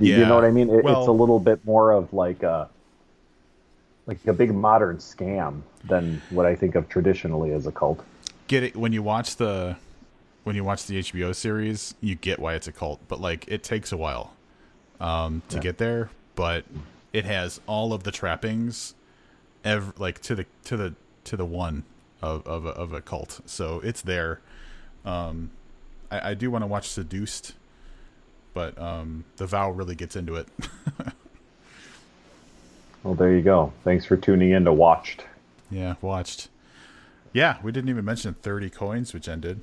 Yeah. 0.00 0.18
You 0.18 0.26
know 0.26 0.34
what 0.34 0.44
I 0.44 0.50
mean? 0.50 0.68
It, 0.68 0.84
well, 0.84 1.00
it's 1.00 1.08
a 1.08 1.12
little 1.12 1.38
bit 1.38 1.64
more 1.64 1.92
of 1.92 2.12
like 2.12 2.42
a 2.42 2.68
like 4.06 4.26
a 4.26 4.32
big 4.32 4.54
modern 4.54 4.96
scam 4.96 5.60
than 5.84 6.20
what 6.30 6.46
I 6.46 6.56
think 6.56 6.74
of 6.74 6.88
traditionally 6.88 7.52
as 7.52 7.66
a 7.66 7.72
cult. 7.72 8.04
Get 8.46 8.62
it 8.62 8.76
when 8.76 8.92
you 8.92 9.02
watch 9.02 9.36
the 9.36 9.76
when 10.44 10.56
you 10.56 10.64
watch 10.64 10.86
the 10.86 10.98
HBO 10.98 11.34
series, 11.34 11.94
you 12.00 12.14
get 12.14 12.38
why 12.38 12.54
it's 12.54 12.66
a 12.66 12.72
cult, 12.72 13.00
but 13.06 13.20
like 13.20 13.44
it 13.48 13.62
takes 13.62 13.92
a 13.92 13.96
while 13.96 14.34
um, 14.98 15.42
to 15.50 15.56
yeah. 15.56 15.62
get 15.62 15.78
there. 15.78 16.10
But 16.34 16.64
it 17.12 17.26
has 17.26 17.60
all 17.66 17.92
of 17.92 18.04
the 18.04 18.10
trappings 18.10 18.94
ever 19.64 19.92
like 19.98 20.20
to 20.22 20.34
the 20.34 20.46
to 20.64 20.76
the 20.76 20.94
to 21.24 21.36
the 21.36 21.44
one 21.44 21.84
of 22.22 22.46
of 22.46 22.66
a, 22.66 22.70
of 22.70 22.92
a 22.92 23.00
cult. 23.00 23.40
So 23.46 23.80
it's 23.80 24.02
there. 24.02 24.40
Um, 25.04 25.50
I, 26.10 26.30
I 26.30 26.34
do 26.34 26.50
want 26.50 26.62
to 26.62 26.66
watch 26.66 26.88
Seduced, 26.88 27.54
but 28.54 28.78
um, 28.78 29.24
the 29.36 29.46
vow 29.46 29.70
really 29.70 29.94
gets 29.94 30.16
into 30.16 30.36
it. 30.36 30.48
well, 33.02 33.14
there 33.14 33.32
you 33.34 33.42
go. 33.42 33.72
Thanks 33.84 34.04
for 34.04 34.16
tuning 34.16 34.50
in 34.50 34.64
to 34.64 34.72
Watched. 34.72 35.24
Yeah, 35.70 35.94
watched. 36.00 36.48
Yeah, 37.32 37.58
we 37.62 37.72
didn't 37.72 37.90
even 37.90 38.04
mention 38.04 38.34
Thirty 38.34 38.70
Coins, 38.70 39.12
which 39.12 39.28
ended. 39.28 39.60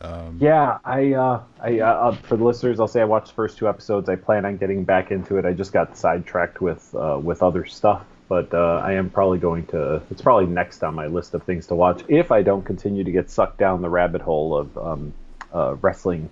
Um, 0.00 0.38
yeah, 0.42 0.78
I, 0.84 1.14
uh, 1.14 1.42
I 1.60 1.80
uh, 1.80 1.86
uh, 1.86 2.12
for 2.16 2.36
the 2.36 2.44
listeners, 2.44 2.80
I'll 2.80 2.88
say 2.88 3.00
I 3.00 3.04
watched 3.04 3.28
the 3.28 3.34
first 3.34 3.56
two 3.56 3.68
episodes. 3.68 4.08
I 4.08 4.16
plan 4.16 4.44
on 4.44 4.58
getting 4.58 4.84
back 4.84 5.10
into 5.10 5.38
it. 5.38 5.46
I 5.46 5.52
just 5.52 5.72
got 5.72 5.96
sidetracked 5.96 6.60
with 6.60 6.94
uh, 6.94 7.18
with 7.22 7.42
other 7.42 7.64
stuff 7.64 8.04
but 8.28 8.52
uh, 8.52 8.82
I 8.84 8.94
am 8.94 9.10
probably 9.10 9.38
going 9.38 9.66
to. 9.66 10.02
It's 10.10 10.22
probably 10.22 10.46
next 10.46 10.82
on 10.82 10.94
my 10.94 11.06
list 11.06 11.34
of 11.34 11.42
things 11.44 11.66
to 11.68 11.74
watch 11.74 12.02
if 12.08 12.32
I 12.32 12.42
don't 12.42 12.64
continue 12.64 13.04
to 13.04 13.12
get 13.12 13.30
sucked 13.30 13.58
down 13.58 13.82
the 13.82 13.88
rabbit 13.88 14.20
hole 14.20 14.56
of 14.56 14.78
um, 14.78 15.12
uh, 15.52 15.76
wrestling 15.80 16.28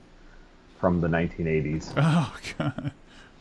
from 0.80 1.01
the 1.01 1.09
1980s. 1.09 1.92
Oh 1.97 2.36
god! 2.59 2.92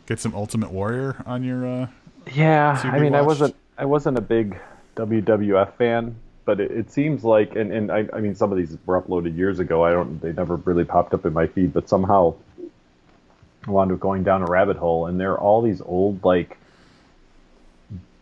Get 0.06 0.20
some 0.20 0.34
Ultimate 0.34 0.70
Warrior 0.70 1.22
on 1.26 1.42
your. 1.44 1.66
Uh, 1.66 1.86
yeah, 2.32 2.80
I 2.84 2.98
mean, 2.98 3.12
watched. 3.12 3.22
I 3.22 3.26
wasn't. 3.26 3.56
I 3.76 3.84
wasn't 3.84 4.18
a 4.18 4.22
big 4.22 4.58
WWF 4.96 5.74
fan, 5.74 6.14
but 6.44 6.60
it, 6.60 6.70
it 6.70 6.90
seems 6.92 7.24
like, 7.24 7.56
and, 7.56 7.72
and 7.72 7.90
I, 7.90 8.06
I 8.12 8.20
mean, 8.20 8.34
some 8.34 8.52
of 8.52 8.58
these 8.58 8.76
were 8.86 9.00
uploaded 9.00 9.36
years 9.36 9.58
ago. 9.58 9.84
I 9.84 9.90
don't. 9.90 10.20
They 10.20 10.32
never 10.32 10.56
really 10.56 10.84
popped 10.84 11.12
up 11.12 11.26
in 11.26 11.32
my 11.32 11.46
feed, 11.48 11.72
but 11.72 11.88
somehow 11.88 12.34
I 13.66 13.70
wound 13.70 13.92
up 13.92 14.00
going 14.00 14.22
down 14.22 14.42
a 14.42 14.46
rabbit 14.46 14.76
hole, 14.76 15.06
and 15.06 15.18
there 15.18 15.32
are 15.32 15.40
all 15.40 15.62
these 15.62 15.80
old 15.80 16.24
like 16.24 16.58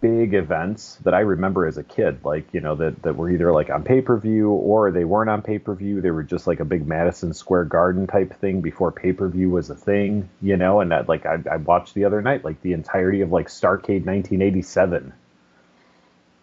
big 0.02 0.34
events 0.34 0.96
that 1.04 1.14
I 1.14 1.20
remember 1.20 1.64
as 1.64 1.78
a 1.78 1.82
kid, 1.82 2.24
like, 2.24 2.52
you 2.52 2.60
know, 2.60 2.74
that, 2.74 3.02
that 3.04 3.16
were 3.16 3.30
either 3.30 3.52
like 3.52 3.70
on 3.70 3.84
pay 3.84 4.02
per 4.02 4.18
view 4.18 4.50
or 4.50 4.90
they 4.90 5.04
weren't 5.04 5.30
on 5.30 5.40
pay 5.40 5.58
per 5.58 5.74
view. 5.74 6.02
They 6.02 6.10
were 6.10 6.24
just 6.24 6.46
like 6.46 6.60
a 6.60 6.64
big 6.64 6.86
Madison 6.86 7.32
Square 7.32 7.66
Garden 7.66 8.06
type 8.06 8.38
thing 8.38 8.60
before 8.60 8.92
pay 8.92 9.12
per 9.12 9.28
view 9.28 9.48
was 9.48 9.70
a 9.70 9.74
thing, 9.74 10.28
you 10.42 10.56
know, 10.58 10.80
and 10.80 10.90
that 10.90 11.08
like 11.08 11.24
I, 11.24 11.38
I 11.50 11.56
watched 11.56 11.94
the 11.94 12.04
other 12.04 12.20
night, 12.20 12.44
like 12.44 12.60
the 12.60 12.72
entirety 12.72 13.22
of 13.22 13.30
like 13.30 13.46
Starcade 13.46 14.04
1987. 14.04 15.12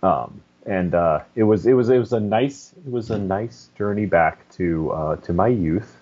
Um, 0.01 0.41
and 0.65 0.95
uh, 0.95 1.19
it 1.35 1.43
was 1.43 1.65
it 1.67 1.73
was 1.73 1.89
it 1.89 1.97
was 1.97 2.13
a 2.13 2.19
nice 2.19 2.73
it 2.85 2.89
was 2.89 3.09
a 3.09 3.17
nice 3.17 3.69
journey 3.77 4.05
back 4.05 4.49
to 4.51 4.91
uh, 4.91 5.15
to 5.17 5.33
my 5.33 5.49
youth 5.49 5.98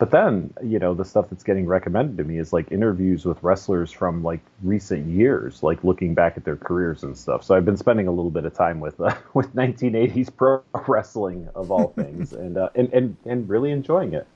but 0.00 0.10
then 0.10 0.52
you 0.64 0.78
know 0.78 0.94
the 0.94 1.04
stuff 1.04 1.26
that's 1.30 1.44
getting 1.44 1.66
recommended 1.66 2.16
to 2.16 2.24
me 2.24 2.38
is 2.38 2.54
like 2.54 2.72
interviews 2.72 3.26
with 3.26 3.40
wrestlers 3.42 3.92
from 3.92 4.24
like 4.24 4.40
recent 4.62 5.06
years 5.06 5.62
like 5.62 5.84
looking 5.84 6.14
back 6.14 6.38
at 6.38 6.44
their 6.44 6.56
careers 6.56 7.04
and 7.04 7.16
stuff. 7.16 7.44
So 7.44 7.54
i've 7.54 7.66
been 7.66 7.76
spending 7.76 8.08
a 8.08 8.10
little 8.10 8.30
bit 8.30 8.46
of 8.46 8.54
time 8.54 8.80
with 8.80 8.98
uh, 8.98 9.14
with 9.34 9.54
1980s 9.54 10.34
pro 10.34 10.62
wrestling 10.88 11.48
of 11.54 11.70
all 11.70 11.88
things 11.96 12.32
and, 12.32 12.56
uh, 12.56 12.70
and 12.74 12.92
and 12.92 13.16
and 13.26 13.48
really 13.48 13.70
enjoying 13.70 14.14
it. 14.14 14.26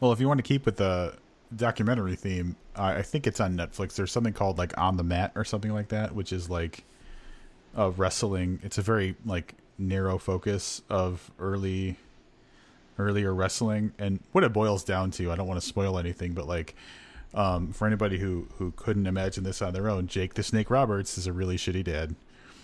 Well 0.00 0.12
if 0.12 0.18
you 0.18 0.26
want 0.26 0.38
to 0.38 0.42
keep 0.42 0.64
with 0.66 0.78
the 0.78 1.14
documentary 1.54 2.14
theme 2.14 2.54
i 2.76 3.02
think 3.02 3.26
it's 3.26 3.40
on 3.40 3.56
netflix. 3.56 3.96
There's 3.96 4.12
something 4.12 4.32
called 4.32 4.56
like 4.56 4.76
on 4.78 4.96
the 4.96 5.02
mat 5.02 5.32
or 5.34 5.44
something 5.44 5.72
like 5.72 5.88
that 5.88 6.14
which 6.14 6.32
is 6.32 6.48
like 6.48 6.84
a 7.76 7.90
wrestling 7.90 8.60
it's 8.62 8.78
a 8.78 8.82
very 8.82 9.14
like 9.26 9.54
narrow 9.76 10.16
focus 10.16 10.80
of 10.88 11.30
early 11.38 11.96
earlier 13.00 13.34
wrestling 13.34 13.92
and 13.98 14.20
what 14.32 14.44
it 14.44 14.52
boils 14.52 14.84
down 14.84 15.10
to 15.10 15.32
i 15.32 15.36
don't 15.36 15.48
want 15.48 15.60
to 15.60 15.66
spoil 15.66 15.98
anything 15.98 16.32
but 16.32 16.46
like 16.46 16.74
um, 17.34 17.72
for 17.72 17.86
anybody 17.86 18.18
who 18.18 18.48
who 18.58 18.72
couldn't 18.72 19.06
imagine 19.06 19.44
this 19.44 19.62
on 19.62 19.72
their 19.72 19.88
own 19.88 20.06
jake 20.06 20.34
the 20.34 20.42
snake 20.42 20.70
roberts 20.70 21.16
is 21.16 21.26
a 21.26 21.32
really 21.32 21.56
shitty 21.56 21.84
dad. 21.84 22.14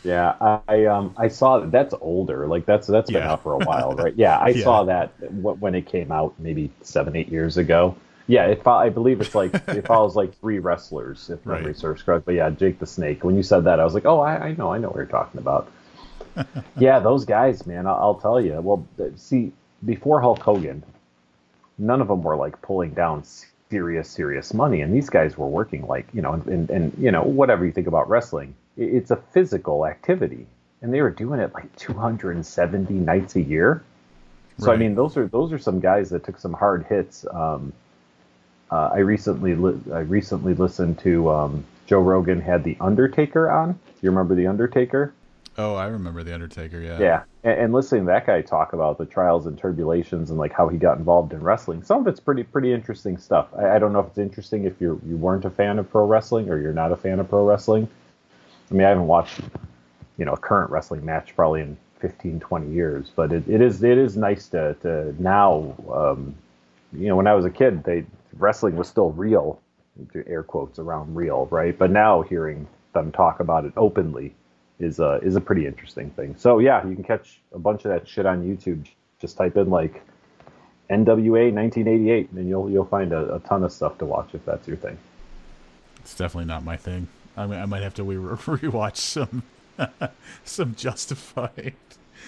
Yeah 0.02 0.60
i 0.68 0.84
um 0.86 1.14
i 1.16 1.28
saw 1.28 1.58
that. 1.60 1.70
That's 1.70 1.94
older. 2.00 2.46
Like 2.46 2.66
that's 2.66 2.86
that's 2.86 3.10
been 3.10 3.22
yeah. 3.22 3.32
out 3.32 3.42
for 3.42 3.54
a 3.54 3.58
while 3.58 3.92
right? 3.96 4.14
Yeah 4.16 4.38
i 4.38 4.48
yeah. 4.48 4.64
saw 4.64 4.84
that 4.84 5.12
when 5.32 5.74
it 5.74 5.86
came 5.86 6.12
out 6.12 6.34
maybe 6.38 6.70
seven 6.82 7.16
eight 7.16 7.28
years 7.28 7.56
ago. 7.56 7.96
Yeah 8.26 8.46
it, 8.46 8.66
i 8.66 8.88
believe 8.88 9.20
it's 9.20 9.34
like 9.34 9.54
it 9.54 9.86
follows 9.86 10.16
like 10.16 10.36
three 10.40 10.58
wrestlers 10.58 11.30
if 11.30 11.44
memory 11.46 11.66
right. 11.66 11.76
serves 11.76 12.02
correct. 12.02 12.24
But 12.24 12.34
yeah 12.34 12.50
jake 12.50 12.78
the 12.78 12.86
snake 12.86 13.22
when 13.22 13.36
you 13.36 13.42
said 13.42 13.64
that 13.64 13.78
i 13.78 13.84
was 13.84 13.94
like 13.94 14.04
oh 14.04 14.20
i, 14.20 14.48
I 14.48 14.52
know 14.54 14.72
i 14.72 14.78
know 14.78 14.88
what 14.88 14.96
you're 14.96 15.06
talking 15.06 15.40
about. 15.40 15.70
Yeah 16.78 16.98
those 16.98 17.24
guys 17.24 17.66
man 17.66 17.86
I'll, 17.86 17.94
I'll 17.94 18.14
tell 18.14 18.40
you 18.40 18.60
well 18.60 18.86
see 19.16 19.52
before 19.84 20.20
Hulk 20.20 20.40
Hogan, 20.40 20.82
none 21.78 22.00
of 22.00 22.08
them 22.08 22.22
were 22.22 22.36
like 22.36 22.60
pulling 22.62 22.92
down 22.92 23.24
serious, 23.70 24.08
serious 24.08 24.54
money, 24.54 24.80
and 24.80 24.94
these 24.94 25.10
guys 25.10 25.36
were 25.36 25.48
working 25.48 25.86
like 25.86 26.06
you 26.12 26.22
know, 26.22 26.34
and, 26.34 26.70
and, 26.70 26.92
you 26.98 27.10
know, 27.10 27.22
whatever 27.22 27.64
you 27.64 27.72
think 27.72 27.86
about 27.86 28.08
wrestling, 28.08 28.54
it's 28.76 29.10
a 29.10 29.16
physical 29.16 29.86
activity, 29.86 30.46
and 30.82 30.92
they 30.92 31.02
were 31.02 31.10
doing 31.10 31.40
it 31.40 31.52
like 31.54 31.74
270 31.76 32.94
nights 32.94 33.36
a 33.36 33.42
year. 33.42 33.82
So 34.58 34.68
right. 34.68 34.74
I 34.74 34.76
mean, 34.78 34.94
those 34.94 35.16
are 35.16 35.26
those 35.26 35.52
are 35.52 35.58
some 35.58 35.80
guys 35.80 36.10
that 36.10 36.24
took 36.24 36.38
some 36.38 36.52
hard 36.52 36.86
hits. 36.86 37.26
Um, 37.30 37.72
uh, 38.70 38.90
I 38.94 38.98
recently 38.98 39.54
li- 39.54 39.92
I 39.92 40.00
recently 40.00 40.54
listened 40.54 40.98
to 41.00 41.30
um, 41.30 41.64
Joe 41.86 42.00
Rogan 42.00 42.40
had 42.40 42.64
the 42.64 42.76
Undertaker 42.80 43.50
on. 43.50 43.72
Do 43.72 43.78
you 44.00 44.10
remember 44.10 44.34
the 44.34 44.46
Undertaker? 44.46 45.12
Oh, 45.58 45.74
I 45.74 45.86
remember 45.86 46.22
the 46.22 46.34
Undertaker. 46.34 46.80
Yeah. 46.80 46.98
Yeah, 46.98 47.22
and, 47.42 47.60
and, 47.60 47.72
listening 47.72 48.02
to 48.02 48.06
that 48.08 48.26
guy 48.26 48.42
talk 48.42 48.74
about 48.74 48.98
the 48.98 49.06
trials 49.06 49.46
and 49.46 49.58
tribulations 49.58 50.28
and 50.28 50.38
like 50.38 50.52
how 50.52 50.68
he 50.68 50.76
got 50.76 50.98
involved 50.98 51.32
in 51.32 51.42
wrestling, 51.42 51.82
some 51.82 52.00
of 52.00 52.06
it's 52.08 52.20
pretty 52.20 52.42
pretty 52.42 52.72
interesting 52.72 53.16
stuff. 53.16 53.48
I, 53.56 53.76
I 53.76 53.78
don't 53.78 53.92
know 53.92 54.00
if 54.00 54.08
it's 54.08 54.18
interesting 54.18 54.64
if 54.64 54.80
you 54.80 55.00
you 55.06 55.16
weren't 55.16 55.46
a 55.46 55.50
fan 55.50 55.78
of 55.78 55.90
pro 55.90 56.06
wrestling 56.06 56.50
or 56.50 56.58
you're 56.58 56.74
not 56.74 56.92
a 56.92 56.96
fan 56.96 57.20
of 57.20 57.28
pro 57.28 57.46
wrestling. 57.46 57.88
I 58.70 58.74
mean, 58.74 58.84
I 58.84 58.90
haven't 58.90 59.06
watched 59.06 59.40
you 60.18 60.24
know 60.26 60.32
a 60.32 60.36
current 60.36 60.70
wrestling 60.70 61.04
match 61.04 61.34
probably 61.34 61.62
in 61.62 61.76
15, 62.00 62.40
20 62.40 62.70
years, 62.70 63.10
but 63.16 63.32
it, 63.32 63.48
it 63.48 63.62
is 63.62 63.82
it 63.82 63.96
is 63.96 64.16
nice 64.16 64.48
to 64.48 64.74
to 64.82 65.14
now. 65.22 65.74
Um, 65.90 66.34
you 66.92 67.08
know, 67.08 67.16
when 67.16 67.26
I 67.26 67.34
was 67.34 67.44
a 67.44 67.50
kid, 67.50 67.82
they 67.84 68.04
wrestling 68.38 68.76
was 68.76 68.88
still 68.88 69.10
real, 69.12 69.60
air 70.26 70.42
quotes 70.42 70.78
around 70.78 71.16
real, 71.16 71.46
right? 71.50 71.76
But 71.76 71.90
now 71.90 72.22
hearing 72.22 72.66
them 72.92 73.10
talk 73.10 73.40
about 73.40 73.64
it 73.64 73.72
openly 73.76 74.34
is 74.78 74.98
a 74.98 75.18
is 75.22 75.36
a 75.36 75.40
pretty 75.40 75.66
interesting 75.66 76.10
thing. 76.10 76.34
So 76.38 76.58
yeah, 76.58 76.86
you 76.86 76.94
can 76.94 77.04
catch 77.04 77.40
a 77.52 77.58
bunch 77.58 77.84
of 77.84 77.90
that 77.90 78.06
shit 78.08 78.26
on 78.26 78.42
YouTube. 78.44 78.86
Just 79.20 79.36
type 79.36 79.56
in 79.56 79.70
like 79.70 80.02
NWA 80.90 81.52
1988, 81.52 82.30
and 82.32 82.48
you'll 82.48 82.70
you'll 82.70 82.84
find 82.84 83.12
a, 83.12 83.36
a 83.36 83.40
ton 83.40 83.64
of 83.64 83.72
stuff 83.72 83.98
to 83.98 84.04
watch 84.04 84.30
if 84.34 84.44
that's 84.44 84.68
your 84.68 84.76
thing. 84.76 84.98
It's 86.00 86.14
definitely 86.14 86.46
not 86.46 86.64
my 86.64 86.76
thing. 86.76 87.08
I 87.36 87.46
mean, 87.46 87.58
I 87.58 87.66
might 87.66 87.82
have 87.82 87.94
to 87.94 88.04
re- 88.04 88.16
rewatch 88.36 88.96
some 88.96 89.42
some 90.44 90.74
Justified. 90.74 91.74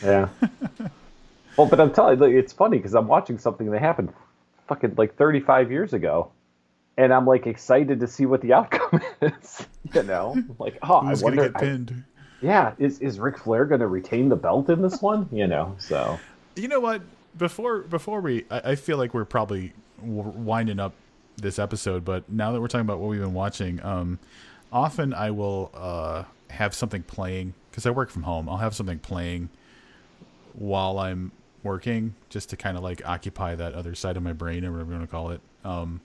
Yeah. 0.02 0.28
well, 1.56 1.66
but 1.66 1.80
I'm 1.80 1.92
telling 1.92 2.18
you, 2.18 2.38
it's 2.38 2.52
funny 2.52 2.78
because 2.78 2.94
I'm 2.94 3.08
watching 3.08 3.38
something 3.38 3.70
that 3.70 3.80
happened 3.80 4.12
fucking 4.68 4.94
like 4.96 5.16
35 5.16 5.70
years 5.70 5.92
ago, 5.92 6.30
and 6.96 7.12
I'm 7.12 7.26
like 7.26 7.46
excited 7.46 8.00
to 8.00 8.06
see 8.06 8.26
what 8.26 8.40
the 8.40 8.52
outcome 8.52 9.00
is. 9.22 9.66
You 9.94 10.02
know, 10.02 10.36
like 10.58 10.78
oh, 10.82 11.00
Who's 11.00 11.22
I 11.22 11.24
wonder. 11.24 11.48
Gonna 11.48 11.52
get 11.52 11.60
pinned? 11.60 12.04
Yeah, 12.40 12.74
is 12.78 13.00
is 13.00 13.18
Ric 13.18 13.38
Flair 13.38 13.64
going 13.64 13.80
to 13.80 13.86
retain 13.88 14.28
the 14.28 14.36
belt 14.36 14.68
in 14.70 14.82
this 14.82 15.02
one? 15.02 15.28
You 15.32 15.46
know, 15.46 15.74
so 15.78 16.18
you 16.56 16.68
know 16.68 16.80
what? 16.80 17.02
Before 17.36 17.80
before 17.80 18.20
we, 18.20 18.44
I, 18.50 18.72
I 18.72 18.74
feel 18.74 18.96
like 18.96 19.14
we're 19.14 19.24
probably 19.24 19.72
winding 20.00 20.80
up 20.80 20.92
this 21.36 21.58
episode, 21.58 22.04
but 22.04 22.28
now 22.28 22.52
that 22.52 22.60
we're 22.60 22.68
talking 22.68 22.82
about 22.82 22.98
what 22.98 23.08
we've 23.08 23.20
been 23.20 23.34
watching, 23.34 23.82
um, 23.84 24.18
often 24.72 25.14
I 25.14 25.30
will 25.30 25.70
uh, 25.74 26.24
have 26.50 26.74
something 26.74 27.02
playing 27.02 27.54
because 27.70 27.86
I 27.86 27.90
work 27.90 28.10
from 28.10 28.22
home. 28.22 28.48
I'll 28.48 28.56
have 28.58 28.74
something 28.74 28.98
playing 28.98 29.48
while 30.54 30.98
I'm 30.98 31.32
working 31.62 32.14
just 32.28 32.50
to 32.50 32.56
kind 32.56 32.76
of 32.76 32.82
like 32.82 33.02
occupy 33.04 33.54
that 33.54 33.74
other 33.74 33.94
side 33.94 34.16
of 34.16 34.22
my 34.22 34.32
brain 34.32 34.64
or 34.64 34.72
whatever 34.72 34.92
you 34.92 34.98
want 34.98 35.08
to 35.08 35.12
call 35.12 35.30
it. 35.30 35.40
Um, 35.64 36.00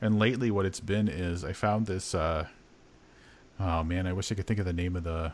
and 0.00 0.18
lately, 0.18 0.50
what 0.50 0.66
it's 0.66 0.80
been 0.80 1.08
is 1.08 1.44
I 1.44 1.52
found 1.52 1.86
this. 1.86 2.14
Uh, 2.14 2.46
oh 3.58 3.82
man, 3.82 4.06
I 4.06 4.12
wish 4.12 4.30
I 4.30 4.34
could 4.34 4.46
think 4.46 4.60
of 4.60 4.66
the 4.66 4.72
name 4.72 4.96
of 4.96 5.04
the 5.04 5.32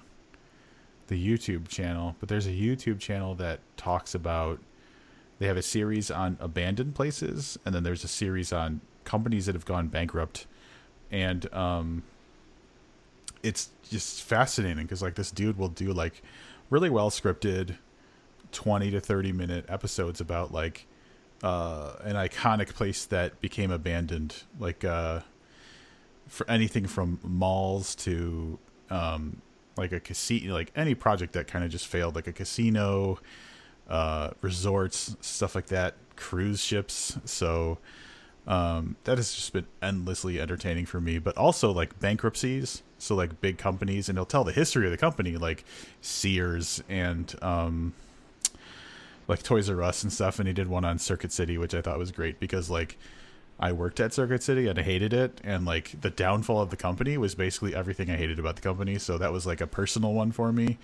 the 1.09 1.23
YouTube 1.23 1.69
channel, 1.69 2.17
but 2.21 2.29
there's 2.29 2.47
a 2.47 2.53
YouTube 2.53 2.99
channel 2.99 3.35
that 3.37 3.61
talks 3.77 4.15
about 4.15 4.61
they 5.39 5.47
have 5.47 5.57
a 5.57 5.63
series 5.63 6.11
on 6.11 6.37
abandoned 6.41 6.95
places 6.95 7.59
and 7.65 7.75
then 7.75 7.83
there's 7.83 8.05
a 8.05 8.09
series 8.09 8.53
on 8.53 8.81
companies 9.05 9.47
that 9.47 9.55
have 9.55 9.65
gone 9.65 9.89
bankrupt. 9.89 10.47
And 11.11 11.53
um 11.53 12.03
it's 13.43 13.69
just 13.91 14.23
fascinating 14.23 14.85
because 14.85 15.03
like 15.03 15.17
this 15.17 15.31
dude 15.31 15.59
will 15.59 15.69
do 15.69 15.93
like 15.93 16.23
really 16.71 16.89
well 16.89 17.11
scripted 17.11 17.77
20 18.53 18.91
to 18.93 19.01
30 19.01 19.33
minute 19.33 19.67
episodes 19.69 20.21
about 20.21 20.53
like 20.53 20.87
uh 21.43 21.95
an 22.03 22.17
iconic 22.17 22.75
place 22.75 23.05
that 23.05 23.39
became 23.41 23.71
abandoned 23.71 24.45
like 24.59 24.85
uh 24.85 25.21
for 26.27 26.49
anything 26.51 26.87
from 26.87 27.21
malls 27.23 27.95
to 27.95 28.59
um 28.89 29.43
like 29.77 29.93
a 29.93 30.01
casino, 30.01 30.53
like 30.53 30.73
any 30.77 30.95
project 30.95 31.33
that 31.35 31.47
kind 31.47 31.65
of 31.65 31.71
just 31.71 31.87
failed, 31.87 32.15
like 32.15 32.27
a 32.27 32.33
casino, 32.33 33.19
uh, 33.89 34.31
resorts, 34.41 35.17
stuff 35.21 35.55
like 35.55 35.67
that, 35.67 35.95
cruise 36.17 36.61
ships. 36.61 37.19
So 37.25 37.79
um, 38.47 38.97
that 39.05 39.19
has 39.19 39.35
just 39.35 39.53
been 39.53 39.67
endlessly 39.83 40.41
entertaining 40.41 40.87
for 40.87 41.01
me. 41.01 41.19
But 41.19 41.37
also 41.37 41.71
like 41.73 41.99
bankruptcies, 41.99 42.83
so 42.99 43.15
like 43.15 43.41
big 43.41 43.59
companies, 43.59 44.09
and 44.09 44.19
he'll 44.19 44.27
tell 44.27 44.45
the 44.45 44.53
history 44.53 44.87
of 44.87 44.91
the 44.91 44.99
company, 44.99 45.37
like 45.37 45.65
Sears 46.01 46.83
and 46.89 47.35
um, 47.43 47.95
like 49.29 49.43
Toys 49.43 49.69
R 49.69 49.83
Us 49.83 50.03
and 50.03 50.13
stuff. 50.13 50.39
And 50.39 50.47
he 50.47 50.55
did 50.55 50.69
one 50.69 50.85
on 50.85 50.99
Circuit 50.99 51.33
City, 51.33 51.59
which 51.59 51.75
I 51.75 51.81
thought 51.81 51.99
was 51.99 52.13
great 52.13 52.39
because 52.39 52.71
like 52.71 52.99
I 53.59 53.73
worked 53.73 54.01
at 54.01 54.13
Circuit 54.13 54.43
City 54.43 54.67
and 54.67 54.79
I 54.79 54.83
hated 54.83 55.13
it. 55.13 55.41
And 55.45 55.65
like 55.65 56.01
the 56.01 56.11
downfall 56.11 56.61
of 56.61 56.71
the 56.71 56.77
company 56.77 57.17
was 57.17 57.35
basically 57.35 57.75
everything 57.75 58.11
I 58.11 58.17
hated 58.17 58.39
about 58.39 58.57
the 58.57 58.63
company. 58.63 58.99
So 58.99 59.19
that 59.19 59.33
was 59.33 59.47
like 59.47 59.61
a 59.61 59.67
personal 59.67 60.13
one 60.13 60.33
for 60.33 60.53
me. 60.53 60.79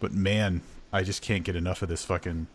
But 0.00 0.12
man, 0.12 0.62
I 0.92 1.02
just 1.02 1.22
can't 1.22 1.44
get 1.44 1.56
enough 1.56 1.82
of 1.82 1.88
this 1.88 2.04
fucking 2.04 2.46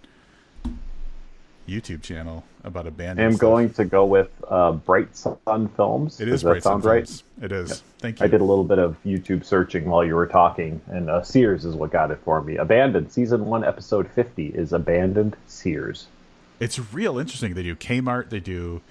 YouTube 1.67 2.01
channel 2.01 2.43
about 2.63 2.87
abandoned. 2.87 3.27
I'm 3.27 3.37
going 3.37 3.71
to 3.73 3.85
go 3.85 4.03
with 4.03 4.29
uh, 4.47 4.71
Bright 4.71 5.15
Sun 5.15 5.69
Films. 5.75 6.19
It 6.19 6.27
is 6.27 6.41
Does 6.41 6.43
Bright 6.43 6.63
Sun 6.63 6.81
right? 6.81 7.07
Films. 7.07 7.23
It 7.41 7.51
is. 7.51 7.83
Thank 7.99 8.19
you. 8.19 8.25
I 8.25 8.27
did 8.27 8.41
a 8.41 8.43
little 8.43 8.63
bit 8.63 8.79
of 8.79 8.97
YouTube 9.03 9.45
searching 9.45 9.85
while 9.85 10.03
you 10.03 10.15
were 10.15 10.25
talking, 10.25 10.81
and 10.87 11.09
uh, 11.09 11.21
Sears 11.21 11.65
is 11.65 11.75
what 11.75 11.91
got 11.91 12.11
it 12.11 12.19
for 12.25 12.41
me. 12.41 12.57
Abandoned 12.57 13.11
season 13.11 13.45
one, 13.45 13.63
episode 13.63 14.09
fifty 14.09 14.47
is 14.47 14.73
Abandoned 14.73 15.37
Sears. 15.47 16.07
It's 16.59 16.79
real 16.91 17.19
interesting. 17.19 17.53
They 17.53 17.63
do 17.63 17.75
Kmart. 17.75 18.29
They 18.29 18.39
do 18.39 18.81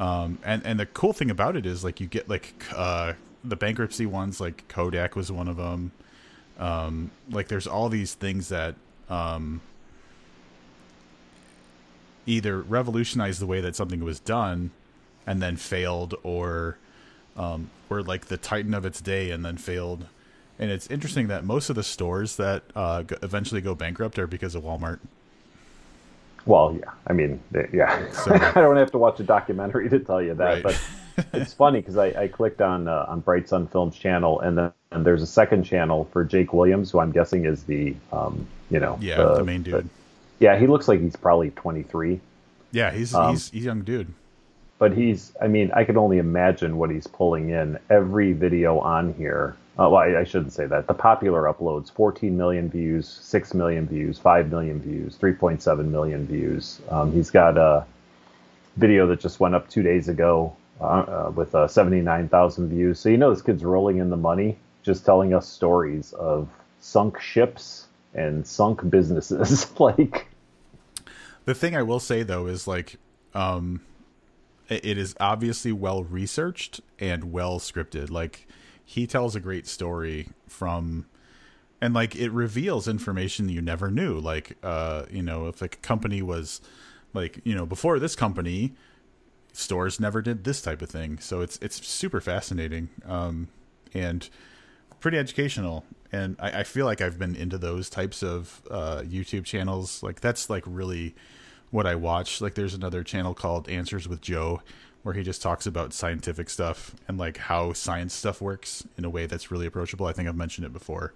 um, 0.00 0.38
and 0.42 0.64
and 0.64 0.80
the 0.80 0.86
cool 0.86 1.12
thing 1.12 1.30
about 1.30 1.56
it 1.56 1.66
is 1.66 1.84
like 1.84 2.00
you 2.00 2.06
get 2.06 2.26
like 2.28 2.54
uh, 2.74 3.12
the 3.44 3.54
bankruptcy 3.54 4.06
ones, 4.06 4.40
like 4.40 4.66
Kodak 4.66 5.14
was 5.14 5.30
one 5.30 5.46
of 5.46 5.58
them. 5.58 5.92
Um, 6.58 7.10
like 7.30 7.48
there's 7.48 7.66
all 7.66 7.90
these 7.90 8.14
things 8.14 8.48
that 8.48 8.76
um, 9.10 9.60
either 12.24 12.62
revolutionized 12.62 13.40
the 13.40 13.46
way 13.46 13.60
that 13.60 13.76
something 13.76 14.02
was 14.02 14.20
done 14.20 14.70
and 15.26 15.42
then 15.42 15.56
failed, 15.56 16.14
or 16.22 16.78
um, 17.36 17.70
were 17.90 18.02
like 18.02 18.26
the 18.26 18.38
titan 18.38 18.72
of 18.72 18.86
its 18.86 19.02
day 19.02 19.30
and 19.30 19.44
then 19.44 19.58
failed. 19.58 20.06
And 20.58 20.70
it's 20.70 20.86
interesting 20.88 21.28
that 21.28 21.44
most 21.44 21.68
of 21.68 21.76
the 21.76 21.82
stores 21.82 22.36
that 22.36 22.62
uh, 22.74 23.04
eventually 23.22 23.60
go 23.60 23.74
bankrupt 23.74 24.18
are 24.18 24.26
because 24.26 24.54
of 24.54 24.62
Walmart. 24.62 24.98
Well, 26.46 26.76
yeah. 26.78 26.90
I 27.06 27.12
mean, 27.12 27.40
yeah. 27.72 28.10
So, 28.12 28.32
I 28.34 28.60
don't 28.60 28.76
have 28.76 28.90
to 28.92 28.98
watch 28.98 29.20
a 29.20 29.24
documentary 29.24 29.88
to 29.90 29.98
tell 29.98 30.22
you 30.22 30.34
that, 30.34 30.44
right. 30.44 30.62
but 30.62 30.80
it's 31.32 31.52
funny 31.52 31.80
because 31.80 31.96
I, 31.96 32.06
I, 32.06 32.28
clicked 32.28 32.60
on 32.60 32.88
uh, 32.88 33.06
on 33.08 33.20
Bright 33.20 33.48
Sun 33.48 33.68
Films 33.68 33.96
channel, 33.96 34.40
and 34.40 34.56
then 34.56 34.72
and 34.92 35.04
there's 35.04 35.22
a 35.22 35.26
second 35.26 35.64
channel 35.64 36.08
for 36.12 36.24
Jake 36.24 36.52
Williams, 36.52 36.90
who 36.90 36.98
I'm 36.98 37.12
guessing 37.12 37.44
is 37.44 37.64
the 37.64 37.94
um, 38.12 38.46
you 38.70 38.80
know, 38.80 38.98
yeah, 39.00 39.16
the, 39.16 39.34
the 39.36 39.44
main 39.44 39.62
dude. 39.62 39.74
The, 39.74 39.88
yeah, 40.38 40.58
he 40.58 40.66
looks 40.66 40.88
like 40.88 41.00
he's 41.00 41.16
probably 41.16 41.50
23. 41.50 42.20
Yeah, 42.72 42.90
he's 42.90 43.14
um, 43.14 43.32
he's 43.32 43.50
he's 43.50 43.64
young 43.64 43.82
dude. 43.82 44.12
But 44.78 44.96
he's, 44.96 45.32
I 45.42 45.46
mean, 45.46 45.70
I 45.74 45.84
can 45.84 45.98
only 45.98 46.16
imagine 46.16 46.78
what 46.78 46.90
he's 46.90 47.06
pulling 47.06 47.50
in. 47.50 47.78
Every 47.90 48.32
video 48.32 48.78
on 48.78 49.12
here 49.12 49.54
uh, 49.80 49.88
well, 49.88 49.96
I, 49.96 50.20
I, 50.20 50.24
shouldn't 50.24 50.52
say 50.52 50.66
that. 50.66 50.86
The 50.86 50.94
popular 50.94 51.44
uploads 51.44 51.90
14 51.92 52.36
million 52.36 52.68
views, 52.68 53.08
6 53.08 53.54
million 53.54 53.86
views, 53.86 54.18
5 54.18 54.50
million 54.50 54.78
views, 54.78 55.16
3.7 55.16 55.86
million 55.86 56.26
views. 56.26 56.82
Um, 56.90 57.12
he's 57.12 57.30
got 57.30 57.56
a 57.56 57.86
video 58.76 59.06
that 59.06 59.20
just 59.20 59.40
went 59.40 59.54
up 59.54 59.70
two 59.70 59.82
days 59.82 60.08
ago 60.08 60.54
uh, 60.82 60.84
uh, 60.84 61.32
with 61.34 61.54
uh, 61.54 61.66
79,000 61.66 62.68
views. 62.68 63.00
So 63.00 63.08
you 63.08 63.16
know 63.16 63.32
this 63.32 63.40
kid's 63.40 63.64
rolling 63.64 63.96
in 63.96 64.10
the 64.10 64.18
money, 64.18 64.58
just 64.82 65.06
telling 65.06 65.32
us 65.32 65.48
stories 65.48 66.12
of 66.12 66.50
sunk 66.80 67.18
ships 67.18 67.86
and 68.12 68.46
sunk 68.46 68.88
businesses. 68.90 69.66
like 69.80 70.28
the 71.46 71.54
thing 71.54 71.74
I 71.74 71.82
will 71.82 72.00
say 72.00 72.22
though 72.22 72.46
is 72.48 72.66
like, 72.66 72.96
um, 73.32 73.80
it, 74.68 74.84
it 74.84 74.98
is 74.98 75.14
obviously 75.20 75.72
well 75.72 76.04
researched 76.04 76.82
and 76.98 77.32
well 77.32 77.58
scripted. 77.58 78.10
Like 78.10 78.46
he 78.90 79.06
tells 79.06 79.36
a 79.36 79.40
great 79.40 79.68
story 79.68 80.30
from 80.48 81.06
and 81.80 81.94
like 81.94 82.16
it 82.16 82.30
reveals 82.30 82.88
information 82.88 83.48
you 83.48 83.62
never 83.62 83.88
knew. 83.88 84.18
Like 84.18 84.56
uh 84.64 85.04
you 85.08 85.22
know 85.22 85.46
if 85.46 85.62
a 85.62 85.68
company 85.68 86.22
was 86.22 86.60
like 87.14 87.40
you 87.44 87.54
know 87.54 87.64
before 87.64 88.00
this 88.00 88.16
company 88.16 88.74
stores 89.52 90.00
never 90.00 90.20
did 90.20 90.42
this 90.42 90.60
type 90.60 90.82
of 90.82 90.90
thing. 90.90 91.20
So 91.20 91.40
it's 91.40 91.56
it's 91.62 91.86
super 91.86 92.20
fascinating 92.20 92.88
um 93.06 93.46
and 93.94 94.28
pretty 94.98 95.18
educational. 95.18 95.84
And 96.10 96.34
I, 96.40 96.50
I 96.50 96.62
feel 96.64 96.84
like 96.84 97.00
i've 97.00 97.16
been 97.16 97.36
into 97.36 97.58
those 97.58 97.90
types 97.90 98.24
of 98.24 98.60
uh 98.72 99.02
youtube 99.02 99.44
channels. 99.44 100.02
Like 100.02 100.18
that's 100.20 100.50
like 100.50 100.64
really 100.66 101.14
what 101.70 101.86
i 101.86 101.94
watch. 101.94 102.40
Like 102.40 102.56
there's 102.56 102.74
another 102.74 103.04
channel 103.04 103.34
called 103.34 103.68
answers 103.68 104.08
with 104.08 104.20
joe 104.20 104.62
where 105.02 105.14
he 105.14 105.22
just 105.22 105.40
talks 105.40 105.66
about 105.66 105.92
scientific 105.92 106.50
stuff 106.50 106.94
and 107.08 107.18
like 107.18 107.38
how 107.38 107.72
science 107.72 108.12
stuff 108.12 108.40
works 108.40 108.86
in 108.98 109.04
a 109.04 109.10
way 109.10 109.26
that's 109.26 109.50
really 109.50 109.66
approachable. 109.66 110.06
I 110.06 110.12
think 110.12 110.28
I've 110.28 110.36
mentioned 110.36 110.66
it 110.66 110.72
before. 110.72 111.14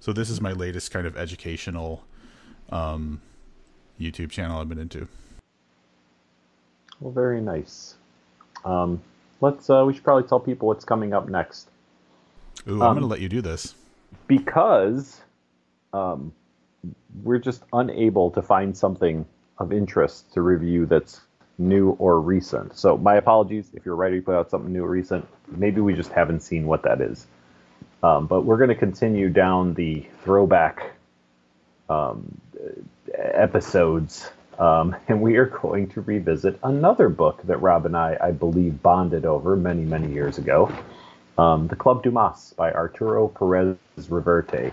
So 0.00 0.12
this 0.12 0.30
is 0.30 0.40
my 0.40 0.52
latest 0.52 0.90
kind 0.90 1.06
of 1.06 1.16
educational 1.16 2.04
um, 2.70 3.20
YouTube 4.00 4.30
channel 4.30 4.60
I've 4.60 4.68
been 4.68 4.78
into. 4.78 5.08
Well, 7.00 7.12
very 7.12 7.40
nice. 7.40 7.96
Um, 8.64 9.02
let's. 9.40 9.68
Uh, 9.68 9.84
we 9.86 9.94
should 9.94 10.04
probably 10.04 10.28
tell 10.28 10.40
people 10.40 10.68
what's 10.68 10.84
coming 10.84 11.12
up 11.12 11.28
next. 11.28 11.68
Ooh, 12.68 12.76
I'm 12.76 12.82
um, 12.82 12.94
going 12.94 13.00
to 13.00 13.06
let 13.06 13.20
you 13.20 13.28
do 13.28 13.42
this 13.42 13.74
because 14.26 15.20
um, 15.92 16.32
we're 17.22 17.38
just 17.38 17.62
unable 17.72 18.30
to 18.30 18.42
find 18.42 18.76
something 18.76 19.26
of 19.58 19.72
interest 19.72 20.32
to 20.34 20.40
review 20.40 20.86
that's 20.86 21.20
new 21.58 21.90
or 21.92 22.20
recent. 22.20 22.76
So 22.76 22.96
my 22.96 23.16
apologies 23.16 23.70
if 23.74 23.86
you're 23.86 23.96
ready 23.96 24.18
to 24.20 24.22
put 24.22 24.34
out 24.34 24.50
something 24.50 24.72
new 24.72 24.84
or 24.84 24.88
recent. 24.88 25.26
Maybe 25.48 25.80
we 25.80 25.94
just 25.94 26.10
haven't 26.10 26.40
seen 26.40 26.66
what 26.66 26.82
that 26.82 27.00
is. 27.00 27.26
Um, 28.02 28.26
but 28.26 28.42
we're 28.42 28.58
going 28.58 28.68
to 28.68 28.74
continue 28.74 29.30
down 29.30 29.74
the 29.74 30.06
throwback 30.24 30.92
um, 31.88 32.40
episodes, 33.14 34.30
um, 34.58 34.94
and 35.08 35.20
we 35.22 35.36
are 35.36 35.46
going 35.46 35.88
to 35.90 36.00
revisit 36.02 36.58
another 36.62 37.08
book 37.08 37.40
that 37.44 37.62
Rob 37.62 37.86
and 37.86 37.96
I, 37.96 38.16
I 38.20 38.30
believe, 38.32 38.82
bonded 38.82 39.24
over 39.24 39.56
many, 39.56 39.84
many 39.84 40.12
years 40.12 40.38
ago. 40.38 40.70
Um, 41.38 41.66
the 41.66 41.76
Club 41.76 42.02
Dumas 42.02 42.54
by 42.56 42.72
Arturo 42.72 43.28
Perez 43.28 43.76
Reverte. 43.98 44.72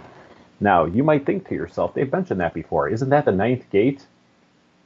Now, 0.60 0.86
you 0.86 1.04
might 1.04 1.26
think 1.26 1.48
to 1.50 1.56
yourself, 1.56 1.94
they've 1.96 2.12
mentioned 2.12 2.40
that 2.40 2.54
before. 2.54 2.88
Isn't 2.88 3.10
that 3.10 3.26
the 3.26 3.32
ninth 3.32 3.70
gate? 3.72 4.06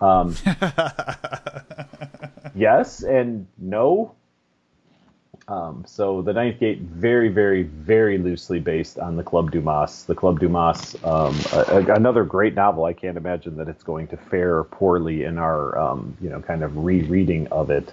Um, 0.02 0.36
yes 2.56 3.04
and 3.04 3.48
no. 3.58 4.16
Um, 5.48 5.86
so 5.88 6.24
the 6.24 6.34
Ninth 6.34 6.60
Gate, 6.60 6.80
very, 6.80 7.30
very, 7.30 7.64
very 7.64 8.18
loosely 8.18 8.60
based 8.60 8.98
on 8.98 9.16
the 9.16 9.24
Club 9.24 9.52
Dumas. 9.52 10.06
The 10.06 10.16
Club 10.16 10.40
Dumas, 10.40 10.96
um, 11.04 11.38
a, 11.54 11.66
a, 11.68 11.94
another 11.94 12.24
great 12.24 12.56
novel. 12.56 12.86
I 12.86 12.94
can't 12.94 13.16
imagine 13.16 13.58
that 13.58 13.68
it's 13.68 13.84
going 13.84 14.08
to 14.08 14.18
fare 14.18 14.64
poorly 14.64 15.24
in 15.24 15.38
our, 15.38 15.78
um, 15.78 16.18
you 16.20 16.30
know, 16.30 16.42
kind 16.42 16.64
of 16.64 16.78
rereading 16.78 17.48
of 17.50 17.70
it. 17.70 17.92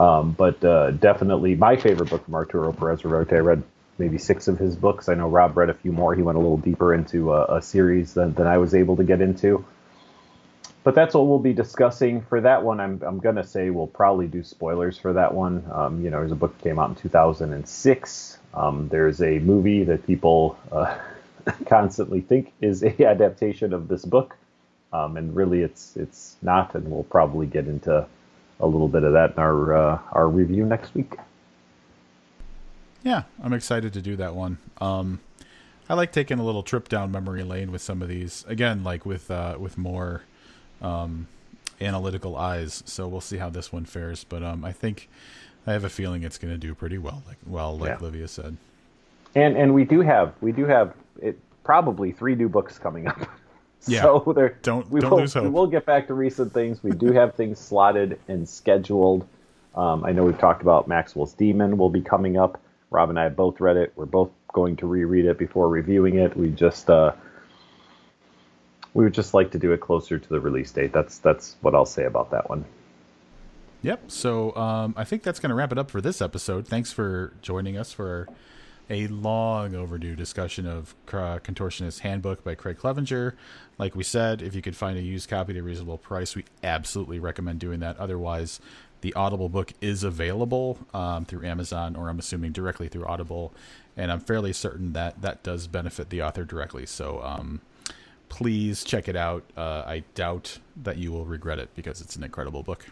Um, 0.00 0.32
but 0.32 0.64
uh, 0.64 0.90
definitely 0.90 1.54
my 1.54 1.76
favorite 1.76 2.10
book 2.10 2.24
from 2.24 2.34
Arturo 2.34 2.72
Perez 2.72 3.02
Reverte. 3.02 3.34
I 3.34 3.38
read 3.38 3.62
maybe 3.96 4.18
six 4.18 4.48
of 4.48 4.58
his 4.58 4.74
books. 4.74 5.08
I 5.08 5.14
know 5.14 5.28
Rob 5.28 5.56
read 5.56 5.70
a 5.70 5.74
few 5.74 5.92
more. 5.92 6.16
He 6.16 6.22
went 6.22 6.36
a 6.36 6.40
little 6.40 6.56
deeper 6.56 6.92
into 6.92 7.32
a, 7.32 7.58
a 7.58 7.62
series 7.62 8.14
than, 8.14 8.34
than 8.34 8.48
I 8.48 8.58
was 8.58 8.74
able 8.74 8.96
to 8.96 9.04
get 9.04 9.20
into 9.20 9.64
but 10.84 10.94
that's 10.94 11.14
what 11.14 11.26
we'll 11.26 11.38
be 11.38 11.54
discussing 11.54 12.20
for 12.20 12.42
that 12.42 12.62
one. 12.62 12.78
I'm 12.78 13.02
I'm 13.04 13.18
gonna 13.18 13.42
say 13.42 13.70
we'll 13.70 13.86
probably 13.86 14.26
do 14.26 14.44
spoilers 14.44 14.98
for 14.98 15.14
that 15.14 15.34
one. 15.34 15.64
Um, 15.72 16.04
you 16.04 16.10
know, 16.10 16.18
there's 16.18 16.30
a 16.30 16.36
book 16.36 16.56
that 16.58 16.62
came 16.62 16.78
out 16.78 16.90
in 16.90 16.96
2006. 16.96 18.38
Um, 18.52 18.88
there's 18.88 19.22
a 19.22 19.38
movie 19.40 19.82
that 19.84 20.06
people 20.06 20.58
uh, 20.70 20.96
constantly 21.66 22.20
think 22.20 22.52
is 22.60 22.84
a 22.84 23.04
adaptation 23.06 23.72
of 23.72 23.88
this 23.88 24.04
book, 24.04 24.36
um, 24.92 25.16
and 25.16 25.34
really 25.34 25.62
it's 25.62 25.96
it's 25.96 26.36
not. 26.42 26.74
And 26.74 26.88
we'll 26.90 27.04
probably 27.04 27.46
get 27.46 27.66
into 27.66 28.06
a 28.60 28.66
little 28.66 28.88
bit 28.88 29.04
of 29.04 29.14
that 29.14 29.32
in 29.32 29.38
our 29.38 29.74
uh, 29.74 29.98
our 30.12 30.28
review 30.28 30.66
next 30.66 30.94
week. 30.94 31.16
Yeah, 33.02 33.22
I'm 33.42 33.54
excited 33.54 33.94
to 33.94 34.02
do 34.02 34.16
that 34.16 34.34
one. 34.34 34.58
Um, 34.80 35.20
I 35.88 35.94
like 35.94 36.12
taking 36.12 36.38
a 36.38 36.44
little 36.44 36.62
trip 36.62 36.88
down 36.88 37.10
memory 37.10 37.42
lane 37.42 37.70
with 37.70 37.82
some 37.82 38.02
of 38.02 38.08
these. 38.08 38.44
Again, 38.48 38.84
like 38.84 39.06
with 39.06 39.30
uh, 39.30 39.56
with 39.58 39.78
more 39.78 40.24
um, 40.84 41.26
analytical 41.80 42.36
eyes. 42.36 42.82
So 42.86 43.08
we'll 43.08 43.20
see 43.20 43.38
how 43.38 43.50
this 43.50 43.72
one 43.72 43.84
fares. 43.84 44.24
But 44.24 44.42
um, 44.42 44.64
I 44.64 44.72
think 44.72 45.08
I 45.66 45.72
have 45.72 45.84
a 45.84 45.88
feeling 45.88 46.22
it's 46.22 46.38
going 46.38 46.52
to 46.52 46.58
do 46.58 46.74
pretty 46.74 46.98
well. 46.98 47.22
Like 47.26 47.38
well, 47.46 47.76
like 47.76 47.90
yeah. 47.90 47.98
Livia 48.00 48.28
said. 48.28 48.56
And 49.34 49.56
and 49.56 49.74
we 49.74 49.84
do 49.84 50.00
have 50.00 50.34
we 50.40 50.52
do 50.52 50.66
have 50.66 50.94
it 51.20 51.38
probably 51.64 52.12
three 52.12 52.34
new 52.34 52.48
books 52.48 52.78
coming 52.78 53.06
up. 53.06 53.28
Yeah. 53.86 54.00
So 54.00 54.32
there, 54.34 54.56
don't 54.62 54.90
we 54.90 55.00
don't 55.00 55.10
will, 55.10 55.18
lose 55.18 55.34
hope. 55.34 55.44
We 55.44 55.50
will 55.50 55.66
get 55.66 55.84
back 55.84 56.06
to 56.06 56.14
recent 56.14 56.54
things. 56.54 56.82
We 56.82 56.92
do 56.92 57.12
have 57.12 57.34
things 57.34 57.58
slotted 57.58 58.18
and 58.28 58.48
scheduled. 58.48 59.28
Um, 59.74 60.04
I 60.04 60.12
know 60.12 60.24
we've 60.24 60.38
talked 60.38 60.62
about 60.62 60.88
Maxwell's 60.88 61.34
Demon 61.34 61.76
will 61.76 61.90
be 61.90 62.00
coming 62.00 62.38
up. 62.38 62.58
Rob 62.88 63.10
and 63.10 63.18
I 63.18 63.24
have 63.24 63.36
both 63.36 63.60
read 63.60 63.76
it. 63.76 63.92
We're 63.94 64.06
both 64.06 64.30
going 64.54 64.76
to 64.76 64.86
reread 64.86 65.26
it 65.26 65.36
before 65.36 65.68
reviewing 65.68 66.16
it. 66.16 66.34
We 66.34 66.48
just 66.48 66.88
uh, 66.88 67.12
we 68.94 69.04
would 69.04 69.14
just 69.14 69.34
like 69.34 69.50
to 69.50 69.58
do 69.58 69.72
it 69.72 69.80
closer 69.80 70.18
to 70.18 70.28
the 70.28 70.40
release 70.40 70.70
date. 70.70 70.92
That's 70.92 71.18
that's 71.18 71.56
what 71.60 71.74
I'll 71.74 71.84
say 71.84 72.04
about 72.04 72.30
that 72.30 72.48
one. 72.48 72.64
Yep. 73.82 74.10
So 74.10 74.56
um, 74.56 74.94
I 74.96 75.04
think 75.04 75.22
that's 75.22 75.40
going 75.40 75.50
to 75.50 75.54
wrap 75.54 75.70
it 75.70 75.76
up 75.76 75.90
for 75.90 76.00
this 76.00 76.22
episode. 76.22 76.66
Thanks 76.66 76.90
for 76.90 77.34
joining 77.42 77.76
us 77.76 77.92
for 77.92 78.26
a 78.88 79.06
long 79.08 79.74
overdue 79.74 80.16
discussion 80.16 80.66
of 80.66 80.94
Contortionist 81.06 82.00
Handbook 82.00 82.42
by 82.44 82.54
Craig 82.54 82.78
Clevenger. 82.78 83.36
Like 83.76 83.94
we 83.94 84.02
said, 84.02 84.40
if 84.40 84.54
you 84.54 84.62
could 84.62 84.76
find 84.76 84.96
a 84.96 85.02
used 85.02 85.28
copy 85.28 85.52
at 85.52 85.58
a 85.58 85.62
reasonable 85.62 85.98
price, 85.98 86.34
we 86.34 86.44
absolutely 86.62 87.18
recommend 87.18 87.60
doing 87.60 87.80
that. 87.80 87.98
Otherwise, 87.98 88.60
the 89.00 89.12
Audible 89.14 89.50
book 89.50 89.72
is 89.82 90.02
available 90.02 90.78
um, 90.94 91.26
through 91.26 91.44
Amazon, 91.44 91.94
or 91.94 92.08
I'm 92.08 92.18
assuming 92.18 92.52
directly 92.52 92.88
through 92.88 93.04
Audible, 93.04 93.52
and 93.98 94.10
I'm 94.10 94.20
fairly 94.20 94.54
certain 94.54 94.94
that 94.94 95.20
that 95.20 95.42
does 95.42 95.66
benefit 95.66 96.08
the 96.08 96.22
author 96.22 96.44
directly. 96.44 96.86
So 96.86 97.20
um, 97.22 97.60
please 98.34 98.82
check 98.82 99.06
it 99.06 99.14
out. 99.14 99.44
Uh, 99.56 99.84
I 99.86 100.02
doubt 100.16 100.58
that 100.82 100.98
you 100.98 101.12
will 101.12 101.24
regret 101.24 101.60
it 101.60 101.68
because 101.76 102.00
it's 102.00 102.16
an 102.16 102.24
incredible 102.24 102.64
book. 102.64 102.84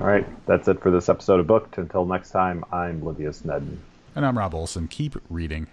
All 0.00 0.06
right, 0.06 0.26
that's 0.46 0.66
it 0.66 0.80
for 0.80 0.90
this 0.90 1.08
episode 1.08 1.38
of 1.38 1.46
Booked. 1.46 1.78
Until 1.78 2.04
next 2.04 2.32
time, 2.32 2.64
I'm 2.72 3.02
Livius 3.02 3.42
Nedin. 3.42 3.76
And 4.16 4.26
I'm 4.26 4.36
Rob 4.36 4.52
Olson. 4.52 4.88
Keep 4.88 5.22
reading. 5.30 5.68